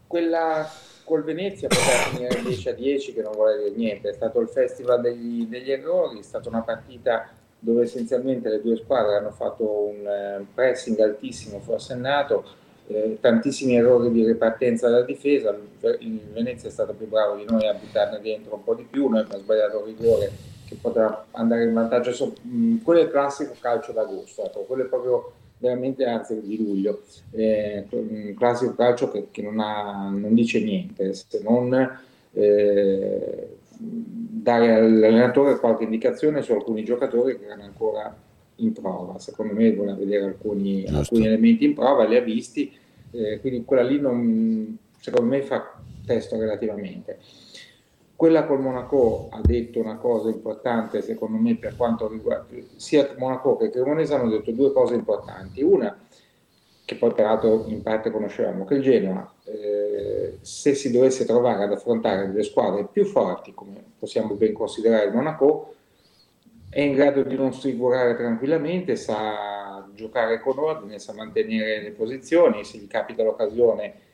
quella 0.09 0.69
col 1.05 1.23
Venezia 1.23 1.69
poteva 1.69 2.11
finire 2.11 2.43
10 2.43 2.69
a 2.69 2.73
10 2.75 3.15
che 3.15 3.23
non 3.23 3.31
vuole 3.31 3.59
dire 3.59 3.71
niente, 3.77 4.09
è 4.09 4.13
stato 4.13 4.41
il 4.41 4.49
festival 4.49 5.01
degli, 5.01 5.47
degli, 5.47 5.71
errori, 5.71 6.19
è 6.19 6.23
stata 6.23 6.49
una 6.49 6.63
partita 6.63 7.29
dove 7.61 7.85
essenzialmente 7.85 8.49
le 8.49 8.61
due 8.61 8.77
squadre 8.77 9.15
hanno 9.15 9.31
fatto 9.31 9.63
un 9.63 10.01
uh, 10.05 10.45
pressing 10.53 10.99
altissimo 10.99 11.61
forsennato, 11.61 12.45
eh, 12.89 13.19
tantissimi 13.21 13.77
errori 13.77 14.11
di 14.11 14.27
ripartenza 14.27 14.89
della 14.89 15.03
difesa, 15.03 15.57
il 16.01 16.21
Venezia 16.33 16.69
è 16.69 16.73
stato 16.73 16.95
più 16.95 17.07
bravo 17.07 17.37
di 17.37 17.45
noi 17.49 17.69
a 17.69 17.75
buttarne 17.75 18.21
dentro 18.21 18.57
un 18.57 18.65
po' 18.65 18.75
di 18.75 18.87
più, 18.91 19.07
noi 19.07 19.21
abbiamo 19.21 19.45
sbagliato 19.45 19.87
il 19.87 19.95
rigore 19.95 20.33
che 20.67 20.75
poteva 20.75 21.25
andare 21.31 21.63
in 21.63 21.73
vantaggio, 21.73 22.35
quello 22.83 23.01
è 23.01 23.05
il 23.05 23.11
classico 23.11 23.55
calcio 23.61 23.93
d'agosto, 23.93 24.45
ecco, 24.45 24.63
quello 24.63 24.83
è 24.83 24.87
proprio 24.87 25.33
veramente 25.59 26.05
anzi 26.05 26.41
di 26.41 26.57
luglio, 26.57 27.03
eh, 27.33 27.85
un 27.91 28.35
classico 28.37 28.75
calcio 28.75 29.11
che, 29.11 29.29
che 29.31 29.43
non, 29.43 29.59
ha, 29.61 30.09
non, 30.09 30.35
dice 30.35 30.63
niente 30.63 31.13
se 31.15 31.41
non 31.43 31.99
eh, 32.33 33.57
dare 33.79 34.75
all'allenatore 34.75 35.59
qualche 35.59 35.85
indicazione 35.85 36.43
su 36.43 36.53
alcuni 36.53 36.85
giocatori 36.85 37.39
che 37.39 37.45
erano 37.45 37.65
ancora 37.65 38.15
in 38.57 38.73
prova. 38.73 39.19
Secondo 39.19 39.55
me 39.55 39.73
vuole 39.73 39.95
vedere 39.95 40.25
alcuni, 40.25 40.87
alcuni 40.87 41.27
elementi 41.27 41.65
in 41.65 41.75
prova, 41.75 42.07
li 42.07 42.17
ha 42.17 42.21
visti, 42.21 42.73
eh, 43.11 43.41
quindi 43.41 43.65
quella 43.65 43.83
lì 43.83 44.01
non, 44.01 44.77
secondo 45.01 45.31
me 45.31 45.43
fa 45.43 45.81
testo 46.07 46.39
relativamente. 46.39 47.19
Quella 48.19 48.47
col 48.47 48.59
Monaco 48.59 49.29
ha 49.31 49.41
detto 49.41 49.79
una 49.79 49.97
cosa 49.97 50.29
importante, 50.29 51.03
secondo 51.03 51.39
me, 51.39 51.55
per 51.55 51.77
quanto 51.77 52.09
riguarda 52.09 52.53
sia 52.75 53.15
Monaco 53.17 53.57
che 53.57 53.71
Cremonese 53.71 54.13
hanno 54.13 54.29
detto 54.29 54.51
due 54.51 54.73
cose 54.73 54.97
importanti. 54.97 55.63
Una, 55.63 55.97
che 56.85 56.97
poi 56.97 57.13
peraltro 57.13 57.67
in 57.69 57.81
parte 57.81 58.11
conoscevamo, 58.11 58.65
che 58.65 58.75
il 58.75 58.83
Genoa, 58.83 59.33
eh, 59.45 60.39
se 60.41 60.75
si 60.75 60.91
dovesse 60.91 61.27
trovare 61.27 61.63
ad 61.63 61.71
affrontare 61.71 62.27
delle 62.27 62.43
squadre 62.43 62.89
più 62.91 63.05
forti, 63.05 63.55
come 63.55 63.85
possiamo 63.97 64.35
ben 64.35 64.53
considerare 64.53 65.07
il 65.07 65.15
Monaco, 65.15 65.75
è 66.71 66.81
in 66.81 66.95
grado 66.95 67.23
di 67.23 67.37
non 67.37 67.53
strigurare 67.53 68.17
tranquillamente, 68.17 68.97
sa 68.97 69.89
giocare 69.95 70.41
con 70.41 70.59
ordine, 70.59 70.99
sa 70.99 71.15
mantenere 71.15 71.83
le 71.83 71.93
posizioni, 71.93 72.65
se 72.65 72.79
gli 72.79 72.89
capita 72.89 73.23
l'occasione 73.23 74.07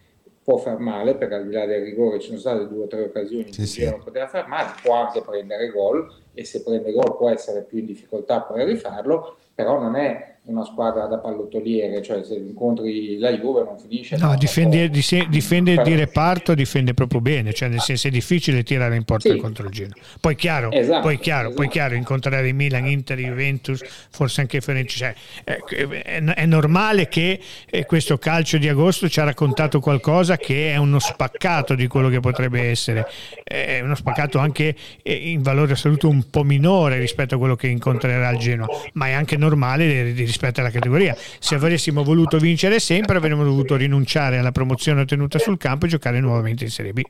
può 0.44 0.58
far 0.58 0.78
male, 0.78 1.14
perché 1.16 1.34
al 1.34 1.46
di 1.46 1.52
là 1.52 1.64
del 1.64 1.82
rigore 1.82 2.20
ci 2.20 2.26
sono 2.26 2.38
state 2.38 2.68
due 2.68 2.84
o 2.84 2.86
tre 2.86 3.04
occasioni 3.04 3.48
in 3.48 3.54
cui 3.54 3.66
sì. 3.66 3.88
non 3.88 4.02
poteva 4.04 4.28
far 4.28 4.46
male, 4.46 4.72
può 4.82 4.94
anche 4.94 5.22
prendere 5.22 5.70
gol 5.70 6.06
e 6.34 6.44
se 6.44 6.62
prende 6.62 6.92
gol 6.92 7.16
può 7.16 7.30
essere 7.30 7.62
più 7.62 7.78
in 7.78 7.86
difficoltà 7.86 8.42
per 8.42 8.66
rifarlo, 8.66 9.38
però 9.54 9.80
non 9.80 9.96
è 9.96 10.33
una 10.46 10.64
squadra 10.64 11.06
da 11.06 11.18
pallottoliere, 11.18 12.02
cioè 12.02 12.22
se 12.22 12.34
incontri 12.34 13.18
la 13.18 13.30
Juve 13.32 13.64
non 13.64 13.78
finisce. 13.78 14.18
No, 14.18 14.36
difende, 14.36 14.90
difende 14.90 15.82
di 15.82 15.94
reparto, 15.94 16.54
difende 16.54 16.92
proprio 16.92 17.22
bene, 17.22 17.54
cioè 17.54 17.70
nel 17.70 17.80
senso 17.80 18.08
è 18.08 18.10
difficile 18.10 18.62
tirare 18.62 18.94
in 18.94 19.04
porta 19.04 19.30
sì. 19.30 19.38
contro 19.38 19.64
il 19.64 19.72
Genoa. 19.72 19.94
Poi 20.20 20.36
chiaro, 20.36 20.70
esatto, 20.70 21.00
poi, 21.00 21.18
chiaro 21.18 21.48
esatto. 21.48 21.54
poi 21.54 21.68
chiaro, 21.70 21.94
incontrare 21.94 22.52
Milan, 22.52 22.86
Inter, 22.86 23.18
Juventus, 23.18 23.80
forse 24.10 24.42
anche 24.42 24.60
Ferenci, 24.60 24.98
cioè, 24.98 25.14
è, 25.44 25.56
è, 25.56 26.22
è, 26.22 26.46
normale 26.46 27.08
che 27.08 27.40
eh, 27.70 27.86
questo 27.86 28.18
calcio 28.18 28.58
di 28.58 28.68
agosto 28.68 29.08
ci 29.08 29.20
ha 29.20 29.24
raccontato 29.24 29.80
qualcosa 29.80 30.36
che 30.36 30.72
è 30.72 30.76
uno 30.76 30.98
spaccato 30.98 31.74
di 31.74 31.86
quello 31.86 32.10
che 32.10 32.20
potrebbe 32.20 32.68
essere, 32.68 33.06
è 33.42 33.80
uno 33.80 33.94
spaccato 33.94 34.38
anche 34.38 34.76
eh, 35.02 35.30
in 35.30 35.40
valore 35.40 35.72
assoluto 35.72 36.06
un 36.06 36.28
po' 36.28 36.42
minore 36.42 36.98
rispetto 36.98 37.36
a 37.36 37.38
quello 37.38 37.56
che 37.56 37.68
incontrerà 37.68 38.28
il 38.28 38.38
Genoa, 38.38 38.66
ma 38.92 39.06
è 39.06 39.12
anche 39.12 39.38
normale 39.38 40.12
di 40.12 40.32
rispetto 40.34 40.60
alla 40.60 40.70
categoria. 40.70 41.16
Se 41.38 41.54
avessimo 41.54 42.02
voluto 42.02 42.38
vincere 42.38 42.80
sempre 42.80 43.16
avremmo 43.16 43.44
dovuto 43.44 43.76
rinunciare 43.76 44.38
alla 44.38 44.50
promozione 44.50 45.02
ottenuta 45.02 45.38
sul 45.38 45.56
campo 45.56 45.86
e 45.86 45.88
giocare 45.88 46.18
nuovamente 46.18 46.64
in 46.64 46.70
Serie 46.70 46.92
B. 46.92 47.02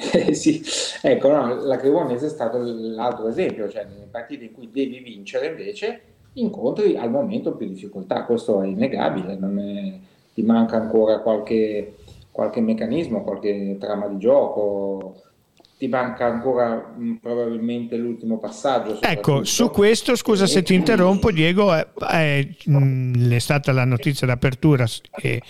Eh 0.00 0.32
sì, 0.32 0.62
ecco, 1.02 1.28
no, 1.32 1.54
la 1.54 1.76
Cremonese 1.76 2.26
è 2.26 2.28
stato 2.28 2.58
l'altro 2.58 3.28
esempio, 3.28 3.68
cioè 3.68 3.84
nelle 3.84 4.06
partite 4.08 4.44
in 4.44 4.52
cui 4.52 4.70
devi 4.70 5.00
vincere 5.00 5.48
invece 5.48 6.02
incontri 6.34 6.96
al 6.96 7.10
momento 7.10 7.56
più 7.56 7.66
difficoltà, 7.66 8.22
questo 8.24 8.62
è 8.62 8.66
innegabile, 8.68 9.32
è, 9.32 9.98
ti 10.34 10.42
manca 10.42 10.76
ancora 10.76 11.18
qualche, 11.18 11.96
qualche 12.30 12.60
meccanismo, 12.60 13.24
qualche 13.24 13.76
trama 13.80 14.06
di 14.06 14.18
gioco, 14.18 15.20
ti 15.78 15.86
manca 15.86 16.26
ancora 16.26 16.92
mh, 16.96 17.04
mm, 17.04 17.14
probabilmente 17.16 17.96
l'ultimo 17.96 18.38
passaggio. 18.38 19.00
Ecco, 19.00 19.44
su 19.44 19.70
questo, 19.70 20.16
scusa 20.16 20.46
se 20.46 20.62
ti 20.62 20.74
interrompo, 20.74 21.30
Diego, 21.30 21.72
è, 21.72 21.86
è, 22.10 22.48
mh, 22.64 23.32
è 23.32 23.38
stata 23.38 23.70
la 23.70 23.84
notizia 23.84 24.26
d'apertura 24.26 24.84
e 25.22 25.40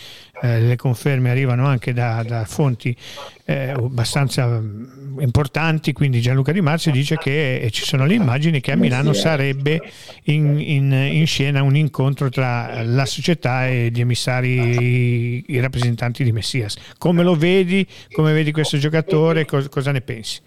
eh, 0.41 0.61
le 0.61 0.77
conferme 0.77 1.31
arrivano 1.31 1.67
anche 1.67 1.93
da, 1.93 2.23
da 2.27 2.45
fonti 2.45 2.97
eh, 3.45 3.71
abbastanza 3.71 4.47
mm, 4.47 5.21
importanti, 5.21 5.93
quindi 5.93 6.21
Gianluca 6.21 6.53
Di 6.53 6.61
Marzio 6.61 6.93
dice 6.93 7.17
che 7.17 7.57
eh, 7.61 7.71
ci 7.71 7.85
sono 7.85 8.07
le 8.07 8.15
immagini 8.15 8.61
che 8.61 8.73
a 8.73 8.77
Milano 8.77 9.13
sarebbe 9.13 9.81
in, 10.25 10.59
in, 10.61 10.93
in, 10.93 11.27
scena 11.27 11.63
un 11.63 11.77
incontro 11.77 12.29
tra 12.29 12.83
la 12.85 13.07
società 13.07 13.67
e 13.67 13.91
gli 13.93 14.01
emissari, 14.01 14.49
i, 14.49 15.45
i 15.49 15.61
rappresentanti 15.61 16.23
di 16.23 16.33
Messias. 16.33 16.77
Come 16.99 17.23
lo 17.23 17.35
vedi? 17.35 17.87
Come 18.13 18.33
vedi 18.33 18.53
questo 18.53 18.77
giocatore? 18.79 19.45
Cosa, 19.45 19.69
cosa 19.69 19.93
ne 19.93 20.01
pensi? 20.03 20.41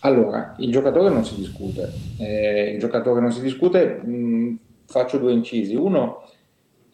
Allora, 0.00 0.54
il 0.58 0.70
giocatore 0.70 1.08
non 1.08 1.24
si 1.24 1.34
discute, 1.36 1.90
eh, 2.18 2.72
il 2.74 2.78
giocatore 2.78 3.22
non 3.22 3.32
si 3.32 3.40
discute, 3.40 4.00
mh, 4.04 4.12
mm, 4.12 4.54
faccio 4.86 5.16
due 5.16 5.32
incisi. 5.32 5.74
Uno, 5.74 6.28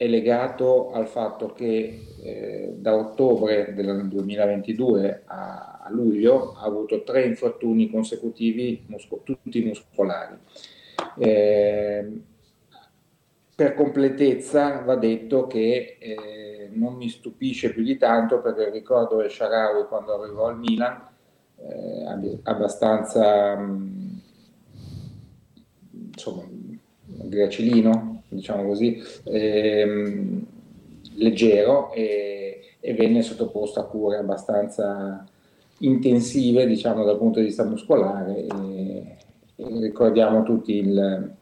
è 0.00 0.06
legato 0.06 0.92
al 0.92 1.06
fatto 1.06 1.52
che 1.52 2.06
eh, 2.22 2.72
da 2.74 2.96
ottobre 2.96 3.74
del 3.74 4.08
2022 4.08 5.24
a, 5.26 5.82
a, 5.82 5.90
luglio 5.90 6.54
ha 6.54 6.62
avuto 6.62 7.02
tre 7.02 7.26
infortuni 7.26 7.90
consecutivi, 7.90 8.82
musco, 8.86 9.20
tutti 9.22 9.62
muscolari. 9.62 10.38
Eh, 11.18 12.22
per 13.54 13.74
completezza 13.74 14.80
va 14.80 14.96
detto 14.96 15.46
che 15.46 15.98
eh, 16.00 16.70
non 16.72 16.94
mi 16.94 17.10
stupisce 17.10 17.70
più 17.70 17.82
di 17.82 17.98
tanto 17.98 18.40
perché 18.40 18.70
ricordo 18.70 19.20
El 19.20 19.30
Sharawi 19.30 19.84
quando 19.84 20.14
arrivò 20.14 20.46
al 20.46 20.58
Milan, 20.58 21.08
eh, 21.58 22.38
abbastanza 22.44 23.54
mh, 23.54 24.20
insomma, 26.14 26.44
gracilino, 27.04 28.09
diciamo 28.30 28.66
così, 28.66 29.02
ehm, 29.24 30.46
leggero 31.14 31.92
e, 31.92 32.60
e, 32.80 32.94
venne 32.94 33.22
sottoposto 33.22 33.80
a 33.80 33.86
cure 33.86 34.16
abbastanza 34.16 35.24
intensive, 35.78 36.66
diciamo, 36.66 37.04
dal 37.04 37.18
punto 37.18 37.40
di 37.40 37.46
vista 37.46 37.64
muscolare. 37.64 38.46
E, 38.46 39.16
e 39.56 39.80
ricordiamo 39.80 40.42
tutti 40.42 40.76
il, 40.76 41.34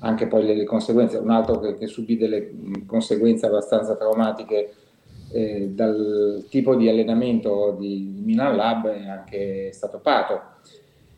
anche 0.00 0.26
poi 0.26 0.44
le, 0.44 0.54
le, 0.54 0.64
conseguenze, 0.64 1.18
un 1.18 1.30
altro 1.30 1.58
che, 1.58 1.76
che, 1.76 1.86
subì 1.86 2.16
delle 2.16 2.52
conseguenze 2.86 3.46
abbastanza 3.46 3.96
traumatiche 3.96 4.72
eh, 5.32 5.68
dal 5.68 6.44
tipo 6.48 6.74
di 6.74 6.88
allenamento 6.88 7.76
di 7.78 8.20
Milan 8.24 8.56
Lab 8.56 8.88
è 8.88 9.08
anche 9.08 9.72
stato 9.72 9.98
Pato. 9.98 10.40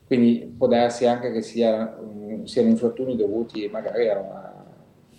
Quindi 0.06 0.54
può 0.56 0.66
darsi 0.66 1.06
anche 1.06 1.32
che 1.32 1.40
sia, 1.40 1.96
um, 1.98 2.44
siano 2.44 2.68
infortuni 2.68 3.16
dovuti 3.16 3.66
magari 3.68 4.08
a 4.08 4.51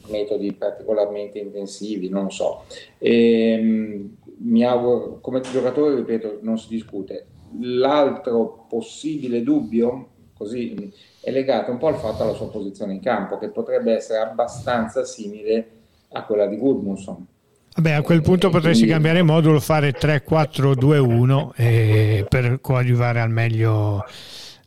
metodi 0.07 0.51
particolarmente 0.53 1.39
intensivi, 1.39 2.09
non 2.09 2.23
lo 2.23 2.29
so. 2.29 2.63
E, 2.97 3.51
ehm, 3.51 4.15
mi 4.39 4.63
auguro, 4.63 5.19
come 5.21 5.41
giocatore, 5.41 5.95
ripeto, 5.95 6.39
non 6.41 6.57
si 6.57 6.67
discute. 6.69 7.27
L'altro 7.59 8.65
possibile 8.67 9.43
dubbio, 9.43 10.07
così, 10.35 10.91
è 11.21 11.31
legato 11.31 11.71
un 11.71 11.77
po' 11.77 11.87
al 11.87 11.95
fatto 11.95 12.23
alla 12.23 12.33
sua 12.33 12.49
posizione 12.49 12.93
in 12.93 12.99
campo, 12.99 13.37
che 13.37 13.49
potrebbe 13.49 13.93
essere 13.93 14.19
abbastanza 14.19 15.05
simile 15.05 15.67
a 16.13 16.23
quella 16.23 16.47
di 16.47 16.57
Gudmundsson. 16.57 17.27
Vabbè, 17.75 17.91
a 17.91 18.01
quel 18.01 18.21
punto 18.21 18.47
eh, 18.47 18.51
potresti 18.51 18.85
cambiare 18.85 19.23
modulo, 19.23 19.59
fare 19.59 19.93
3-4-2-1 19.93 21.51
eh, 21.55 22.25
per 22.27 22.59
coadiuvare 22.61 23.19
al 23.19 23.31
meglio, 23.31 24.03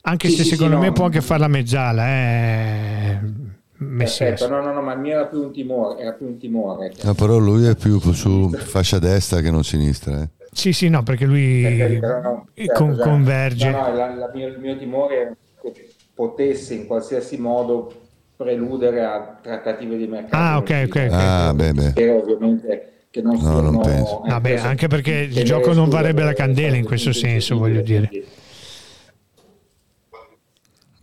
anche 0.03 0.29
sì, 0.29 0.37
se 0.37 0.43
sì, 0.43 0.49
secondo 0.51 0.75
sì, 0.77 0.81
me 0.81 0.87
no. 0.89 0.93
può 0.93 1.05
anche 1.05 1.21
fare 1.21 1.41
la 1.41 1.49
mezzala. 1.49 2.09
Eh 2.09 3.55
Perfetto, 3.79 4.49
no, 4.49 4.63
no, 4.63 4.73
no, 4.73 4.81
ma 4.81 4.95
il 4.95 5.01
mio 5.01 5.13
era 5.13 5.27
più 5.27 5.43
un 5.43 5.53
timore. 5.53 6.01
Era 6.01 6.13
più 6.13 6.27
un 6.27 6.39
timore 6.39 6.93
no, 7.03 7.15
però 7.15 7.37
lui 7.37 7.67
è 7.67 7.77
più 7.77 8.01
su 8.13 8.51
fascia 8.51 8.99
destra 8.99 9.41
che 9.41 9.51
non 9.51 9.65
sinistra. 9.65 10.23
Eh. 10.23 10.29
Sì, 10.51 10.73
sì, 10.73 10.89
no, 10.89 11.03
perché 11.03 11.27
lui 11.27 11.63
perché, 11.63 11.99
no, 11.99 12.47
certo, 12.55 12.73
con, 12.73 12.99
converge. 12.99 13.71
No, 13.71 13.89
no, 13.89 13.95
la, 13.95 14.15
la 14.15 14.31
mio, 14.33 14.49
il 14.49 14.59
mio 14.59 14.79
timore 14.79 15.23
è 15.23 15.33
che 15.61 15.91
potesse 16.15 16.73
in 16.73 16.87
qualsiasi 16.87 17.37
modo 17.37 17.93
preludere 18.37 19.05
a 19.05 19.39
trattative 19.43 19.97
di 19.99 20.07
mercato. 20.07 20.37
Ah, 20.37 20.57
ok, 20.57 20.85
ok. 20.87 21.09
Ah, 21.11 21.53
beh, 21.55 21.73
beh. 21.73 21.89
Spero 21.91 22.23
ovviamente 22.23 22.93
che 23.11 23.23
non, 23.23 23.39
no, 23.41 23.61
non 23.61 23.81
penso. 23.81 24.23
Vabbè, 24.27 24.57
anche 24.57 24.89
perché 24.89 25.29
il 25.31 25.45
gioco 25.45 25.73
non 25.73 25.89
varrebbe 25.89 26.23
la 26.23 26.33
candela 26.33 26.77
in 26.77 26.85
questo 26.85 27.13
senso, 27.13 27.59
voglio 27.59 27.83
dire. 27.83 28.11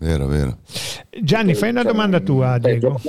Vero, 0.03 0.27
vero. 0.27 0.57
Gianni, 1.21 1.55
fai 1.55 1.69
una 1.69 1.83
domanda 1.83 2.19
tua, 2.19 2.57
Diego. 2.57 2.99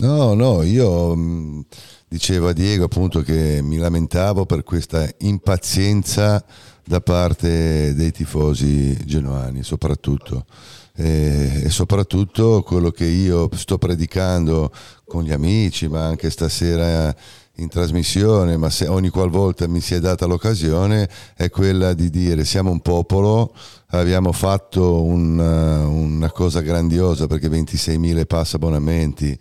No, 0.00 0.34
no, 0.34 0.64
io 0.64 1.14
mm, 1.14 1.60
dicevo 2.08 2.48
a 2.48 2.52
Diego 2.52 2.86
appunto 2.86 3.20
che 3.20 3.60
mi 3.62 3.76
lamentavo 3.76 4.46
per 4.46 4.64
questa 4.64 5.08
impazienza 5.18 6.44
da 6.84 7.00
parte 7.00 7.94
dei 7.94 8.10
tifosi 8.10 8.96
genuani, 9.06 9.62
soprattutto. 9.62 10.44
E, 10.96 11.62
e, 11.64 11.70
soprattutto 11.70 12.62
quello 12.62 12.90
che 12.90 13.04
io 13.04 13.48
sto 13.54 13.78
predicando 13.78 14.72
con 15.04 15.22
gli 15.22 15.30
amici, 15.30 15.86
ma 15.86 16.04
anche 16.04 16.30
stasera 16.30 17.14
in 17.56 17.68
trasmissione, 17.68 18.56
ma 18.56 18.70
se 18.70 18.88
ogni 18.88 19.08
qualvolta 19.08 19.68
mi 19.68 19.80
si 19.80 19.94
è 19.94 20.00
data 20.00 20.26
l'occasione, 20.26 21.08
è 21.36 21.48
quella 21.48 21.92
di 21.92 22.10
dire 22.10 22.44
siamo 22.44 22.72
un 22.72 22.80
popolo, 22.80 23.54
abbiamo 23.90 24.32
fatto 24.32 25.02
una, 25.02 25.86
una 25.86 26.30
cosa 26.30 26.60
grandiosa 26.60 27.26
perché 27.26 27.48
26.000 27.48 28.24
pass 28.26 28.54
abbonamenti, 28.54 29.36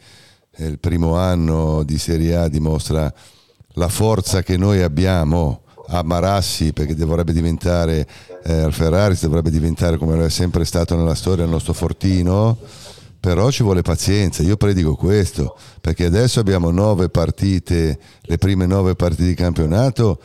il 0.58 0.80
primo 0.80 1.16
anno 1.16 1.84
di 1.84 1.97
Serie 1.97 2.36
A 2.36 2.47
dimostra 2.47 3.12
la 3.74 3.88
forza 3.88 4.41
che 4.41 4.58
noi 4.58 4.82
abbiamo. 4.82 5.64
A 5.91 6.04
Marassi 6.04 6.72
perché 6.72 6.93
dovrebbe 6.93 7.34
diventare 7.34 8.08
eh, 8.43 8.54
al 8.54 8.74
Ferrari, 8.74 9.18
dovrebbe 9.20 9.50
diventare 9.50 9.97
come 9.97 10.16
lo 10.16 10.24
è 10.24 10.30
sempre 10.30 10.64
stato 10.64 10.95
nella 10.95 11.16
storia 11.16 11.45
il 11.45 11.50
nostro 11.50 11.74
fortino. 11.74 12.60
Però 13.20 13.50
ci 13.50 13.64
vuole 13.64 13.82
pazienza, 13.82 14.43
io 14.43 14.56
predico 14.56 14.95
questo, 14.95 15.58
perché 15.82 16.06
adesso 16.06 16.39
abbiamo 16.39 16.70
nove 16.70 17.10
partite, 17.10 17.97
le 18.22 18.38
prime 18.38 18.68
nove 18.68 18.93
partite 18.93 19.26
di 19.26 19.34
campionato 19.34 20.20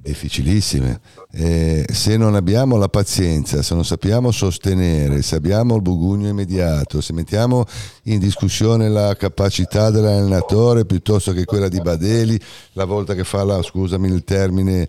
difficilissime. 0.00 1.00
Eh, 1.32 1.84
se 1.92 2.16
non 2.16 2.34
abbiamo 2.34 2.76
la 2.76 2.88
pazienza, 2.88 3.62
se 3.62 3.74
non 3.74 3.84
sappiamo 3.84 4.30
sostenere, 4.30 5.22
se 5.22 5.36
abbiamo 5.36 5.74
il 5.74 5.82
bugugno 5.82 6.28
immediato, 6.28 7.00
se 7.00 7.12
mettiamo 7.12 7.64
in 8.04 8.18
discussione 8.18 8.88
la 8.88 9.14
capacità 9.16 9.90
dell'allenatore 9.90 10.86
piuttosto 10.86 11.32
che 11.32 11.44
quella 11.44 11.68
di 11.68 11.80
Badeli, 11.80 12.40
la 12.72 12.84
volta 12.84 13.14
che 13.14 13.24
fa 13.24 13.44
la, 13.44 13.60
scusami 13.62 14.08
il 14.08 14.24
termine 14.24 14.88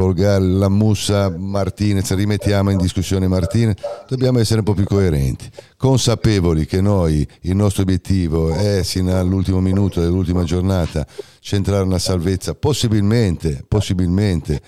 volgare, 0.00 0.42
la 0.42 0.68
mussa 0.68 1.28
Martinez, 1.36 2.12
rimettiamo 2.14 2.70
in 2.70 2.78
discussione 2.78 3.28
Martinez, 3.28 3.74
dobbiamo 4.08 4.38
essere 4.38 4.60
un 4.60 4.64
po' 4.64 4.74
più 4.74 4.84
coerenti, 4.84 5.48
consapevoli 5.76 6.66
che 6.66 6.80
noi 6.80 7.26
il 7.42 7.54
nostro 7.54 7.82
obiettivo 7.82 8.50
è 8.50 8.82
sino 8.82 9.18
all'ultimo 9.18 9.60
minuto 9.60 10.00
dell'ultima 10.00 10.44
giornata 10.44 11.06
centrare 11.40 11.84
una 11.84 11.98
salvezza 11.98 12.54
possibilmente, 12.54 13.64
possibilmente 13.66 14.60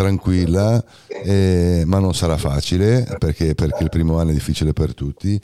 tranquilla, 0.00 0.82
eh, 1.08 1.82
ma 1.84 1.98
non 1.98 2.14
sarà 2.14 2.38
facile 2.38 3.06
perché, 3.18 3.54
perché, 3.54 3.82
il 3.82 3.90
primo 3.90 4.18
anno 4.18 4.30
è 4.30 4.32
difficile 4.32 4.72
per 4.72 4.94
tutti. 4.94 5.38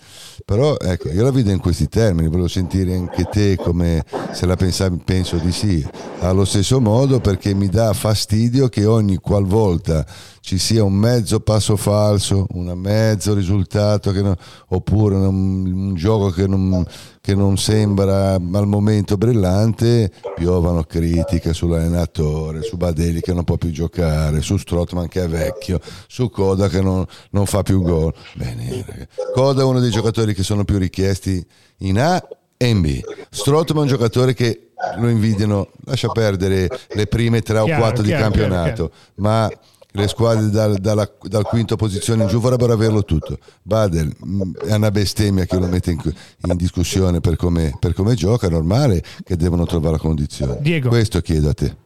Però 0.44 0.76
ecco, 0.78 1.10
io 1.10 1.22
la 1.22 1.30
vedo 1.30 1.50
in 1.50 1.58
questi 1.58 1.88
termini, 1.88 2.28
volevo 2.28 2.48
sentire 2.48 2.94
anche 2.94 3.24
te 3.24 3.56
come 3.56 4.02
se 4.32 4.46
la 4.46 4.56
pensavi, 4.56 5.02
penso 5.04 5.36
di 5.36 5.52
sì, 5.52 5.86
allo 6.20 6.46
stesso 6.46 6.80
modo 6.80 7.20
perché 7.20 7.52
mi 7.52 7.68
dà 7.68 7.92
fastidio 7.92 8.68
che 8.68 8.86
ogni 8.86 9.16
qualvolta 9.16 10.06
ci 10.46 10.58
sia 10.58 10.84
un 10.84 10.92
mezzo 10.92 11.40
passo 11.40 11.76
falso, 11.76 12.46
un 12.50 12.72
mezzo 12.76 13.34
risultato 13.34 14.12
non, 14.12 14.36
oppure 14.68 15.16
un, 15.16 15.66
un 15.66 15.94
gioco 15.96 16.30
che 16.30 16.46
non, 16.46 16.86
che 17.20 17.34
non, 17.34 17.58
sembra 17.58 18.34
al 18.34 18.66
momento 18.68 19.16
brillante, 19.16 20.12
piovano 20.36 20.84
critiche 20.84 21.52
sull'allenatore, 21.52 22.62
su 22.62 22.76
Badelli 22.76 23.20
che 23.20 23.34
non 23.34 23.42
può 23.42 23.56
più 23.56 23.72
giocare, 23.72 24.40
su 24.40 24.56
Strotman 24.56 25.08
che 25.08 25.24
è 25.24 25.28
vecchio, 25.28 25.80
su 26.06 26.30
Coda 26.30 26.68
che 26.68 26.80
non, 26.80 27.04
non 27.30 27.44
fa 27.46 27.64
più 27.64 27.82
gol. 27.82 28.14
Bene, 28.34 29.08
Coda 29.34 29.62
è 29.62 29.64
uno 29.64 29.80
dei 29.80 29.90
giocatori 29.90 30.32
che 30.32 30.44
sono 30.44 30.62
più 30.62 30.78
richiesti 30.78 31.44
in 31.78 31.98
A 31.98 32.24
e 32.56 32.68
in 32.68 32.82
B. 32.82 33.00
Strotman 33.30 33.78
è 33.78 33.86
un 33.86 33.88
giocatore 33.88 34.32
che 34.32 34.68
lo 34.98 35.08
invidiano, 35.08 35.70
lascia 35.86 36.06
perdere 36.06 36.68
le 36.90 37.06
prime 37.08 37.42
tre 37.42 37.58
o 37.58 37.66
quattro 37.66 38.04
di 38.04 38.10
campionato, 38.10 38.90
chiaro, 38.90 38.92
chiaro. 38.92 38.92
ma 39.16 39.50
le 39.96 40.08
squadre 40.08 40.48
dal, 40.50 40.76
dalla, 40.76 41.10
dal 41.22 41.44
quinto 41.44 41.76
posizione 41.76 42.22
in 42.22 42.28
giù 42.28 42.38
vorrebbero 42.38 42.72
averlo 42.72 43.04
tutto. 43.04 43.38
Badel 43.62 44.14
mm, 44.24 44.54
è 44.66 44.74
una 44.74 44.90
bestemmia 44.90 45.44
che 45.44 45.58
lo 45.58 45.66
mette 45.66 45.90
in, 45.90 46.00
in 46.02 46.56
discussione 46.56 47.20
per 47.20 47.36
come, 47.36 47.76
per 47.78 47.94
come, 47.94 48.14
gioca, 48.14 48.46
è 48.46 48.50
normale 48.50 49.02
che 49.24 49.36
devono 49.36 49.64
trovare 49.64 49.92
la 49.92 49.98
condizione. 49.98 50.58
Diego. 50.60 50.88
Questo 50.88 51.20
chiedo 51.20 51.48
a 51.48 51.54
te. 51.54 51.76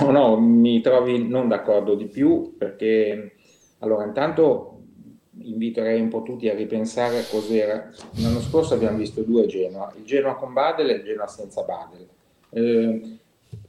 No, 0.00 0.10
no, 0.10 0.38
mi 0.38 0.80
trovi 0.80 1.26
non 1.26 1.48
d'accordo 1.48 1.94
di 1.94 2.06
più 2.06 2.54
perché 2.56 3.32
allora 3.78 4.04
intanto 4.04 4.80
inviterei 5.42 6.00
un 6.00 6.08
po' 6.08 6.22
tutti 6.22 6.48
a 6.48 6.54
ripensare 6.54 7.18
a 7.18 7.24
cos'era. 7.28 7.90
L'anno 8.16 8.40
scorso 8.40 8.74
abbiamo 8.74 8.98
visto 8.98 9.22
due 9.22 9.46
Genoa, 9.46 9.92
il 9.96 10.04
Genoa 10.04 10.34
con 10.34 10.52
Badel 10.52 10.90
e 10.90 10.94
il 10.94 11.04
Genoa 11.04 11.26
senza 11.26 11.62
Badel. 11.62 12.06
Eh, 12.50 13.18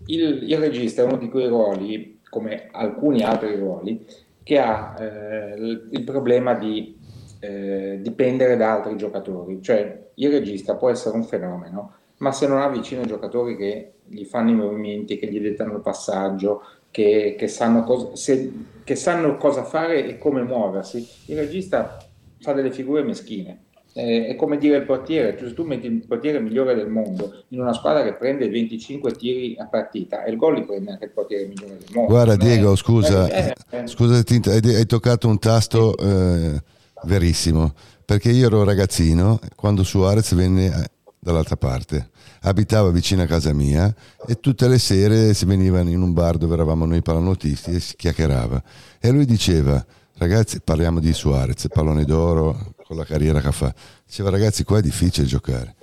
il, 0.05 0.43
il 0.43 0.57
regista 0.57 1.01
è 1.01 1.05
uno 1.05 1.17
di 1.17 1.29
quei 1.29 1.47
ruoli 1.47 2.19
come 2.31 2.69
alcuni 2.71 3.23
altri 3.23 3.57
ruoli, 3.57 4.05
che 4.41 4.57
ha 4.57 4.95
eh, 4.97 5.53
il 5.55 6.03
problema 6.05 6.53
di 6.53 6.97
eh, 7.41 7.99
dipendere 8.01 8.55
da 8.55 8.71
altri 8.71 8.95
giocatori. 8.95 9.61
Cioè 9.61 10.11
il 10.15 10.31
regista 10.31 10.75
può 10.75 10.89
essere 10.89 11.17
un 11.17 11.25
fenomeno, 11.25 11.95
ma 12.19 12.31
se 12.31 12.47
non 12.47 12.61
ha 12.61 12.69
vicino 12.69 13.03
giocatori 13.03 13.57
che 13.57 13.95
gli 14.05 14.23
fanno 14.23 14.51
i 14.51 14.55
movimenti, 14.55 15.17
che 15.17 15.27
gli 15.27 15.41
dettano 15.41 15.73
il 15.73 15.81
passaggio, 15.81 16.61
che, 16.89 17.35
che, 17.37 17.47
sanno 17.49 17.83
cosa, 17.83 18.15
se, 18.15 18.51
che 18.85 18.95
sanno 18.95 19.35
cosa 19.35 19.63
fare 19.63 20.05
e 20.05 20.17
come 20.17 20.41
muoversi, 20.41 21.05
il 21.25 21.37
regista 21.37 21.97
fa 22.39 22.53
delle 22.53 22.71
figure 22.71 23.03
meschine 23.03 23.65
eh, 23.93 24.27
è 24.27 24.35
come 24.35 24.57
dire 24.57 24.77
il 24.77 24.85
portiere, 24.85 25.37
cioè 25.37 25.53
tu 25.53 25.63
metti 25.63 25.87
il 25.87 26.05
portiere 26.07 26.39
migliore 26.39 26.75
del 26.75 26.87
mondo 26.87 27.43
in 27.49 27.59
una 27.59 27.73
squadra 27.73 28.03
che 28.03 28.13
prende 28.13 28.49
25 28.49 29.11
tiri 29.13 29.55
a 29.57 29.65
partita 29.65 30.23
e 30.23 30.31
il 30.31 30.37
gol 30.37 30.55
li 30.55 30.63
prende 30.63 30.91
anche 30.91 31.05
il 31.05 31.11
portiere 31.11 31.47
migliore 31.47 31.77
del 31.77 31.89
mondo. 31.93 32.11
Guarda 32.11 32.35
Diego, 32.35 32.75
scusa, 32.75 33.27
eh, 33.29 33.53
eh, 33.69 33.87
scusa 33.87 34.23
hai, 34.25 34.75
hai, 34.75 34.85
toccato 34.85 35.27
un 35.27 35.39
tasto 35.39 35.95
eh, 35.97 36.61
verissimo, 37.03 37.73
perché 38.05 38.29
io 38.29 38.47
ero 38.47 38.63
ragazzino 38.63 39.39
quando 39.55 39.83
Suarez 39.83 40.33
venne 40.35 40.65
eh, 40.67 40.89
dall'altra 41.19 41.57
parte 41.57 42.09
abitava 42.43 42.89
vicino 42.89 43.21
a 43.21 43.27
casa 43.27 43.53
mia 43.53 43.93
e 44.25 44.39
tutte 44.39 44.67
le 44.67 44.79
sere 44.79 45.35
si 45.35 45.45
venivano 45.45 45.89
in 45.89 46.01
un 46.01 46.13
bar 46.13 46.37
dove 46.37 46.55
eravamo 46.55 46.85
noi 46.85 47.03
palanotisti 47.03 47.75
e 47.75 47.79
si 47.79 47.95
chiacchierava 47.95 48.63
e 48.99 49.11
lui 49.11 49.25
diceva 49.25 49.85
ragazzi 50.17 50.59
parliamo 50.61 50.99
di 50.99 51.13
Suarez, 51.13 51.67
pallone 51.67 52.03
d'oro 52.05 52.73
con 52.91 52.97
la 52.99 53.05
carriera 53.05 53.39
che 53.39 53.51
fa. 53.53 53.73
Diceva 54.05 54.29
ragazzi 54.29 54.65
qua 54.65 54.79
è 54.79 54.81
difficile 54.81 55.25
giocare. 55.25 55.75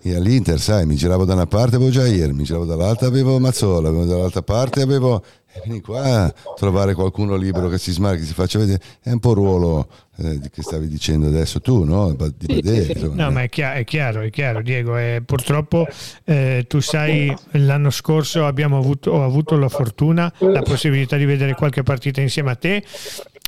E 0.00 0.14
all'Inter, 0.14 0.60
sai, 0.60 0.86
mi 0.86 0.94
giravo 0.94 1.24
da 1.24 1.34
una 1.34 1.46
parte 1.46 1.76
avevo 1.76 1.90
ieri, 2.04 2.32
mi 2.32 2.44
giravo 2.44 2.64
dall'altra 2.64 3.08
avevo 3.08 3.38
Mazzola, 3.40 3.88
avevo 3.88 4.04
dall'altra 4.04 4.42
parte 4.42 4.80
avevo... 4.80 5.24
Vieni 5.64 5.80
qua 5.80 6.24
a 6.24 6.34
trovare 6.56 6.94
qualcuno 6.94 7.36
libero 7.36 7.68
che 7.68 7.78
si 7.78 7.92
smarchi, 7.92 8.24
si 8.24 8.32
faccia 8.32 8.58
vedere. 8.58 8.80
È 9.02 9.10
un 9.10 9.20
po' 9.20 9.30
il 9.30 9.36
ruolo 9.36 9.88
eh, 10.16 10.40
che 10.50 10.62
stavi 10.62 10.88
dicendo 10.88 11.26
adesso 11.26 11.60
tu, 11.60 11.84
no? 11.84 12.16
Di 12.36 12.60
dentro, 12.60 13.12
no, 13.14 13.30
ma 13.30 13.42
è 13.42 13.48
chiaro, 13.48 13.78
è 13.78 13.84
chiaro, 13.84 14.20
è 14.22 14.30
chiaro 14.30 14.62
Diego. 14.62 14.96
Eh, 14.96 15.22
purtroppo 15.24 15.86
eh, 16.24 16.64
tu 16.66 16.80
sai, 16.80 17.34
l'anno 17.52 17.90
scorso 17.90 18.46
abbiamo 18.46 18.78
avuto, 18.78 19.10
ho 19.12 19.24
avuto 19.24 19.56
la 19.56 19.68
fortuna, 19.68 20.32
la 20.38 20.62
possibilità 20.62 21.16
di 21.16 21.24
vedere 21.24 21.54
qualche 21.54 21.82
partita 21.82 22.20
insieme 22.20 22.50
a 22.50 22.56
te 22.56 22.82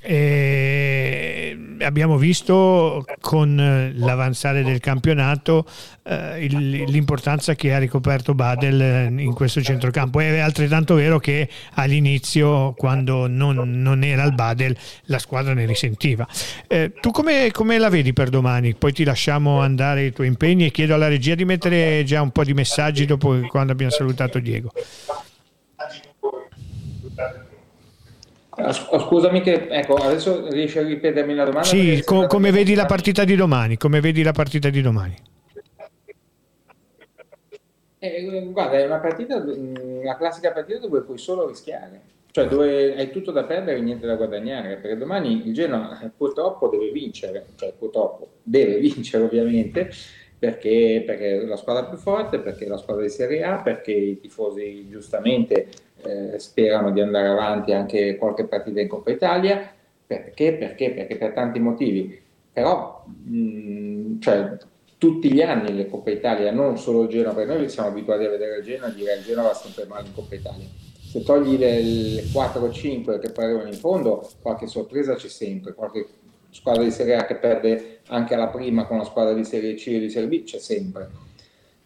e 0.06 1.56
abbiamo 1.80 2.18
visto 2.18 3.06
con 3.20 3.92
l'avanzare 3.94 4.62
del 4.62 4.78
campionato 4.78 5.64
eh, 6.02 6.46
l'importanza 6.46 7.54
che 7.54 7.72
ha 7.72 7.78
ricoperto 7.78 8.34
Badel 8.34 9.18
in 9.18 9.32
questo 9.32 9.62
centrocampo. 9.62 10.20
È 10.20 10.40
altrettanto 10.40 10.94
vero 10.96 11.18
che 11.18 11.48
all'inizio, 11.94 12.74
quando 12.76 13.26
non, 13.28 13.80
non 13.80 14.02
era 14.02 14.24
il 14.24 14.34
Badel, 14.34 14.76
la 15.04 15.18
squadra 15.18 15.54
ne 15.54 15.64
risentiva. 15.64 16.26
Eh, 16.66 16.92
tu 17.00 17.10
come, 17.10 17.50
come, 17.52 17.78
la 17.78 17.88
vedi 17.88 18.12
per 18.12 18.30
domani? 18.30 18.74
Poi 18.74 18.92
ti 18.92 19.04
lasciamo 19.04 19.60
andare 19.60 20.06
i 20.06 20.12
tuoi 20.12 20.26
impegni 20.26 20.66
e 20.66 20.70
chiedo 20.70 20.94
alla 20.94 21.08
regia 21.08 21.34
di 21.34 21.44
mettere 21.44 22.02
già 22.04 22.20
un 22.20 22.30
po' 22.30 22.44
di 22.44 22.54
messaggi 22.54 23.06
dopo 23.06 23.38
quando 23.48 23.72
abbiamo 23.72 23.92
salutato 23.92 24.38
Diego. 24.38 24.72
Scusami 28.72 29.40
che, 29.40 29.66
ecco, 29.68 29.94
adesso 29.94 30.48
riesci 30.48 30.78
a 30.78 30.82
ripetermi 30.82 31.34
la 31.34 31.44
domanda? 31.44 31.66
Sì, 31.66 32.02
co- 32.04 32.26
come 32.26 32.50
vedi 32.50 32.74
la 32.74 32.86
partita 32.86 33.24
di 33.24 33.34
domani? 33.34 33.76
Come 33.76 34.00
vedi 34.00 34.22
la 34.22 34.32
partita 34.32 34.70
di 34.70 34.80
domani? 34.80 35.14
Eh, 38.04 38.50
guarda, 38.52 38.76
è 38.76 38.84
una 38.84 38.98
partita, 38.98 39.36
una 39.36 40.16
classica 40.16 40.52
partita 40.52 40.78
dove 40.78 41.00
puoi 41.00 41.16
solo 41.16 41.48
rischiare, 41.48 42.02
cioè 42.32 42.46
dove 42.46 42.94
hai 42.96 43.10
tutto 43.10 43.30
da 43.30 43.44
perdere 43.44 43.78
e 43.78 43.80
niente 43.80 44.06
da 44.06 44.16
guadagnare, 44.16 44.76
perché 44.76 44.98
domani 44.98 45.46
il 45.46 45.54
Genoa 45.54 45.98
eh, 46.02 46.10
purtroppo 46.14 46.68
deve 46.68 46.90
vincere, 46.90 47.46
cioè 47.54 47.72
purtroppo 47.72 48.28
deve 48.42 48.76
vincere 48.78 49.24
ovviamente, 49.24 49.90
perché, 50.38 51.02
perché 51.06 51.40
è 51.40 51.44
la 51.46 51.56
squadra 51.56 51.86
più 51.86 51.96
forte, 51.96 52.40
perché 52.40 52.66
è 52.66 52.68
la 52.68 52.76
squadra 52.76 53.04
di 53.04 53.08
Serie 53.08 53.42
A, 53.42 53.62
perché 53.62 53.92
i 53.92 54.20
tifosi 54.20 54.86
giustamente 54.90 55.68
eh, 56.02 56.38
sperano 56.38 56.90
di 56.90 57.00
andare 57.00 57.28
avanti 57.28 57.72
anche 57.72 58.16
qualche 58.16 58.44
partita 58.46 58.82
in 58.82 58.88
Coppa 58.88 59.12
Italia. 59.12 59.72
Perché? 60.06 60.52
Perché? 60.56 60.90
Perché 60.90 61.16
per 61.16 61.32
tanti 61.32 61.58
motivi. 61.58 62.20
Però, 62.52 63.02
mh, 63.06 64.18
cioè, 64.18 64.58
tutti 65.04 65.30
gli 65.30 65.42
anni 65.42 65.74
le 65.74 65.86
Coppa 65.90 66.10
Italia, 66.10 66.50
non 66.50 66.78
solo 66.78 67.02
il 67.02 67.08
Genoa, 67.08 67.34
perché 67.34 67.52
noi 67.52 67.68
siamo 67.68 67.90
abituati 67.90 68.24
a 68.24 68.30
vedere 68.30 68.56
il 68.56 68.64
Genoa 68.64 68.88
e 68.88 68.94
dire 68.94 69.12
che 69.12 69.18
il 69.18 69.24
Genoa 69.26 69.42
va 69.48 69.54
sempre 69.54 69.84
male 69.84 70.06
in 70.06 70.14
Coppa 70.14 70.34
Italia. 70.34 70.64
Se 70.98 71.22
togli 71.22 71.58
le, 71.58 71.82
le 71.82 72.24
4 72.32 72.62
o 72.62 72.70
5 72.70 73.18
che 73.18 73.30
poi 73.30 73.44
arrivano 73.44 73.68
in 73.68 73.74
fondo, 73.74 74.26
qualche 74.40 74.66
sorpresa 74.66 75.14
c'è 75.14 75.28
sempre, 75.28 75.74
qualche 75.74 76.06
squadra 76.48 76.82
di 76.82 76.90
Serie 76.90 77.16
A 77.16 77.26
che 77.26 77.34
perde 77.36 78.00
anche 78.06 78.32
alla 78.32 78.48
prima 78.48 78.86
con 78.86 78.96
la 78.96 79.04
squadra 79.04 79.34
di 79.34 79.44
Serie 79.44 79.74
C 79.74 79.92
o 79.94 79.98
di 79.98 80.08
Serie 80.08 80.28
B, 80.28 80.44
c'è 80.44 80.58
sempre. 80.58 81.10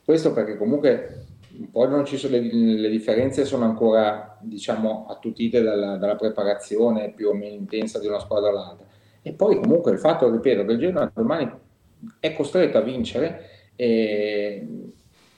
Questo 0.04 0.32
perché 0.32 0.56
comunque 0.56 1.24
un 1.58 1.72
po' 1.72 1.88
non 1.88 2.04
ci 2.04 2.16
sono, 2.18 2.36
le, 2.36 2.52
le 2.52 2.88
differenze 2.88 3.44
sono 3.44 3.64
ancora 3.64 4.38
diciamo 4.40 5.06
attutite 5.08 5.60
dalla, 5.60 5.96
dalla, 5.96 6.14
preparazione 6.14 7.10
più 7.10 7.30
o 7.30 7.34
meno 7.34 7.56
intensa 7.56 7.98
di 7.98 8.06
una 8.06 8.20
squadra 8.20 8.50
all'altra 8.50 8.86
e 9.22 9.32
poi 9.32 9.58
comunque 9.58 9.90
il 9.90 9.98
fatto, 9.98 10.30
ripeto, 10.30 10.64
che 10.64 10.72
il 10.72 10.78
Genoa 10.78 11.10
domani 11.12 11.50
è 12.20 12.32
costretto 12.32 12.78
a 12.78 12.82
vincere 12.82 13.50
e 13.76 14.66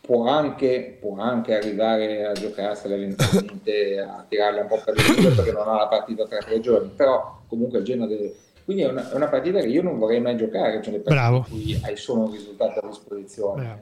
può 0.01 0.27
anche, 0.27 0.99
può 1.01 1.17
anche 1.19 1.55
arrivare 1.55 2.25
a 2.25 2.33
giocarsela 2.33 2.95
eventualmente 2.95 3.99
a 3.99 4.25
tirarla 4.29 4.63
un 4.63 4.67
po' 4.67 4.81
per 4.85 4.95
il 4.97 5.35
perché 5.35 5.53
non 5.53 5.69
ha 5.69 5.77
la 5.77 5.89
partita 5.89 6.27
tra 6.27 6.39
tre 6.39 6.61
giorni 6.61 6.91
però 6.97 7.43
comunque 7.47 7.79
il 7.79 7.85
Genoa 7.85 8.07
deve 8.07 8.35
quindi 8.71 8.87
è 8.87 8.89
una, 8.89 9.11
è 9.11 9.15
una, 9.17 9.27
partita 9.27 9.59
che 9.59 9.67
io 9.67 9.83
non 9.83 9.99
vorrei 9.99 10.21
mai 10.21 10.37
giocare, 10.37 10.81
cioè 10.81 10.93
le 10.93 10.99
Bravo. 11.01 11.39
in 11.39 11.43
cui 11.45 11.81
hai 11.83 11.97
solo 11.97 12.27
un 12.27 12.31
risultato 12.31 12.79
a 12.79 12.87
disposizione. 12.87 13.63
Bravo. 13.63 13.81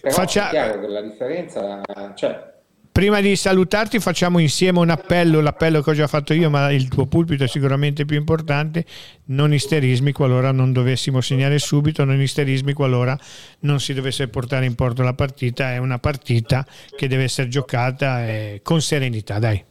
Però 0.00 0.14
Faccia... 0.14 0.46
è 0.46 0.50
chiaro 0.50 0.80
che 0.80 0.86
la 0.86 1.00
differenza, 1.00 1.80
cioè, 2.14 2.51
prima 2.92 3.22
di 3.22 3.34
salutarti 3.34 3.98
facciamo 3.98 4.38
insieme 4.38 4.78
un 4.78 4.90
appello, 4.90 5.40
l'appello 5.40 5.80
che 5.80 5.90
ho 5.90 5.94
già 5.94 6.06
fatto 6.06 6.34
io, 6.34 6.50
ma 6.50 6.70
il 6.70 6.88
tuo 6.88 7.06
pulpito 7.06 7.44
è 7.44 7.48
sicuramente 7.48 8.04
più 8.04 8.18
importante, 8.18 8.84
non 9.26 9.54
isterismi 9.54 10.12
qualora 10.12 10.52
non 10.52 10.72
dovessimo 10.72 11.22
segnare 11.22 11.58
subito, 11.58 12.04
non 12.04 12.20
isterismi 12.20 12.74
qualora 12.74 13.18
non 13.60 13.80
si 13.80 13.94
dovesse 13.94 14.28
portare 14.28 14.66
in 14.66 14.74
porto 14.74 15.02
la 15.02 15.14
partita, 15.14 15.72
è 15.72 15.78
una 15.78 15.98
partita 15.98 16.66
che 16.94 17.08
deve 17.08 17.24
essere 17.24 17.48
giocata 17.48 18.28
eh, 18.28 18.60
con 18.62 18.82
serenità, 18.82 19.38
dai. 19.38 19.64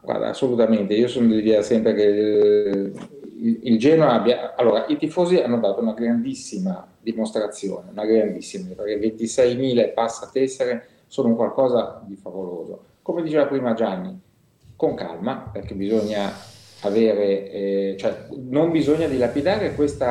Guarda, 0.00 0.28
assolutamente, 0.28 0.94
io 0.94 1.08
sono 1.08 1.28
dell'idea 1.28 1.62
sempre 1.62 1.94
che 1.94 2.92
il, 3.46 3.58
il 3.62 3.78
Genoa 3.78 4.12
abbia... 4.12 4.54
Allora, 4.56 4.86
i 4.88 4.96
tifosi 4.96 5.36
hanno 5.36 5.58
dato 5.58 5.80
una 5.80 5.94
grandissima 5.94 6.86
dimostrazione, 7.00 7.90
una 7.92 8.04
grandissima, 8.04 8.74
perché 8.74 8.98
26.000 8.98 9.78
e 9.78 9.88
passa 9.88 10.28
tessere 10.32 10.88
sono 11.06 11.34
qualcosa 11.34 12.02
di 12.04 12.16
favoloso. 12.16 12.84
Come 13.02 13.22
diceva 13.22 13.46
prima 13.46 13.74
Gianni, 13.74 14.20
con 14.74 14.94
calma, 14.94 15.48
perché 15.52 15.74
bisogna 15.74 16.32
avere, 16.80 17.50
eh, 17.50 17.96
cioè 17.98 18.26
non 18.36 18.70
bisogna 18.70 19.06
dilapidare 19.06 19.74
questo 19.74 20.04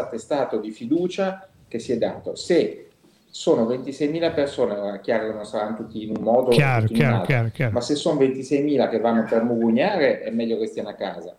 attestato 0.00 0.58
di 0.58 0.70
fiducia 0.70 1.46
che 1.68 1.78
si 1.78 1.92
è 1.92 1.98
dato. 1.98 2.34
Se 2.34 2.88
sono 3.30 3.66
26.000 3.66 4.34
persone, 4.34 5.00
chiaro 5.02 5.28
che 5.28 5.34
non 5.34 5.44
saranno 5.44 5.76
tutti 5.76 6.02
in 6.02 6.16
un 6.16 6.22
modo, 6.22 6.48
chiaro, 6.48 6.86
chiaro, 6.86 7.26
in 7.28 7.50
chiaro. 7.52 7.72
ma 7.72 7.80
se 7.82 7.94
sono 7.94 8.18
26.000 8.18 8.88
che 8.88 8.98
vanno 8.98 9.26
per 9.28 9.42
mugugnare 9.42 10.22
è 10.22 10.30
meglio 10.30 10.58
che 10.58 10.66
stiano 10.66 10.88
a 10.88 10.94
casa. 10.94 11.36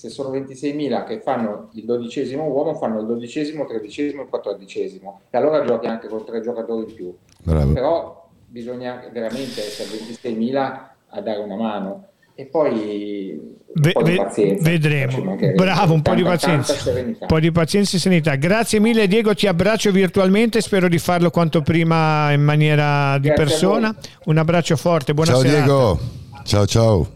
Se 0.00 0.08
sono 0.08 0.30
26.000 0.30 1.04
che 1.04 1.20
fanno 1.20 1.68
il 1.74 1.84
dodicesimo 1.84 2.44
uomo, 2.44 2.74
fanno 2.74 3.00
il 3.00 3.06
dodicesimo, 3.06 3.66
tredicesimo 3.66 4.22
e 4.22 4.28
quattordicesimo. 4.28 5.20
E 5.28 5.36
allora 5.36 5.62
giochi 5.62 5.88
anche 5.88 6.08
con 6.08 6.24
tre 6.24 6.40
giocatori 6.40 6.88
in 6.88 6.94
più. 6.94 7.14
Bravo. 7.42 7.70
Però 7.74 8.28
bisogna 8.46 9.04
veramente 9.12 9.60
essere 9.60 9.90
26.000 9.90 10.80
a 11.08 11.20
dare 11.20 11.40
una 11.40 11.56
mano 11.56 12.06
e 12.34 12.46
poi 12.46 13.58
Ve- 13.74 13.92
ve- 14.02 14.58
vedremo. 14.62 15.36
Bravo, 15.54 15.92
un 15.92 16.00
po' 16.00 16.14
di 16.14 16.22
pazienza. 16.22 16.72
Un 16.90 17.16
po' 17.26 17.38
di 17.38 17.52
pazienza 17.52 17.98
e 17.98 18.00
serenità. 18.00 18.36
Grazie 18.36 18.80
mille 18.80 19.06
Diego, 19.06 19.34
ti 19.34 19.46
abbraccio 19.46 19.90
virtualmente, 19.90 20.62
spero 20.62 20.88
di 20.88 20.98
farlo 20.98 21.28
quanto 21.28 21.60
prima 21.60 22.32
in 22.32 22.40
maniera 22.40 23.18
di 23.18 23.28
Grazie 23.28 23.44
persona. 23.44 23.94
Un 24.24 24.38
abbraccio 24.38 24.76
forte, 24.76 25.12
buona 25.12 25.32
ciao 25.32 25.40
serata. 25.42 25.62
Diego, 25.62 25.98
ciao 26.44 26.64
ciao. 26.64 27.08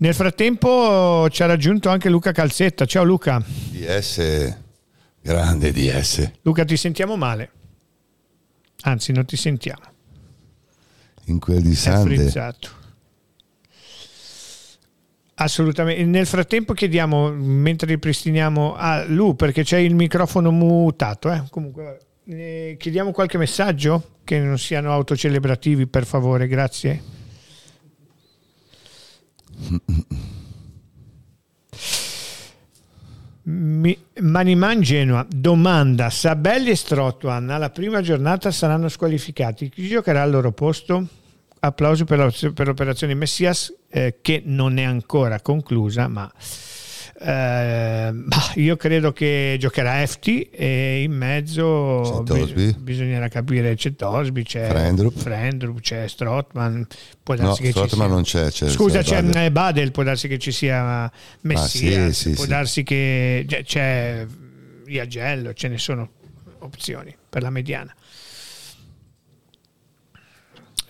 Nel 0.00 0.14
frattempo 0.14 1.28
ci 1.28 1.42
ha 1.42 1.46
raggiunto 1.46 1.88
anche 1.88 2.08
Luca 2.08 2.30
Calzetta. 2.30 2.84
Ciao 2.84 3.02
Luca. 3.02 3.42
DS, 3.44 4.56
grande 5.20 5.72
DS. 5.72 6.30
Luca, 6.42 6.64
ti 6.64 6.76
sentiamo 6.76 7.16
male. 7.16 7.50
Anzi, 8.82 9.10
non 9.10 9.24
ti 9.24 9.36
sentiamo. 9.36 9.82
In 11.24 11.40
quel 11.40 11.62
di 11.62 11.72
È 11.72 11.74
Sande. 11.74 12.14
frizzato. 12.16 12.68
Assolutamente. 15.34 16.04
Nel 16.04 16.26
frattempo 16.26 16.74
chiediamo, 16.74 17.32
mentre 17.32 17.88
ripristiniamo 17.88 18.76
a 18.76 19.04
Lu, 19.04 19.34
perché 19.34 19.64
c'è 19.64 19.78
il 19.78 19.96
microfono 19.96 20.52
mutato, 20.52 21.30
eh. 21.32 21.42
comunque 21.50 21.98
eh, 22.24 22.76
chiediamo 22.78 23.10
qualche 23.10 23.36
messaggio 23.36 24.18
che 24.22 24.38
non 24.38 24.58
siano 24.58 24.92
autocelebrativi, 24.92 25.88
per 25.88 26.06
favore, 26.06 26.46
grazie. 26.46 27.16
Mi, 33.42 33.98
Maniman 34.20 34.80
Genoa. 34.80 35.26
Domanda. 35.28 36.10
Sabelli 36.10 36.70
e 36.70 36.76
Strotwan 36.76 37.50
alla 37.50 37.70
prima 37.70 38.00
giornata 38.00 38.50
saranno 38.50 38.88
squalificati. 38.88 39.68
Chi 39.68 39.88
giocherà 39.88 40.22
al 40.22 40.30
loro 40.30 40.52
posto? 40.52 41.06
applausi 41.60 42.04
per, 42.04 42.18
la, 42.18 42.32
per 42.54 42.66
l'operazione 42.66 43.14
Messias 43.14 43.74
eh, 43.88 44.18
che 44.20 44.42
non 44.44 44.78
è 44.78 44.84
ancora 44.84 45.40
conclusa 45.40 46.08
ma 46.08 46.30
eh, 47.20 48.10
bah, 48.12 48.52
io 48.54 48.76
credo 48.76 49.12
che 49.12 49.56
giocherà 49.58 50.02
Efti 50.02 50.42
e 50.50 51.02
in 51.02 51.12
mezzo 51.12 52.22
Tosby. 52.24 52.76
bisognerà 52.78 53.26
capire 53.28 53.74
c'è 53.74 53.94
Tosby 53.96 54.42
c'è 54.44 54.68
Frendrup. 54.68 55.18
Frendrup, 55.18 55.80
c'è 55.80 56.06
Strotman 56.06 56.86
può 57.22 57.34
No, 57.34 57.42
darsi 57.46 57.62
che 57.62 57.66
ci 57.68 57.72
Strootman 57.72 58.06
sia- 58.06 58.14
non 58.14 58.22
c'è. 58.22 58.50
c'è 58.50 58.68
Scusa, 58.68 59.02
c'è 59.02 59.22
Badel. 59.22 59.50
Badel, 59.50 59.90
può 59.90 60.02
darsi 60.04 60.28
che 60.28 60.38
ci 60.38 60.52
sia 60.52 61.10
Messias, 61.40 62.16
sì, 62.16 62.28
sì, 62.30 62.34
può 62.34 62.44
sì. 62.44 62.48
darsi 62.48 62.82
che 62.84 63.44
c'è 63.64 64.24
Iagello, 64.86 65.52
ce 65.54 65.68
ne 65.68 65.78
sono 65.78 66.08
opzioni 66.60 67.14
per 67.28 67.42
la 67.42 67.50
mediana. 67.50 67.92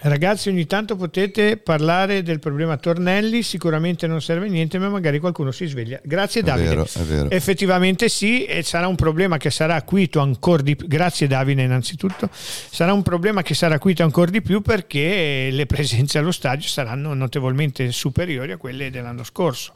Ragazzi, 0.01 0.49
ogni 0.49 0.65
tanto 0.65 0.95
potete 0.95 1.57
parlare 1.57 2.23
del 2.23 2.39
problema 2.39 2.77
Tornelli, 2.77 3.43
sicuramente 3.43 4.07
non 4.07 4.23
serve 4.23 4.47
a 4.47 4.49
niente, 4.49 4.79
ma 4.79 4.89
magari 4.89 5.19
qualcuno 5.19 5.51
si 5.51 5.67
sveglia. 5.67 5.99
Grazie 6.05 6.43
È 6.43 6.45
Davide. 6.45 6.69
vero, 6.69 6.85
è 6.85 7.01
vero. 7.01 7.31
Effettivamente 7.31 8.09
sì, 8.09 8.45
e 8.45 8.63
sarà 8.63 8.87
un 8.87 8.95
problema 8.95 9.39
che 9.39 9.51
sarà 9.51 9.75
acuito 9.75 10.21
ancora 10.21 10.63
di 10.63 10.77
più. 10.77 10.87
Grazie 10.87 11.27
Davide 11.27 11.63
innanzitutto. 11.63 12.29
Sarà 12.33 12.93
un 12.93 13.03
problema 13.03 13.43
che 13.43 13.55
sarà 13.55 13.75
acuito 13.75 14.05
ancora 14.05 14.31
di 14.31 14.41
più 14.41 14.61
perché 14.63 15.49
le 15.51 15.67
presenze 15.67 16.19
allo 16.19 16.31
stadio 16.31 16.69
saranno 16.69 17.13
notevolmente 17.15 17.91
superiori 17.91 18.53
a 18.53 18.57
quelle 18.57 18.91
dell'anno 18.91 19.25
scorso. 19.25 19.73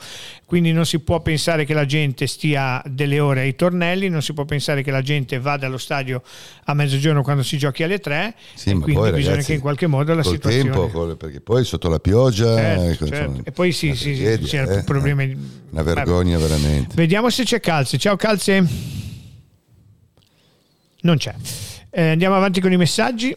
Quindi 0.47 0.73
non 0.73 0.87
si 0.87 1.01
può 1.01 1.21
pensare 1.21 1.65
che 1.65 1.75
la 1.75 1.87
gente 1.87 2.29
stia 2.29 2.81
delle 2.87 3.19
ore 3.19 3.41
ai 3.41 3.57
tornelli, 3.57 4.09
non 4.09 4.23
si 4.23 4.35
può 4.35 4.45
pensare 4.45 4.83
che 4.83 4.93
la 4.93 5.03
gente 5.03 5.41
vada 5.41 5.67
allo 5.67 5.79
stadio 5.79 6.23
a 6.65 6.75
mezzogiorno 6.75 7.23
quando 7.23 7.43
si 7.43 7.59
giochi 7.59 7.83
alle 7.83 7.99
tre. 7.99 8.35
Sì, 8.55 8.71
e 8.71 8.73
quindi 8.75 8.93
poi, 8.93 9.11
bisogna 9.11 9.31
ragazzi, 9.31 9.49
che 9.49 9.55
in 9.55 9.61
qualche 9.61 9.87
modo 9.87 10.12
la 10.15 10.23
col 10.23 10.33
situazione... 10.33 10.71
tempo, 10.71 10.89
col- 10.89 11.17
perché 11.17 11.41
poi 11.41 11.65
sotto 11.65 11.89
la 11.89 11.99
pioggia 11.99 12.57
Certo, 12.57 12.83
ecco, 12.83 13.07
certo. 13.07 13.25
insomma, 13.25 13.43
E 13.45 13.53
poi 13.53 13.73
sì, 13.73 13.95
sì, 13.95 14.15
sì, 14.15 14.23
tragedia, 14.23 14.47
c'era 14.47 14.79
eh, 14.79 14.83
problemi- 14.85 15.31
eh. 15.31 15.37
una 15.71 15.83
vergogna 15.83 16.39
veramente. 16.39 16.95
Vediamo 16.95 17.31
se 17.31 17.45
c'è 17.45 17.61
Calze. 17.61 17.99
Ciao 17.99 18.17
Calze. 18.17 18.67
Non 21.03 21.17
c'è. 21.17 21.35
Eh, 21.91 22.11
andiamo 22.11 22.37
avanti 22.37 22.61
con 22.61 22.73
i 22.73 22.77
messaggi. 22.77 23.37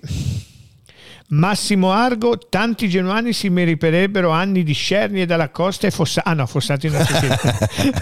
Massimo 1.28 1.92
Argo, 1.92 2.38
tanti 2.38 2.88
genuani 2.88 3.34
si 3.34 3.50
meriterebbero 3.50 4.30
anni 4.30 4.62
di 4.64 4.74
Scerni 4.74 5.26
dalla 5.26 5.50
Costa 5.50 5.88
e 5.88 5.92
Fossati. 5.92 6.30
Ah 6.30 6.34
no, 6.34 6.46
Fossati 6.46 6.88
non 6.88 7.04
si 7.04 7.14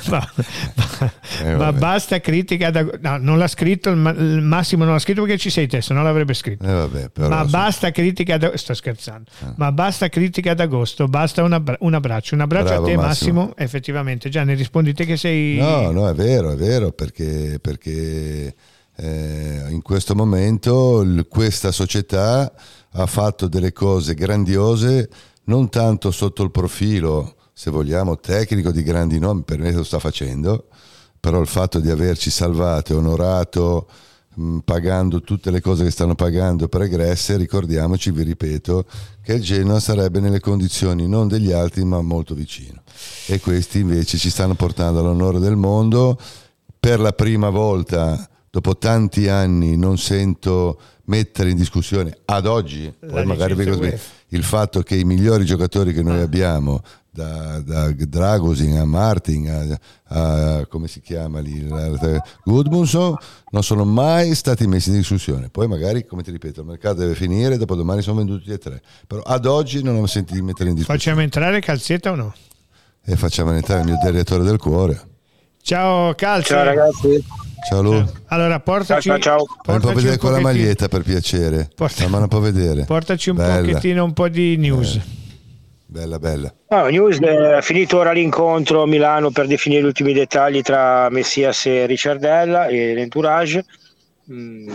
ma, 0.09 0.29
ma- 0.75 1.11
Eh, 1.41 1.55
ma 1.55 1.71
basta 1.71 2.19
critica 2.19 2.69
da... 2.69 2.85
No, 2.99 3.17
non 3.17 3.37
l'ha 3.37 3.47
scritto, 3.47 3.89
il, 3.89 3.95
Ma- 3.95 4.11
il 4.11 4.41
Massimo 4.41 4.83
non 4.83 4.93
l'ha 4.93 4.99
scritto 4.99 5.21
perché 5.21 5.37
ci 5.37 5.49
sei 5.49 5.67
te, 5.67 5.81
se 5.81 5.93
no 5.93 6.03
l'avrebbe 6.03 6.33
scritto. 6.33 6.65
Eh, 6.65 6.71
vabbè, 6.73 7.09
ma 7.29 7.45
basta 7.45 7.91
critica 7.91 8.35
ad... 8.35 8.53
sto 8.55 8.73
scherzando 8.73 9.29
ma 9.55 9.71
basta 9.71 10.09
critica 10.09 10.51
ad 10.51 10.59
agosto 10.59 11.07
basta 11.07 11.43
un, 11.43 11.53
abbra- 11.53 11.77
un 11.79 11.93
abbraccio 11.93 12.35
un 12.35 12.41
abbraccio 12.41 12.65
Bravo, 12.69 12.83
a 12.83 12.87
te 12.87 12.95
Massimo. 12.95 13.39
Massimo. 13.39 13.57
effettivamente 13.57 14.29
già 14.29 14.43
ne 14.43 14.53
rispondi 14.53 14.93
te 14.93 15.05
che 15.05 15.15
sei 15.17 15.57
No, 15.57 15.91
no, 15.91 16.09
è 16.09 16.13
vero, 16.13 16.51
è 16.51 16.55
vero, 16.55 16.91
perché, 16.91 17.57
perché 17.61 18.53
eh, 18.95 19.65
in 19.69 19.81
questo 19.81 20.13
momento 20.13 21.01
il- 21.01 21.25
questa 21.29 21.71
società 21.71 22.51
ha 22.93 23.05
fatto 23.05 23.47
delle 23.47 23.73
cose 23.73 24.13
grandiose, 24.13 25.09
non 25.45 25.69
tanto 25.69 26.11
sotto 26.11 26.43
il 26.43 26.51
profilo, 26.51 27.35
se 27.53 27.69
vogliamo, 27.69 28.19
tecnico 28.19 28.71
di 28.71 28.83
grandi 28.83 29.19
nomi, 29.19 29.43
per 29.43 29.59
me 29.59 29.71
lo 29.71 29.83
sta 29.83 29.99
facendo, 29.99 30.67
però 31.19 31.39
il 31.39 31.47
fatto 31.47 31.79
di 31.79 31.89
averci 31.89 32.29
salvato 32.29 32.93
e 32.93 32.95
onorato 32.95 33.87
pagando 34.63 35.21
tutte 35.21 35.51
le 35.51 35.61
cose 35.61 35.83
che 35.83 35.91
stanno 35.91 36.15
pagando 36.15 36.67
pregresse, 36.67 37.37
ricordiamoci, 37.37 38.11
vi 38.11 38.23
ripeto, 38.23 38.85
che 39.21 39.33
il 39.33 39.41
Genoa 39.41 39.79
sarebbe 39.79 40.19
nelle 40.19 40.39
condizioni 40.39 41.07
non 41.07 41.27
degli 41.27 41.51
altri 41.51 41.83
ma 41.83 42.01
molto 42.01 42.33
vicino. 42.33 42.81
E 43.27 43.39
questi 43.39 43.79
invece 43.79 44.17
ci 44.17 44.29
stanno 44.29 44.55
portando 44.55 44.99
all'onore 44.99 45.39
del 45.39 45.55
mondo. 45.55 46.17
Per 46.79 46.99
la 46.99 47.13
prima 47.13 47.49
volta, 47.49 48.27
dopo 48.53 48.77
tanti 48.77 49.29
anni, 49.29 49.75
non 49.75 49.97
sento 49.97 50.79
mettere 51.05 51.49
in 51.49 51.55
discussione 51.57 52.15
ad 52.25 52.45
oggi, 52.45 52.93
UEFA. 53.01 53.97
il 54.27 54.43
fatto 54.43 54.83
che 54.83 54.95
i 54.95 55.03
migliori 55.05 55.43
giocatori 55.43 55.91
che 55.91 56.03
noi 56.03 56.19
abbiamo, 56.21 56.83
da, 57.09 57.59
da 57.61 57.91
Dragosin 57.91 58.77
a 58.77 58.85
Martin 58.85 59.49
a, 59.49 59.79
a- 60.59 60.67
come 60.67 60.87
si 60.87 61.01
chiama 61.01 61.39
lì, 61.39 61.67
Gudmundsson, 62.43 63.15
non 63.49 63.63
sono 63.63 63.85
mai 63.85 64.35
stati 64.35 64.67
messi 64.67 64.89
in 64.89 64.97
discussione. 64.97 65.49
Poi 65.49 65.67
magari, 65.67 66.05
come 66.05 66.21
ti 66.21 66.29
ripeto, 66.29 66.61
il 66.61 66.67
mercato 66.67 66.99
deve 66.99 67.15
finire, 67.15 67.57
dopo 67.57 67.73
domani 67.73 68.03
sono 68.03 68.17
venduti 68.17 68.51
e 68.51 68.59
tre. 68.59 68.83
Però 69.07 69.23
ad 69.23 69.47
oggi 69.47 69.81
non 69.81 69.95
ho 69.95 70.05
sentito 70.05 70.43
mettere 70.43 70.69
in 70.69 70.75
discussione. 70.75 70.99
facciamo 70.99 71.21
entrare 71.21 71.59
Calzetta 71.59 72.11
o 72.11 72.15
no? 72.15 72.35
E 73.03 73.15
facciamo 73.15 73.51
entrare 73.51 73.81
il 73.81 73.87
mio 73.87 73.99
direttore 73.99 74.43
del 74.43 74.59
cuore. 74.59 75.12
Ciao 75.63 76.13
Calze 76.13 76.47
Ciao 76.53 76.63
ragazzi, 76.63 77.23
Ciao 77.69 77.81
Lu. 77.81 78.03
allora 78.27 78.49
ciao 78.49 78.59
portaci 78.59 79.07
ciao 79.09 79.19
ciao. 79.19 79.45
Fai 79.45 79.47
un 79.47 79.63
po' 79.63 79.71
portaci 79.87 79.95
vedere 79.95 80.17
quella 80.17 80.35
pochettino- 80.37 80.61
maglietta 80.63 80.87
per 80.89 81.01
piacere. 81.01 81.69
Porta- 81.73 82.05
un 82.05 82.27
po' 82.27 82.39
vedere. 82.39 82.83
portaci 82.83 83.29
un 83.29 83.35
Bella, 83.37 83.59
pochettino 83.61 84.03
un 84.03 84.13
po' 84.13 84.27
di 84.27 84.57
news 84.57 84.99
Bella, 85.85 86.17
bella. 86.17 86.51
Ah, 86.69 86.89
news, 86.89 87.19
eh, 87.21 87.57
è 87.57 87.61
finito 87.61 87.97
ora 87.99 88.11
l'incontro 88.13 88.81
a 88.81 88.87
Milano 88.87 89.29
per 89.29 89.45
definire 89.45 89.81
gli 89.83 89.85
ultimi 89.85 90.11
dettagli 90.11 90.61
tra 90.61 91.07
Messias 91.11 91.67
e 91.67 91.85
Ricciardella 91.85 92.65
e 92.65 92.95
l'entourage. 92.95 93.63
Mm, 94.31 94.73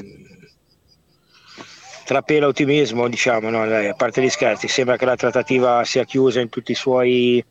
trapela 2.05 2.47
ottimismo, 2.47 3.09
diciamo, 3.09 3.51
no? 3.51 3.63
a 3.65 3.95
parte 3.95 4.23
gli 4.23 4.29
scherzi, 4.29 4.69
sembra 4.69 4.97
che 4.97 5.05
la 5.07 5.17
trattativa 5.17 5.83
sia 5.85 6.05
chiusa 6.05 6.39
in 6.41 6.49
tutti 6.51 6.71
i 6.71 6.77
suoi 6.77 7.45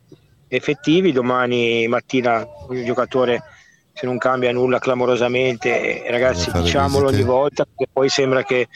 effettivi. 0.48 1.12
Domani 1.12 1.86
mattina 1.88 2.46
il 2.70 2.84
giocatore, 2.84 3.42
se 3.92 4.06
non 4.06 4.18
cambia 4.18 4.52
nulla 4.52 4.78
clamorosamente, 4.78 6.04
ragazzi, 6.08 6.50
diciamolo 6.52 7.08
ogni 7.08 7.22
volta, 7.22 7.64
perché 7.64 7.86
poi 7.92 8.08
sembra 8.08 8.42
che, 8.42 8.68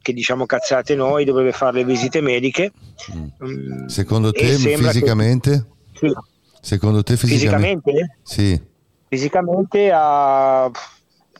che, 0.00 0.12
diciamo 0.12 0.46
cazzate 0.46 0.94
noi, 0.94 1.24
dovrebbe 1.24 1.52
fare 1.52 1.78
le 1.78 1.84
visite 1.84 2.20
mediche. 2.20 2.72
Mm. 3.14 3.46
mm 3.46 3.86
Secondo 3.86 4.32
te 4.32 4.46
fisicamente? 4.56 5.66
Che, 5.92 6.08
sì. 6.08 6.12
Secondo 6.60 7.02
te 7.02 7.16
fisicamente? 7.16 7.90
Fisicamente? 7.92 8.18
Sì. 8.22 8.72
Fisicamente 9.08 9.90
ha 9.94 10.70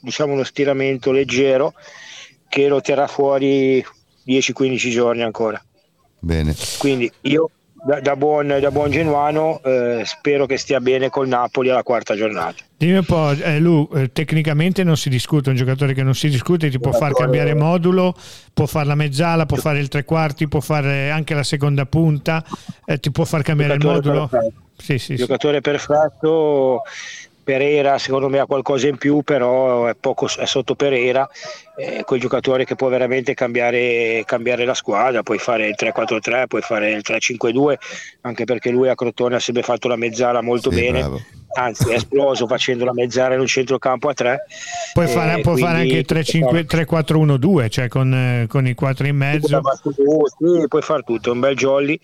diciamo 0.01 0.35
uno 0.35 0.45
stiramento 0.45 1.11
leggero 1.11 1.73
che 2.49 2.69
lo 2.69 2.81
terrà 2.81 3.07
fuori 3.07 3.85
10-15 4.27 4.91
giorni 4.91 5.23
ancora. 5.23 5.61
Bene. 6.19 6.55
Quindi 6.79 7.11
io 7.23 7.51
da, 7.85 8.01
da, 8.01 8.17
buon, 8.17 8.57
da 8.61 8.71
buon, 8.71 8.91
genuano 8.91 9.61
eh, 9.63 10.03
spero 10.05 10.47
che 10.47 10.57
stia 10.57 10.81
bene 10.81 11.11
col 11.11 11.29
Napoli 11.29 11.69
alla 11.69 11.83
quarta 11.83 12.17
giornata. 12.17 12.63
Dimmi 12.77 12.97
un 12.97 13.05
po', 13.05 13.31
eh, 13.31 13.61
Lu, 13.61 13.89
eh, 13.95 14.11
tecnicamente 14.13 14.83
non 14.85 14.97
si 14.97 15.09
discute, 15.09 15.51
un 15.51 15.57
giocatore 15.57 15.93
che 15.93 16.03
non 16.03 16.15
si 16.15 16.29
discute 16.29 16.71
ti 16.71 16.79
può 16.79 16.93
far 16.93 17.13
cambiare 17.13 17.55
modulo, 17.55 18.15
può 18.53 18.67
fare 18.67 18.87
la 18.87 18.95
mezzala, 18.95 19.47
può 19.47 19.57
fare 19.57 19.79
il 19.79 19.89
tre 19.89 20.05
quarti, 20.05 20.49
può 20.49 20.61
fare 20.61 21.11
anche 21.11 21.35
la 21.35 21.43
seconda 21.43 21.85
punta, 21.87 22.43
eh, 22.87 22.99
ti 22.99 23.11
può 23.11 23.25
far 23.25 23.43
cambiare 23.43 23.75
il 23.75 23.85
modulo. 23.85 24.29
Perfetto. 24.29 24.63
Sì, 24.77 24.99
sì, 24.99 25.15
giocatore 25.15 25.57
sì. 25.57 25.61
perfetto 25.61 26.83
Pereira 27.45 27.99
secondo 27.99 28.29
me 28.29 28.41
ha 28.41 28.47
qualcosa 28.47 28.89
in 28.89 28.97
più, 28.97 29.23
però 29.23 29.87
è, 29.87 29.95
poco, 29.95 30.27
è 30.37 30.47
sotto 30.47 30.75
Pereira, 30.75 31.29
è 31.77 32.03
quel 32.03 32.19
giocatore 32.19 32.65
che 32.65 32.75
può 32.75 32.89
veramente 32.89 33.35
cambiare, 33.35 34.23
cambiare, 34.25 34.65
la 34.65 34.75
squadra, 34.75 35.23
puoi 35.23 35.39
fare 35.39 35.69
il 35.69 35.77
3-4-3, 35.79 36.47
puoi 36.49 36.63
fare 36.63 36.91
il 36.91 37.03
3-5-2, 37.07 37.75
anche 38.23 38.45
perché 38.45 38.71
lui 38.71 38.89
a 38.89 38.97
Crotone 38.97 39.37
ha 39.37 39.41
sempre 39.41 39.63
fatto 39.63 39.87
la 39.87 39.97
mezzala 39.97 40.41
molto 40.41 40.71
sì, 40.71 40.81
bene. 40.81 40.99
Bravo 40.99 41.23
anzi 41.55 41.91
è 41.91 41.95
esploso 41.95 42.47
facendo 42.47 42.85
la 42.85 42.93
mezz'area 42.93 43.35
in 43.35 43.41
un 43.41 43.47
centrocampo 43.47 44.09
a 44.09 44.15
3 44.15 44.45
puoi 44.93 45.09
fare, 45.09 45.41
può 45.41 45.57
fare 45.57 45.81
anche 45.81 46.05
3-4-1-2 46.05 47.69
cioè 47.69 47.89
con, 47.89 48.15
eh, 48.15 48.47
con, 48.49 48.67
i 48.67 48.75
4 48.75 49.07
in 49.07 49.17
mezzo. 49.17 49.61
sì, 49.83 50.69
puoi 50.69 50.83
fare 50.83 51.03
tutto, 51.03 51.31
è 51.31 51.33
un 51.33 51.41
bel 51.41 51.57
jolly. 51.57 51.99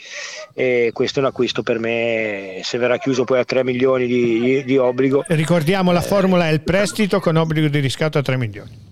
E 0.55 0.91
questo 0.93 1.21
è 1.21 1.23
un 1.23 1.29
acquisto 1.29 1.63
per 1.63 1.79
me 1.79 2.61
se 2.63 2.79
verrà 2.79 2.99
chiuso 2.99 3.25
poi 3.25 3.39
a 3.39 3.45
3 3.45 3.65
milioni 3.65 4.07
di, 4.07 4.41
di, 4.41 4.65
di 4.65 4.77
obbligo. 4.77 5.25
Ricordiamo 5.29 5.93
la 5.93 6.01
formula 6.01 6.49
è 6.49 6.53
il 6.53 6.63
prestito 6.63 7.21
con 7.21 7.37
obbligo 7.37 7.69
di 7.69 7.79
riscatto 7.79 8.19
a 8.19 8.23
3 8.23 8.37
milioni. 8.37 8.89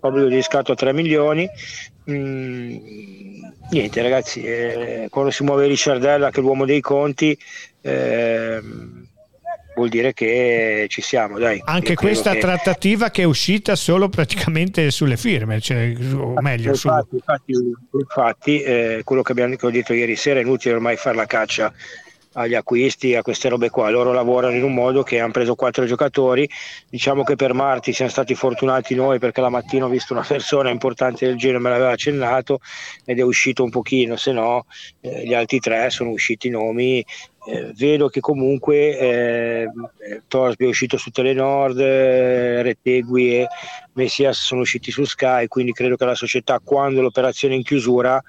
Obbligo 0.00 0.28
di 0.28 0.34
riscatto 0.34 0.72
a 0.72 0.74
3 0.74 0.92
milioni. 0.92 1.48
Mm, 2.10 2.76
niente 3.70 4.00
ragazzi 4.00 4.42
eh, 4.42 5.08
quando 5.10 5.30
si 5.30 5.44
muove 5.44 5.66
Ricciardella 5.66 6.30
che 6.30 6.40
è 6.40 6.42
l'uomo 6.42 6.64
dei 6.64 6.80
conti 6.80 7.38
eh, 7.82 8.62
vuol 9.78 9.88
dire 9.88 10.12
che 10.12 10.86
ci 10.88 11.00
siamo. 11.00 11.38
Dai. 11.38 11.62
Anche 11.64 11.94
questa 11.94 12.32
che... 12.32 12.40
trattativa 12.40 13.10
che 13.10 13.22
è 13.22 13.24
uscita 13.24 13.76
solo 13.76 14.08
praticamente 14.08 14.90
sulle 14.90 15.16
firme, 15.16 15.60
cioè, 15.60 15.94
o 16.14 16.40
meglio, 16.40 16.70
infatti, 16.70 17.08
su... 17.08 17.14
infatti, 17.16 17.52
infatti 17.92 18.60
eh, 18.60 19.00
quello 19.04 19.22
che, 19.22 19.32
abbiamo, 19.32 19.54
detto 19.70 19.92
ieri 19.92 20.16
sera 20.16 20.40
è 20.40 20.42
inutile 20.42 20.74
ormai 20.74 20.96
fare 20.96 21.16
la 21.16 21.26
caccia 21.26 21.72
agli 22.34 22.54
acquisti, 22.54 23.14
a 23.14 23.22
queste 23.22 23.48
robe 23.48 23.70
qua. 23.70 23.90
Loro 23.90 24.12
lavorano 24.12 24.54
in 24.54 24.62
un 24.62 24.74
modo 24.74 25.02
che 25.02 25.20
hanno 25.20 25.32
preso 25.32 25.54
quattro 25.54 25.84
giocatori. 25.86 26.48
Diciamo 26.88 27.24
che 27.24 27.36
per 27.36 27.52
Marti 27.52 27.92
siamo 27.92 28.10
stati 28.10 28.34
fortunati 28.34 28.94
noi 28.94 29.18
perché 29.18 29.40
la 29.40 29.48
mattina 29.48 29.86
ho 29.86 29.88
visto 29.88 30.12
una 30.12 30.24
persona 30.26 30.70
importante 30.70 31.26
del 31.26 31.36
genere, 31.36 31.58
me 31.58 31.70
l'aveva 31.70 31.90
accennato 31.90 32.60
ed 33.04 33.18
è 33.18 33.22
uscito 33.22 33.64
un 33.64 33.70
pochino, 33.70 34.16
se 34.16 34.32
no 34.32 34.66
eh, 35.00 35.24
gli 35.24 35.34
altri 35.34 35.58
tre 35.58 35.90
sono 35.90 36.10
usciti 36.10 36.48
nomi. 36.48 37.04
Eh, 37.46 37.72
vedo 37.74 38.08
che 38.08 38.20
comunque 38.20 38.98
eh, 38.98 39.68
Torsby 40.26 40.66
è 40.66 40.68
uscito 40.68 40.98
su 40.98 41.10
Telenord, 41.10 41.78
eh, 41.78 42.60
Rettegui 42.62 43.36
e 43.36 43.46
Messias 43.94 44.38
sono 44.38 44.60
usciti 44.62 44.90
su 44.90 45.04
Sky, 45.04 45.46
quindi 45.46 45.72
credo 45.72 45.96
che 45.96 46.04
la 46.04 46.14
società 46.14 46.60
quando 46.62 47.00
l'operazione 47.00 47.54
è 47.54 47.56
in 47.56 47.62
chiusura 47.62 48.22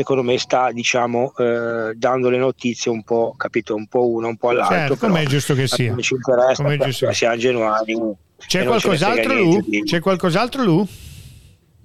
secondo 0.00 0.22
me 0.22 0.38
sta 0.38 0.72
diciamo 0.72 1.32
eh, 1.36 1.92
dando 1.94 2.30
le 2.30 2.38
notizie 2.38 2.90
un 2.90 3.02
po' 3.02 3.34
capito 3.36 3.74
un 3.74 3.86
po' 3.86 4.08
uno 4.08 4.28
un 4.28 4.36
po' 4.36 4.48
all'altro 4.48 4.76
certo, 4.76 4.96
come 4.96 5.22
è 5.22 5.26
giusto 5.26 5.54
che 5.54 5.66
sia 5.66 5.94
ci 5.98 6.14
interessa 6.14 6.62
come 6.62 6.76
è 6.76 6.78
giusto 6.78 7.06
che 7.06 7.14
siamo 7.14 7.36
genuani 7.36 8.14
c'è 8.46 8.64
qualcos'altro 8.64 9.34
Lu? 9.34 9.64
c'è 9.84 10.00
qualcos'altro 10.00 10.62
Lu? 10.64 10.88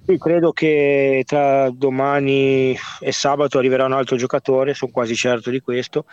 Sì, 0.08 0.18
credo 0.18 0.52
che 0.52 1.24
tra 1.26 1.68
domani 1.70 2.78
e 3.00 3.10
sabato 3.10 3.58
arriverà 3.58 3.86
un 3.86 3.92
altro 3.92 4.14
giocatore, 4.14 4.72
sono 4.72 4.92
quasi 4.92 5.16
certo 5.16 5.50
di 5.50 5.58
questo, 5.58 6.04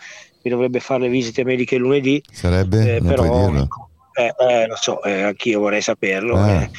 che 0.42 0.50
dovrebbe 0.50 0.80
fare 0.80 1.02
le 1.02 1.08
visite 1.10 1.44
mediche 1.44 1.76
lunedì. 1.76 2.20
Sarebbe? 2.28 2.96
Eh, 2.96 3.00
però, 3.00 3.52
eh, 3.52 4.34
eh, 4.36 4.66
lo 4.66 4.74
so, 4.74 5.00
eh, 5.04 5.22
anch'io 5.22 5.60
vorrei 5.60 5.80
saperlo. 5.80 6.36
Ah. 6.36 6.62
Eh, 6.62 6.70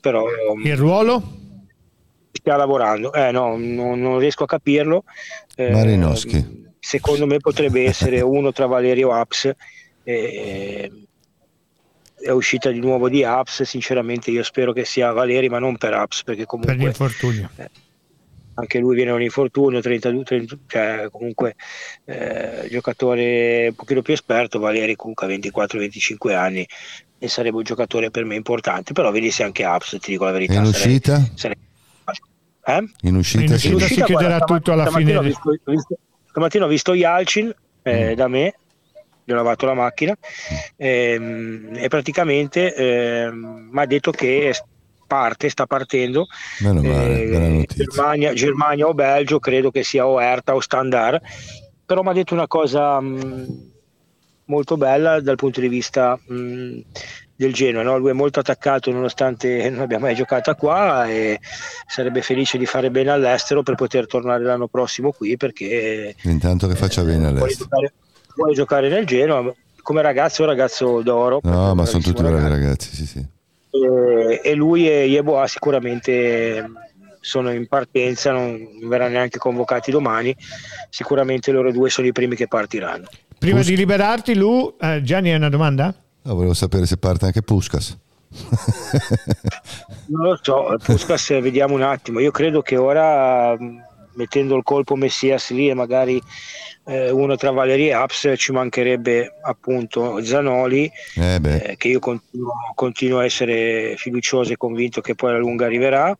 però, 0.00 0.26
Il 0.62 0.76
ruolo? 0.76 1.39
Sta 2.32 2.56
lavorando, 2.56 3.12
eh, 3.12 3.30
no, 3.32 3.56
non, 3.56 4.00
non 4.00 4.18
riesco 4.18 4.44
a 4.44 4.46
capirlo. 4.46 5.04
Eh, 5.56 5.70
Marinowski. 5.70 6.68
Secondo 6.78 7.26
me 7.26 7.38
potrebbe 7.38 7.84
essere 7.84 8.20
uno 8.20 8.52
tra 8.52 8.66
Valerio 8.66 9.12
Aps 9.12 9.52
e 10.02 10.90
è 12.20 12.30
uscita 12.30 12.70
di 12.70 12.80
nuovo 12.80 13.08
di 13.08 13.24
Apps, 13.24 13.62
sinceramente 13.62 14.30
io 14.30 14.42
spero 14.42 14.72
che 14.72 14.84
sia 14.84 15.12
Valeri, 15.12 15.48
ma 15.48 15.58
non 15.58 15.76
per 15.76 15.94
Apps, 15.94 16.22
perché 16.22 16.44
comunque... 16.44 16.74
Per 16.74 16.84
l'infortunio. 16.84 17.50
Eh, 17.56 17.70
anche 18.54 18.78
lui 18.78 18.94
viene 18.94 19.10
un 19.10 19.22
infortunio, 19.22 19.80
32, 19.80 20.22
30, 20.22 20.58
cioè 20.66 21.08
comunque 21.10 21.54
eh, 22.04 22.68
giocatore 22.70 23.68
un 23.68 23.74
pochino 23.74 24.02
più 24.02 24.12
esperto, 24.12 24.58
Valeri 24.58 24.96
comunque 24.96 25.26
ha 25.26 25.30
24-25 25.30 26.34
anni 26.34 26.66
e 27.18 27.28
sarebbe 27.28 27.56
un 27.56 27.62
giocatore 27.62 28.10
per 28.10 28.24
me 28.24 28.34
importante, 28.34 28.92
però 28.92 29.10
vedessi 29.10 29.42
anche 29.42 29.64
Apps, 29.64 29.96
ti 30.00 30.10
dico 30.10 30.24
la 30.24 30.32
verità. 30.32 30.54
In 30.54 30.64
uscita? 30.64 31.26
Sarei, 31.34 31.56
eh? 32.78 32.84
In 33.02 33.16
uscita, 33.16 33.44
in 33.44 33.52
uscita 33.52 33.86
si 33.86 34.02
chiuderà 34.02 34.38
guarda, 34.38 34.44
tutto 34.44 34.72
alla 34.72 34.86
fine. 34.86 35.16
Ho 35.16 35.22
visto, 35.22 35.50
visto, 35.64 35.98
stamattina 36.28 36.64
ho 36.64 36.68
visto 36.68 36.94
Yalcin 36.94 37.54
eh, 37.82 38.12
mm. 38.12 38.14
da 38.14 38.28
me 38.28 38.54
gli 39.24 39.32
ho 39.32 39.34
lavato 39.34 39.66
la 39.66 39.74
macchina 39.74 40.16
e, 40.76 41.12
ehm, 41.12 41.70
e 41.74 41.88
praticamente 41.88 42.74
eh, 42.74 43.30
mi 43.32 43.78
ha 43.78 43.86
detto 43.86 44.10
che 44.10 44.52
parte, 45.06 45.48
sta 45.48 45.66
partendo 45.66 46.26
male, 46.60 47.22
eh, 47.22 47.66
Germania, 47.68 48.32
Germania, 48.32 48.86
o 48.86 48.94
Belgio, 48.94 49.40
credo 49.40 49.72
che 49.72 49.82
sia 49.82 50.06
o 50.06 50.22
Erta 50.22 50.54
o 50.54 50.60
Standard, 50.60 51.20
però 51.84 52.02
mi 52.02 52.10
ha 52.10 52.12
detto 52.12 52.34
una 52.34 52.46
cosa 52.46 53.00
mh, 53.00 53.24
mm, 53.24 53.44
molto 54.44 54.76
bella 54.76 55.20
dal 55.20 55.34
punto 55.34 55.60
di 55.60 55.68
vista 55.68 56.16
mh, 56.26 56.34
mm, 56.34 56.80
del 57.40 57.54
Genoa, 57.54 57.82
no? 57.82 57.96
lui 57.96 58.10
è 58.10 58.12
molto 58.12 58.40
attaccato 58.40 58.90
nonostante 58.90 59.68
non 59.70 59.80
abbia 59.80 59.98
mai 59.98 60.14
giocato 60.14 60.54
qua 60.54 61.08
e 61.08 61.40
sarebbe 61.86 62.20
felice 62.20 62.58
di 62.58 62.66
fare 62.66 62.90
bene 62.90 63.10
all'estero 63.10 63.62
per 63.62 63.76
poter 63.76 64.06
tornare 64.06 64.44
l'anno 64.44 64.68
prossimo 64.68 65.10
qui 65.10 65.38
perché 65.38 66.14
intanto 66.24 66.66
che 66.66 66.74
faccia 66.74 67.00
eh, 67.00 67.04
bene 67.04 67.28
all'estero 67.28 67.68
vuole 68.34 68.52
giocare 68.52 68.90
nel 68.90 69.06
Genoa 69.06 69.50
come 69.80 70.02
ragazzo 70.02 70.42
è 70.42 70.44
un 70.44 70.50
ragazzo 70.50 71.00
d'oro 71.00 71.40
no 71.42 71.74
ma 71.74 71.86
sono 71.86 72.02
tutti 72.02 72.20
bravi 72.20 72.46
ragazzi 72.46 72.94
sì, 72.94 73.06
sì. 73.06 73.26
E, 73.70 74.40
e, 74.44 74.54
lui 74.54 74.90
e 74.90 75.06
Yeboah 75.06 75.46
sicuramente 75.46 76.70
sono 77.20 77.52
in 77.52 77.66
partenza 77.68 78.32
non 78.32 78.58
verranno 78.82 79.14
neanche 79.14 79.38
convocati 79.38 79.90
domani 79.90 80.36
sicuramente 80.90 81.52
loro 81.52 81.72
due 81.72 81.88
sono 81.88 82.06
i 82.06 82.12
primi 82.12 82.36
che 82.36 82.48
partiranno 82.48 83.08
prima 83.38 83.58
Pus- 83.58 83.68
di 83.68 83.76
liberarti 83.76 84.34
Lu 84.34 84.76
eh, 84.78 85.00
Gianni 85.02 85.30
hai 85.30 85.36
una 85.36 85.48
domanda? 85.48 85.94
No, 86.22 86.34
volevo 86.34 86.54
sapere 86.54 86.86
se 86.86 86.96
parte 86.96 87.26
anche 87.26 87.42
Puskas. 87.42 87.98
Non 90.10 90.22
lo 90.22 90.38
so 90.40 90.76
Puskas 90.82 91.40
vediamo 91.40 91.74
un 91.74 91.82
attimo. 91.82 92.20
Io 92.20 92.30
credo 92.30 92.62
che 92.62 92.76
ora 92.76 93.56
mettendo 94.14 94.56
il 94.56 94.62
colpo 94.62 94.96
Messias 94.96 95.50
lì 95.50 95.68
e 95.68 95.74
magari 95.74 96.20
eh, 96.86 97.10
uno 97.10 97.36
tra 97.36 97.50
Valeri 97.50 97.88
e 97.88 97.92
Aps 97.92 98.32
ci 98.36 98.52
mancherebbe 98.52 99.38
appunto 99.42 100.22
Zanoli 100.22 100.90
eh 101.16 101.40
eh, 101.42 101.76
che 101.76 101.88
io 101.88 102.00
continuo, 102.00 102.52
continuo, 102.74 103.18
a 103.18 103.24
essere 103.24 103.94
fiducioso 103.96 104.52
e 104.52 104.56
convinto 104.56 105.00
che 105.00 105.14
poi 105.14 105.30
alla 105.30 105.38
lunga 105.38 105.66
arriverà. 105.66 106.16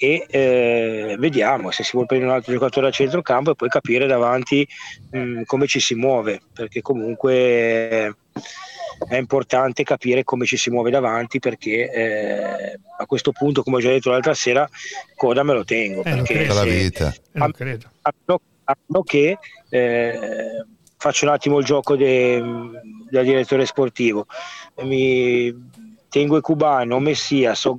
E 0.00 0.26
eh, 0.30 1.16
vediamo 1.18 1.72
se 1.72 1.82
si 1.82 1.90
vuole 1.92 2.06
prendere 2.06 2.30
un 2.30 2.36
altro 2.38 2.52
giocatore 2.52 2.86
a 2.86 2.92
centrocampo 2.92 3.50
e 3.50 3.54
poi 3.56 3.68
capire 3.68 4.06
davanti 4.06 4.66
mh, 5.10 5.18
mm, 5.18 5.42
come 5.42 5.66
ci 5.66 5.80
si 5.80 5.96
muove 5.96 6.40
perché 6.54 6.82
comunque 6.82 8.14
è 9.06 9.16
importante 9.16 9.82
capire 9.82 10.24
come 10.24 10.46
ci 10.46 10.56
si 10.56 10.70
muove 10.70 10.90
davanti 10.90 11.38
perché 11.38 11.90
eh, 11.90 12.78
a 12.98 13.06
questo 13.06 13.32
punto 13.32 13.62
come 13.62 13.76
ho 13.76 13.80
già 13.80 13.90
detto 13.90 14.10
l'altra 14.10 14.34
sera 14.34 14.68
coda 15.14 15.42
me 15.42 15.54
lo 15.54 15.64
tengo 15.64 16.00
eh, 16.00 16.10
perché 16.10 16.46
lo 16.46 16.54
la 16.54 16.64
vita. 16.64 17.14
A, 17.34 17.44
a, 17.44 18.12
a, 18.64 18.76
a, 18.90 19.02
che 19.04 19.38
eh, 19.70 20.18
faccio 20.98 21.24
un 21.24 21.30
attimo 21.30 21.58
il 21.58 21.64
gioco 21.64 21.96
de, 21.96 22.42
del 23.08 23.24
direttore 23.24 23.64
sportivo. 23.64 24.26
Mi 24.82 25.54
tengo 26.08 26.36
i 26.36 26.40
cubano 26.40 26.98
Messias 26.98 27.64
o, 27.64 27.76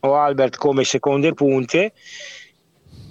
o, 0.00 0.14
Albert 0.16 0.56
come 0.56 0.84
seconde 0.84 1.32
punte 1.32 1.92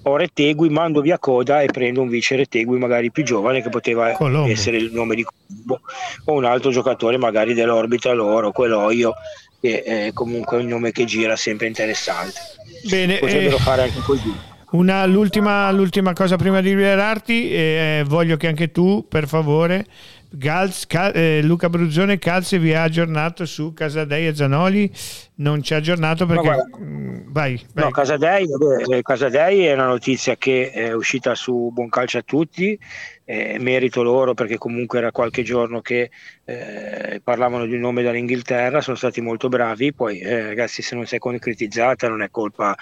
ho 0.04 0.16
Rettegui, 0.16 0.70
mando 0.70 1.02
via 1.02 1.20
Coda 1.20 1.62
e 1.62 1.68
prendo 1.68 2.02
un 2.02 2.10
vice 2.10 2.36
Rettegui 2.36 2.78
magari 2.78 3.12
più 3.12 3.24
giovane 3.24 3.62
che 3.62 3.70
poteva 3.70 4.12
Colombo. 4.12 4.50
essere 4.50 4.78
il 4.78 4.92
nome 4.94 5.16
di 5.16 5.24
Colombo 5.24 5.82
o 6.26 6.34
un 6.34 6.46
altro 6.46 6.72
giocatore 6.72 7.18
magari 7.18 7.54
dell'orbita 7.54 8.14
loro, 8.14 8.52
Queloio 8.52 9.14
che 9.60 9.84
è 9.84 10.12
comunque 10.14 10.58
un 10.58 10.68
nome 10.68 10.92
che 10.92 11.04
gira 11.04 11.36
sempre 11.36 11.68
interessante 11.68 12.40
Bene, 12.90 13.18
potrebbero 13.18 13.58
eh, 13.58 13.60
fare 13.60 13.82
anche 13.84 14.00
così 14.00 14.34
una, 14.72 15.06
l'ultima, 15.06 15.72
l'ultima, 15.72 16.14
cosa 16.14 16.36
prima 16.36 16.62
di 16.62 16.70
liberarti 16.70 17.52
eh, 17.52 18.04
voglio 18.08 18.38
che 18.38 18.48
anche 18.48 18.72
tu 18.72 19.06
per 19.08 19.28
favore 19.28 19.86
Gals, 20.32 20.86
Cal, 20.86 21.12
eh, 21.16 21.42
Luca 21.42 21.70
Bruzzone 21.70 22.20
Calze 22.20 22.60
vi 22.60 22.74
ha 22.74 22.84
aggiornato 22.84 23.46
su 23.46 23.74
Casadei 23.74 24.28
e 24.28 24.36
Zanoli 24.36 24.92
non 25.36 25.64
ci 25.64 25.74
ha 25.74 25.78
aggiornato 25.78 26.26
perché 26.26 26.50
no, 26.50 26.80
mm, 26.80 27.18
vai, 27.28 27.60
vai. 27.74 27.86
No, 27.86 27.92
Casadei, 27.92 28.48
eh, 28.92 29.02
Casadei 29.02 29.66
è 29.66 29.74
una 29.74 29.88
notizia 29.88 30.36
che 30.36 30.72
è 30.72 30.94
uscita 30.94 31.34
su 31.34 31.72
Buon 31.74 31.90
Calcio 31.90 32.20
a 32.20 32.24
tutti 32.24 32.78
eh, 33.30 33.60
merito 33.60 34.02
loro 34.02 34.34
perché 34.34 34.58
comunque 34.58 34.98
era 34.98 35.12
qualche 35.12 35.44
giorno 35.44 35.82
che 35.82 36.10
eh, 36.46 37.22
parlavano 37.24 37.68
di 37.68 37.76
un 37.76 37.82
nome 37.82 38.02
dall'Inghilterra, 38.02 38.82
sono 38.82 38.98
stati 38.98 39.22
molto 39.22 39.50
bravi, 39.50 39.94
poi 39.94 40.18
eh, 40.20 40.48
ragazzi 40.48 40.82
se 40.82 40.96
non 40.96 41.06
sei 41.06 41.20
concretizzata 41.20 42.08
non 42.08 42.24
è 42.24 42.32
colpa 42.32 42.76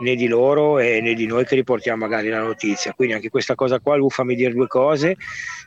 né 0.00 0.14
di 0.14 0.26
loro 0.28 0.76
né 0.76 1.14
di 1.14 1.24
noi 1.24 1.46
che 1.46 1.54
riportiamo 1.54 2.04
magari 2.04 2.28
la 2.28 2.42
notizia, 2.42 2.92
quindi 2.92 3.14
anche 3.14 3.30
questa 3.30 3.54
cosa 3.54 3.80
qua, 3.80 3.96
Lu 3.96 4.10
fammi 4.10 4.34
dire 4.34 4.52
due 4.52 4.66
cose 4.66 5.16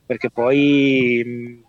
perché 0.06 0.30
poi... 0.30 1.24
Mh, 1.26 1.66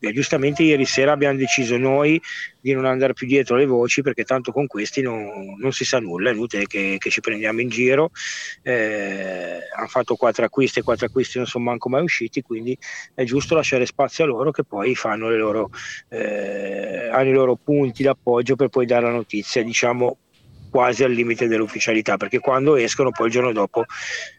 e 0.00 0.12
giustamente 0.12 0.62
ieri 0.62 0.86
sera 0.86 1.12
abbiamo 1.12 1.36
deciso 1.36 1.76
noi 1.76 2.20
di 2.60 2.72
non 2.72 2.86
andare 2.86 3.12
più 3.12 3.26
dietro 3.26 3.56
le 3.56 3.66
voci 3.66 4.02
perché 4.02 4.24
tanto 4.24 4.50
con 4.50 4.66
questi 4.66 5.02
non, 5.02 5.56
non 5.58 5.72
si 5.72 5.84
sa 5.84 5.98
nulla, 5.98 6.30
è 6.30 6.32
inutile 6.32 6.66
che, 6.66 6.96
che 6.98 7.10
ci 7.10 7.20
prendiamo 7.20 7.60
in 7.60 7.68
giro. 7.68 8.10
Eh, 8.62 9.58
hanno 9.76 9.86
fatto 9.88 10.16
quattro 10.16 10.44
acquisti 10.44 10.78
e 10.78 10.82
quattro 10.82 11.06
acquisti 11.06 11.38
non 11.38 11.46
sono 11.46 11.64
manco 11.64 11.88
mai 11.88 12.02
usciti, 12.02 12.40
quindi 12.42 12.76
è 13.14 13.24
giusto 13.24 13.54
lasciare 13.54 13.84
spazio 13.86 14.24
a 14.24 14.26
loro 14.26 14.50
che 14.50 14.64
poi 14.64 14.94
fanno 14.94 15.28
le 15.28 15.36
loro, 15.36 15.70
eh, 16.08 17.08
hanno 17.12 17.28
i 17.28 17.32
loro 17.32 17.56
punti 17.56 18.02
d'appoggio 18.02 18.56
per 18.56 18.68
poi 18.68 18.86
dare 18.86 19.04
la 19.04 19.12
notizia, 19.12 19.62
diciamo 19.62 20.16
quasi 20.70 21.04
al 21.04 21.12
limite 21.12 21.48
dell'ufficialità, 21.48 22.16
perché 22.16 22.38
quando 22.38 22.76
escono 22.76 23.10
poi 23.10 23.26
il 23.26 23.32
giorno 23.32 23.52
dopo 23.52 23.84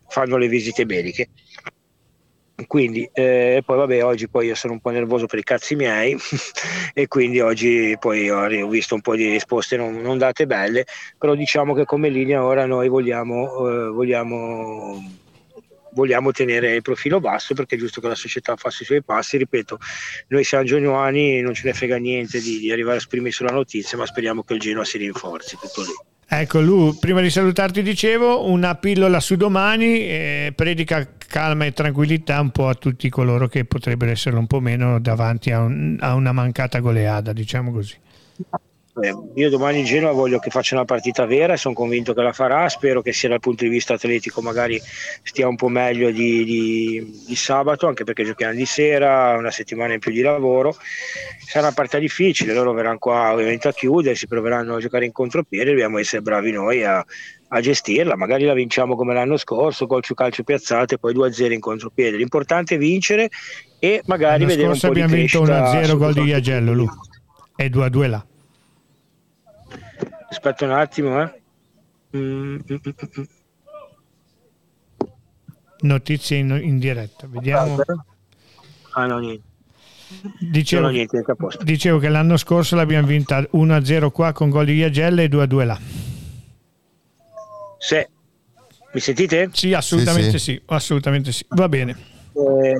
fanno 0.08 0.38
le 0.38 0.48
visite 0.48 0.86
mediche 0.86 1.30
quindi 2.68 3.10
eh, 3.14 3.62
poi 3.66 3.78
vabbè 3.78 4.04
oggi 4.04 4.28
poi 4.28 4.48
io 4.48 4.56
sono 4.56 4.74
un 4.74 4.80
po' 4.80 4.90
nervoso 4.90 5.26
per 5.26 5.40
i 5.40 5.44
cazzi 5.44 5.76
miei 5.76 6.18
e 6.94 7.08
quindi 7.08 7.40
oggi 7.40 7.96
poi 8.00 8.30
ho, 8.30 8.68
visto 8.68 8.96
un 8.96 9.02
po' 9.02 9.16
di 9.16 9.30
risposte 9.30 9.78
non, 9.78 10.02
non, 10.02 10.18
date 10.18 10.46
belle 10.46 10.86
però 11.18 11.36
diciamo 11.36 11.74
che 11.74 11.86
come 11.86 12.10
linea 12.10 12.44
ora 12.44 12.66
noi 12.66 12.88
vogliamo, 12.88 13.68
eh, 13.68 13.90
vogliamo 13.90 15.20
vogliamo 15.94 16.32
tenere 16.32 16.76
il 16.76 16.82
profilo 16.82 17.20
basso 17.20 17.54
perché 17.54 17.76
è 17.76 17.78
giusto 17.78 18.02
che 18.02 18.08
la 18.08 18.16
società 18.16 18.56
faccia 18.56 18.84
i 18.84 18.86
suoi 18.86 19.04
passi. 19.04 19.38
Ripeto, 19.38 19.78
noi 20.28 20.44
siamo 20.44 20.64
genuani, 20.64 21.42
non 21.42 21.54
ce 21.54 21.64
ne 21.66 21.74
frega 21.74 21.98
niente 21.98 22.40
di, 22.40 22.60
di 22.60 22.72
arrivare 22.72 22.96
a 22.96 23.00
esprimersi 23.00 23.38
sulla 23.38 23.52
notizia, 23.52 23.98
ma 23.98 24.06
speriamo 24.06 24.44
che 24.44 24.54
il 24.54 24.60
Genoa 24.60 24.86
si 24.86 24.98
rinforzi. 24.98 25.58
Tutto 25.58 25.82
lì. 25.82 26.11
Ecco, 26.34 26.62
Lu, 26.62 26.98
prima 26.98 27.20
di 27.20 27.30
salutarti 27.30 27.82
dicevo, 27.82 28.50
una 28.50 28.76
pillola 28.76 29.20
su 29.20 29.36
domani, 29.36 30.00
eh, 30.00 30.54
predica 30.56 31.06
calma 31.18 31.66
e 31.66 31.74
tranquillità 31.74 32.40
un 32.40 32.52
po' 32.52 32.70
a 32.70 32.74
tutti 32.74 33.10
coloro 33.10 33.50
che 33.50 33.66
potrebbero 33.66 34.12
essere 34.12 34.38
un 34.38 34.48
po' 34.48 34.62
meno 34.62 34.98
davanti 35.02 35.52
a, 35.52 35.60
un, 35.60 35.98
a 36.00 36.14
una 36.14 36.32
mancata 36.32 36.80
goleada, 36.80 37.34
diciamo 37.34 37.74
così. 37.74 37.98
Eh, 39.00 39.16
io 39.36 39.50
domani 39.50 39.80
in 39.80 39.86
Genoa 39.86 40.12
voglio 40.12 40.40
che 40.40 40.50
faccia 40.50 40.76
una 40.76 40.84
partita 40.84 41.26
vera 41.26 41.54
e 41.54 41.58
sono 41.58 41.74
convinto 41.74 42.14
che 42.14 42.22
la 42.22 42.34
farà. 42.34 42.68
Spero 42.68 43.02
che 43.02 43.14
sia 43.14 43.30
dal 43.30 43.40
punto 43.40 43.64
di 43.64 43.70
vista 43.70 43.94
atletico 43.94 44.42
magari 44.42 44.82
stia 45.24 45.48
un 45.48 45.56
po' 45.56 45.70
meglio 45.70 46.12
di, 46.12 46.44
di, 46.44 47.24
di 47.26 47.36
sabato, 47.36 47.88
anche 47.88 48.04
perché 48.04 48.26
giochiamo 48.26 48.54
di 48.54 48.66
sera, 48.66 49.38
una 49.38 49.52
settimana 49.52 49.94
in 49.94 50.00
più 50.00 50.12
di 50.12 50.22
lavoro. 50.22 50.76
Sarà 51.40 51.68
una 51.68 51.76
partita 51.76 52.00
difficile, 52.00 52.54
loro 52.54 52.74
verranno 52.74 52.98
qua 52.98 53.32
ovviamente 53.32 53.70
a 53.70 53.74
chiudere, 53.74 54.16
si 54.16 54.28
proveranno 54.28 54.76
a 54.76 54.80
giocare 54.80 55.06
in 55.06 55.14
contropiede, 55.14 55.70
dobbiamo 55.70 55.98
essere 55.98 56.22
bravi 56.22 56.52
noi 56.52 56.84
a, 56.84 57.04
a 57.48 57.62
gestirla. 57.62 58.18
Magari 58.18 58.44
la 58.44 58.54
vinciamo 58.54 58.98
come 58.98 59.14
l'anno 59.14 59.38
scorso, 59.38 59.86
gol 59.86 60.04
su 60.04 60.14
calcio 60.14 60.44
piazzato 60.44 60.96
e 60.96 60.98
poi 60.98 61.14
2-0 61.14 61.52
in 61.54 61.62
contropiede. 61.62 62.18
L'importante 62.18 62.76
è 62.76 62.78
vincere 62.78 63.30
e 63.80 64.02
magari 64.08 64.44
vedere 64.44 64.68
un 64.68 64.80
po' 64.80 64.90
di 64.90 65.02
crescita. 65.04 65.44
abbiamo 65.44 65.72
vinto 65.72 65.94
1-0 65.94 65.98
gol 65.98 66.14
di 66.14 66.24
Iagello, 66.24 66.74
Lu. 66.74 66.88
E 67.56 67.70
2-2 67.70 68.10
là. 68.10 68.26
Aspetta 70.32 70.64
un 70.64 70.72
attimo, 70.72 71.22
eh. 71.22 71.42
Mm, 72.16 72.56
mm, 72.56 72.76
mm, 72.76 73.24
Notizie 75.82 76.38
in, 76.38 76.58
in, 76.64 76.80
diretta, 76.80 77.28
vediamo. 77.28 77.78
Ah, 78.94 79.06
no, 79.08 79.20
niente. 79.20 79.44
Dicevo, 80.40 80.88
niente, 80.88 81.22
dicevo, 81.64 81.98
che 82.00 82.08
l'anno 82.08 82.38
scorso 82.38 82.78
l'abbiamo 82.78 83.08
vinta 83.08 83.40
1-0 83.40 84.12
qua 84.12 84.32
con 84.32 84.50
gol 84.50 84.66
di 84.66 84.76
Iagella 84.76 85.22
e 85.22 85.28
2-2 85.28 85.66
là. 85.66 85.80
Sì. 87.78 88.08
Mi 88.94 89.00
sentite? 89.00 89.50
Sì, 89.52 89.74
assolutamente 89.74 90.38
sì, 90.38 90.40
sì. 90.40 90.52
sì 90.54 90.62
assolutamente 90.68 91.32
sì. 91.34 91.46
Va 91.50 91.68
bene. 91.68 91.98
Eh, 92.34 92.78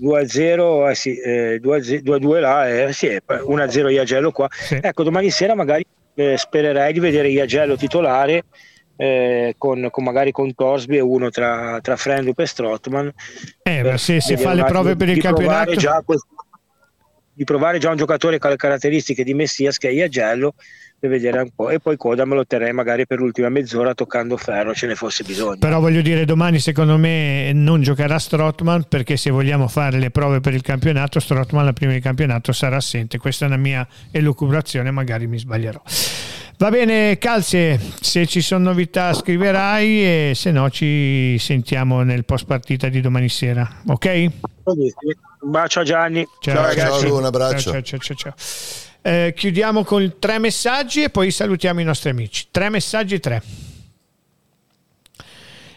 2-0, 0.00 0.90
eh, 0.90 0.94
sì, 0.96 1.20
eh, 1.20 1.60
2-2 1.60 2.40
là, 2.40 2.68
eh, 2.68 2.92
sì, 2.92 3.06
1-0 3.06 3.90
Iagello 3.90 4.32
qua. 4.32 4.48
Ecco, 4.68 5.04
domani 5.04 5.30
sera 5.30 5.54
magari 5.54 5.84
eh, 6.20 6.36
spererei 6.36 6.92
di 6.92 7.00
vedere 7.00 7.28
Iagello 7.28 7.76
titolare 7.76 8.44
eh, 8.96 9.54
con, 9.56 9.88
con, 9.90 10.04
magari 10.04 10.30
con 10.30 10.54
Torsby 10.54 10.96
e 10.96 11.00
uno 11.00 11.30
tra, 11.30 11.78
tra 11.80 11.96
Frendrup 11.96 12.38
e 12.38 12.46
Strotman. 12.46 13.12
Eh, 13.62 13.96
se, 13.96 14.20
se 14.20 14.36
fa 14.36 14.52
le 14.52 14.64
prove 14.64 14.94
per 14.96 15.08
il 15.08 15.20
campionato... 15.20 15.72
Questo, 16.04 16.26
di 17.40 17.46
provare 17.46 17.78
già 17.78 17.88
un 17.88 17.96
giocatore 17.96 18.38
con 18.38 18.50
le 18.50 18.56
caratteristiche 18.56 19.24
di 19.24 19.32
Messias 19.32 19.78
che 19.78 19.88
è 19.88 19.92
Iagello 19.92 20.52
per 20.98 21.08
vedere 21.08 21.40
un 21.40 21.48
po'. 21.56 21.70
E 21.70 21.80
poi 21.80 21.96
Coda 21.96 22.26
me 22.26 22.34
lo 22.34 22.44
terrei 22.44 22.74
magari 22.74 23.06
per 23.06 23.18
l'ultima 23.18 23.48
mezz'ora 23.48 23.94
toccando 23.94 24.36
ferro, 24.36 24.74
ce 24.74 24.86
ne 24.86 24.94
fosse 24.94 25.24
bisogno. 25.24 25.56
Però 25.56 25.80
voglio 25.80 26.02
dire, 26.02 26.26
domani 26.26 26.58
secondo 26.58 26.98
me 26.98 27.50
non 27.54 27.80
giocherà 27.80 28.18
Strotman 28.18 28.84
perché 28.90 29.16
se 29.16 29.30
vogliamo 29.30 29.68
fare 29.68 29.98
le 29.98 30.10
prove 30.10 30.40
per 30.40 30.52
il 30.52 30.60
campionato, 30.60 31.18
Strotman 31.18 31.64
la 31.64 31.72
prima 31.72 31.94
di 31.94 32.00
campionato 32.00 32.52
sarà 32.52 32.76
assente. 32.76 33.16
Questa 33.16 33.46
è 33.46 33.48
una 33.48 33.56
mia 33.56 33.88
elucubrazione, 34.10 34.90
magari 34.90 35.26
mi 35.26 35.38
sbaglierò. 35.38 35.80
Va 36.58 36.68
bene, 36.68 37.16
Calze, 37.16 37.80
se 38.02 38.26
ci 38.26 38.42
sono 38.42 38.64
novità 38.64 39.14
scriverai 39.14 40.02
e 40.02 40.32
se 40.34 40.50
no 40.50 40.68
ci 40.68 41.38
sentiamo 41.38 42.02
nel 42.02 42.26
post 42.26 42.44
partita 42.44 42.90
di 42.90 43.00
domani 43.00 43.30
sera, 43.30 43.66
ok? 43.86 44.30
Un 44.72 45.50
bacio 45.50 45.80
a 45.80 45.84
Gianni. 45.84 46.26
Ciao, 46.40 46.54
ciao 46.54 46.64
ragazzi. 46.64 47.06
Ciao, 47.06 47.16
un 47.16 47.24
abbraccio. 47.24 47.70
Ciao, 47.70 47.82
ciao, 47.82 47.98
ciao, 47.98 48.16
ciao. 48.16 48.34
Eh, 49.02 49.32
chiudiamo 49.34 49.84
con 49.84 50.16
tre 50.18 50.38
messaggi 50.38 51.02
e 51.02 51.10
poi 51.10 51.30
salutiamo 51.30 51.80
i 51.80 51.84
nostri 51.84 52.10
amici. 52.10 52.48
Tre 52.50 52.68
messaggi, 52.68 53.18
tre. 53.18 53.42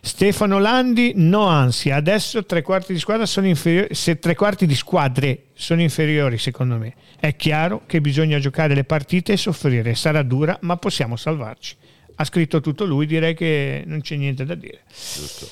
Stefano 0.06 0.60
Landi, 0.60 1.14
no 1.16 1.46
ansia, 1.46 1.96
adesso 1.96 2.44
tre 2.44 2.62
quarti 2.62 2.92
di 2.92 3.00
squadra 3.00 3.26
sono 3.26 3.48
inferiori, 3.48 3.96
se 3.96 4.20
tre 4.20 4.36
quarti 4.36 4.66
di 4.66 4.76
squadre 4.76 5.44
sono 5.54 5.82
inferiori 5.82 6.38
secondo 6.38 6.76
me. 6.76 6.94
È 7.18 7.38
chiaro 7.38 7.84
che 7.86 8.02
bisogna 8.02 8.38
giocare 8.38 8.76
le 8.76 8.84
partite 8.84 9.32
e 9.32 9.38
soffrire, 9.38 9.96
sarà 9.96 10.22
dura 10.22 10.58
ma 10.64 10.76
possiamo 10.76 11.16
salvarci. 11.16 11.78
Ha 12.16 12.26
scritto 12.26 12.60
tutto 12.60 12.84
lui, 12.84 13.06
direi 13.06 13.34
che 13.34 13.84
non 13.86 14.02
c'è 14.02 14.18
niente 14.18 14.44
da 14.44 14.56
dire. 14.56 14.82
Giusto. 14.90 15.48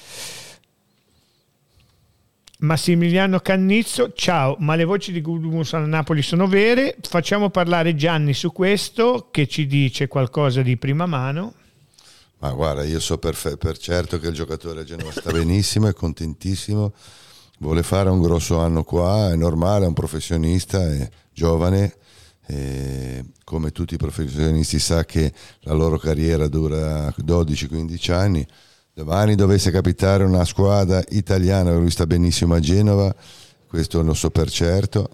Massimiliano 2.61 3.39
Cannizzo, 3.39 4.13
ciao, 4.13 4.55
ma 4.59 4.75
le 4.75 4.83
voci 4.83 5.11
di 5.11 5.19
Gudumus 5.19 5.73
a 5.73 5.79
Napoli 5.79 6.21
sono 6.21 6.45
vere? 6.45 6.95
Facciamo 7.01 7.49
parlare 7.49 7.95
Gianni 7.95 8.35
su 8.35 8.51
questo 8.51 9.29
che 9.31 9.47
ci 9.47 9.65
dice 9.65 10.07
qualcosa 10.07 10.61
di 10.61 10.77
prima 10.77 11.07
mano. 11.07 11.55
Ma 12.37 12.51
guarda, 12.51 12.83
io 12.83 12.99
so 12.99 13.17
per, 13.17 13.35
per 13.57 13.79
certo 13.79 14.19
che 14.19 14.27
il 14.27 14.35
giocatore 14.35 14.81
a 14.81 14.83
Genova 14.83 15.11
sta 15.11 15.31
benissimo, 15.31 15.87
è 15.87 15.93
contentissimo, 15.93 16.93
vuole 17.57 17.81
fare 17.81 18.11
un 18.11 18.21
grosso 18.21 18.59
anno 18.59 18.83
qua, 18.83 19.31
è 19.31 19.35
normale, 19.35 19.85
è 19.85 19.87
un 19.87 19.95
professionista, 19.95 20.87
è 20.87 21.09
giovane, 21.33 21.95
e 22.45 23.25
come 23.43 23.71
tutti 23.71 23.95
i 23.95 23.97
professionisti 23.97 24.77
sa 24.77 25.03
che 25.03 25.33
la 25.61 25.73
loro 25.73 25.97
carriera 25.97 26.47
dura 26.47 27.07
12-15 27.07 28.11
anni 28.11 28.47
domani 28.93 29.35
dovesse 29.35 29.71
capitare 29.71 30.23
una 30.23 30.45
squadra 30.45 31.01
italiana, 31.09 31.73
lui 31.73 31.91
sta 31.91 32.05
benissimo 32.05 32.53
a 32.53 32.59
Genova, 32.59 33.13
questo 33.67 34.01
lo 34.01 34.13
so 34.13 34.29
per 34.29 34.49
certo, 34.49 35.09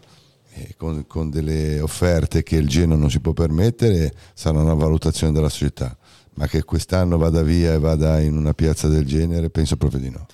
con, 0.77 1.05
con, 1.05 1.29
delle 1.29 1.79
offerte 1.79 2.43
che 2.43 2.55
il 2.55 2.67
Genoa 2.67 2.97
non 2.97 3.11
si 3.11 3.19
può 3.19 3.33
permettere, 3.33 4.13
sarà 4.33 4.59
una 4.59 4.73
valutazione 4.73 5.31
della 5.31 5.49
società, 5.49 5.95
ma 6.35 6.47
che 6.47 6.63
quest'anno 6.63 7.17
vada 7.17 7.43
via 7.43 7.73
e 7.73 7.79
vada 7.79 8.19
in 8.19 8.35
una 8.35 8.53
piazza 8.53 8.87
del 8.87 9.05
genere, 9.05 9.49
penso 9.49 9.77
proprio 9.77 9.99
di 9.99 10.09
no. 10.09 10.25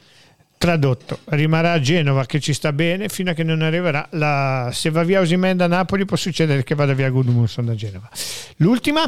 Tradotto, 0.57 1.19
rimarrà 1.25 1.73
a 1.73 1.79
Genova 1.81 2.25
che 2.25 2.39
ci 2.39 2.53
sta 2.53 2.71
bene 2.71 3.09
fino 3.09 3.31
a 3.31 3.33
che 3.33 3.43
non 3.43 3.61
arriverà 3.61 4.07
la... 4.11 4.69
se 4.71 4.89
va 4.91 5.03
via 5.03 5.19
Osimen 5.19 5.57
da 5.57 5.67
Napoli 5.67 6.05
può 6.05 6.15
succedere 6.15 6.63
che 6.63 6.73
vada 6.73 6.93
via 6.93 7.09
Gudmundsson 7.09 7.65
da 7.65 7.75
Genova. 7.75 8.09
L'ultima? 8.57 9.03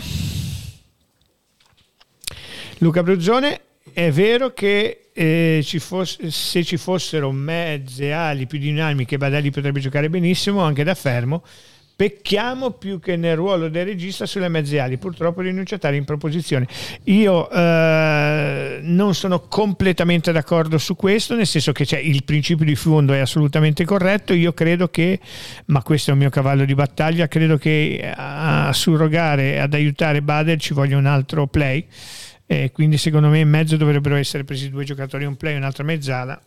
Luca 2.80 3.04
Bruzzone, 3.04 3.62
è 3.96 4.12
vero 4.12 4.52
che 4.52 5.08
eh, 5.14 5.62
ci 5.64 5.80
fosse, 5.80 6.30
se 6.30 6.66
ci 6.66 6.76
fossero 6.76 7.32
mezze 7.32 8.12
ali 8.12 8.46
più 8.46 8.60
dinamiche, 8.60 9.18
Badali 9.18 9.52
potrebbe 9.52 9.80
giocare 9.80 10.10
benissimo 10.10 10.60
anche 10.60 10.84
da 10.84 10.93
fermo. 10.96 11.41
Pecchiamo 11.96 12.72
più 12.72 13.00
che 13.00 13.16
nel 13.16 13.38
ruolo 13.38 13.70
del 13.70 13.86
regista 13.86 14.26
sulle 14.26 14.50
mezze 14.50 14.82
ali, 14.82 14.98
purtroppo 14.98 15.39
rinunciatari 15.39 15.96
in 15.96 16.04
proposizione. 16.04 16.68
Io 17.06 17.50
eh, 17.50 18.80
non 18.82 19.16
sono 19.16 19.39
completamente 19.48 20.34
d'accordo 20.34 20.78
su 20.78 20.98
questo, 20.98 21.34
nel 21.36 21.48
senso 21.48 21.72
che 21.72 21.86
il 21.98 22.26
principio 22.26 22.66
di 22.66 22.76
fondo 22.76 23.14
è 23.14 23.20
assolutamente 23.20 23.86
corretto. 23.86 24.34
Io 24.34 24.52
credo 24.52 24.89
che, 24.89 25.22
ma 25.68 25.82
questo 25.84 26.10
è 26.10 26.14
un 26.14 26.20
mio 26.20 26.30
cavallo 26.30 26.66
di 26.66 26.76
battaglia, 26.76 27.30
credo 27.30 27.58
che 27.58 28.14
a 28.14 28.74
surrogare, 28.74 29.62
ad 29.62 29.74
aiutare 29.74 30.22
Bader 30.22 30.60
ci 30.60 30.74
voglia 30.74 30.98
un 30.98 31.06
altro 31.06 31.48
play. 31.48 31.88
E 32.48 32.72
quindi 32.72 32.98
secondo 32.98 33.30
me 33.30 33.39
in 33.39 33.50
mezzo 33.50 33.76
dovrebbero 33.76 34.16
essere 34.16 34.43
presi 34.43 34.70
due 34.70 34.84
giocatori, 34.84 35.26
un 35.26 35.36
play 35.36 35.54
e 35.54 35.58
un'altra 35.58 35.84
mezzala, 35.84 36.39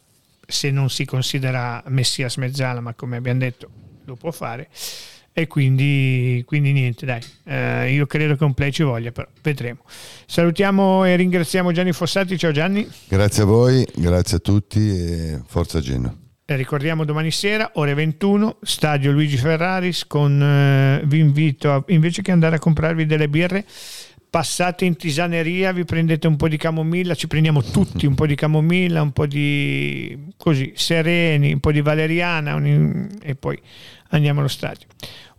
se 0.46 0.70
non 0.70 0.90
si 0.90 1.05
considera 1.05 1.82
Messias 1.88 2.36
mezzala, 2.36 2.80
ma 2.80 2.94
come 2.94 3.16
abbiamo 3.16 3.40
detto 3.40 3.68
lo 4.05 4.16
può 4.16 4.30
fare. 4.30 4.68
E 5.32 5.46
quindi, 5.46 6.42
quindi 6.46 6.72
niente 6.72 7.07
dai. 7.07 7.20
Eh, 7.44 7.92
io 7.92 8.07
credo 8.07 8.34
che 8.34 8.42
un 8.42 8.55
play 8.55 8.72
ci 8.72 8.82
voglia 8.82 9.12
però 9.12 9.28
vedremo. 9.40 9.84
Salutiamo 10.26 11.05
e 11.05 11.14
ringraziamo 11.14 11.70
Gianni 11.70 11.92
Fossati. 11.92 12.36
Ciao 12.36 12.51
Gianni. 12.51 12.88
Grazie 13.07 13.44
a 13.44 13.46
voi 13.46 13.86
grazie 13.94 14.38
a 14.38 14.40
tutti 14.40 14.80
e 14.88 15.40
forza 15.46 15.80
Genoa. 15.80 16.12
E 16.44 16.57
ricordiamo 16.57 17.05
domani 17.05 17.30
sera 17.30 17.72
ore 17.74 17.92
21 17.92 18.61
stadio 18.62 19.12
Luigi 19.12 19.36
Ferraris 19.36 20.07
con 20.07 20.42
eh, 20.42 21.03
vi 21.05 21.18
invito 21.18 21.72
a, 21.72 21.84
invece 21.88 22.22
che 22.22 22.32
andare 22.32 22.57
a 22.57 22.59
comprarvi 22.59 23.05
delle 23.05 23.28
birre 23.28 23.66
passate 24.31 24.85
in 24.85 24.97
tisaneria, 24.97 25.72
vi 25.72 25.85
prendete 25.85 26.26
un 26.26 26.37
po' 26.37 26.49
di 26.49 26.57
camomilla, 26.57 27.14
ci 27.14 27.26
prendiamo 27.26 27.62
tutti 27.62 28.07
un 28.07 28.14
po' 28.14 28.26
di 28.26 28.35
camomilla, 28.35 29.03
un 29.03 29.12
po' 29.12 29.26
di 29.26 30.33
così 30.37 30.72
sereni, 30.76 31.53
un 31.53 31.61
po' 31.61 31.72
di 31.72 31.81
valeriana 31.81 32.55
un, 32.55 33.09
e 33.22 33.35
poi 33.35 33.61
andiamo 34.11 34.41
allo 34.41 34.49
stadio. 34.49 34.87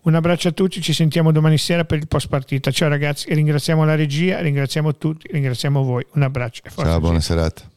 Un 0.01 0.15
abbraccio 0.15 0.47
a 0.47 0.51
tutti, 0.51 0.81
ci 0.81 0.93
sentiamo 0.93 1.31
domani 1.31 1.57
sera 1.57 1.83
per 1.83 1.97
il 1.97 2.07
post 2.07 2.29
partita. 2.29 2.71
Ciao 2.71 2.87
ragazzi, 2.87 3.31
ringraziamo 3.33 3.83
la 3.83 3.95
regia, 3.95 4.39
ringraziamo 4.39 4.95
tutti, 4.95 5.27
ringraziamo 5.31 5.83
voi. 5.83 6.05
Un 6.13 6.23
abbraccio. 6.23 6.63
Ciao, 6.73 6.99
buona 6.99 7.19
serata. 7.19 7.69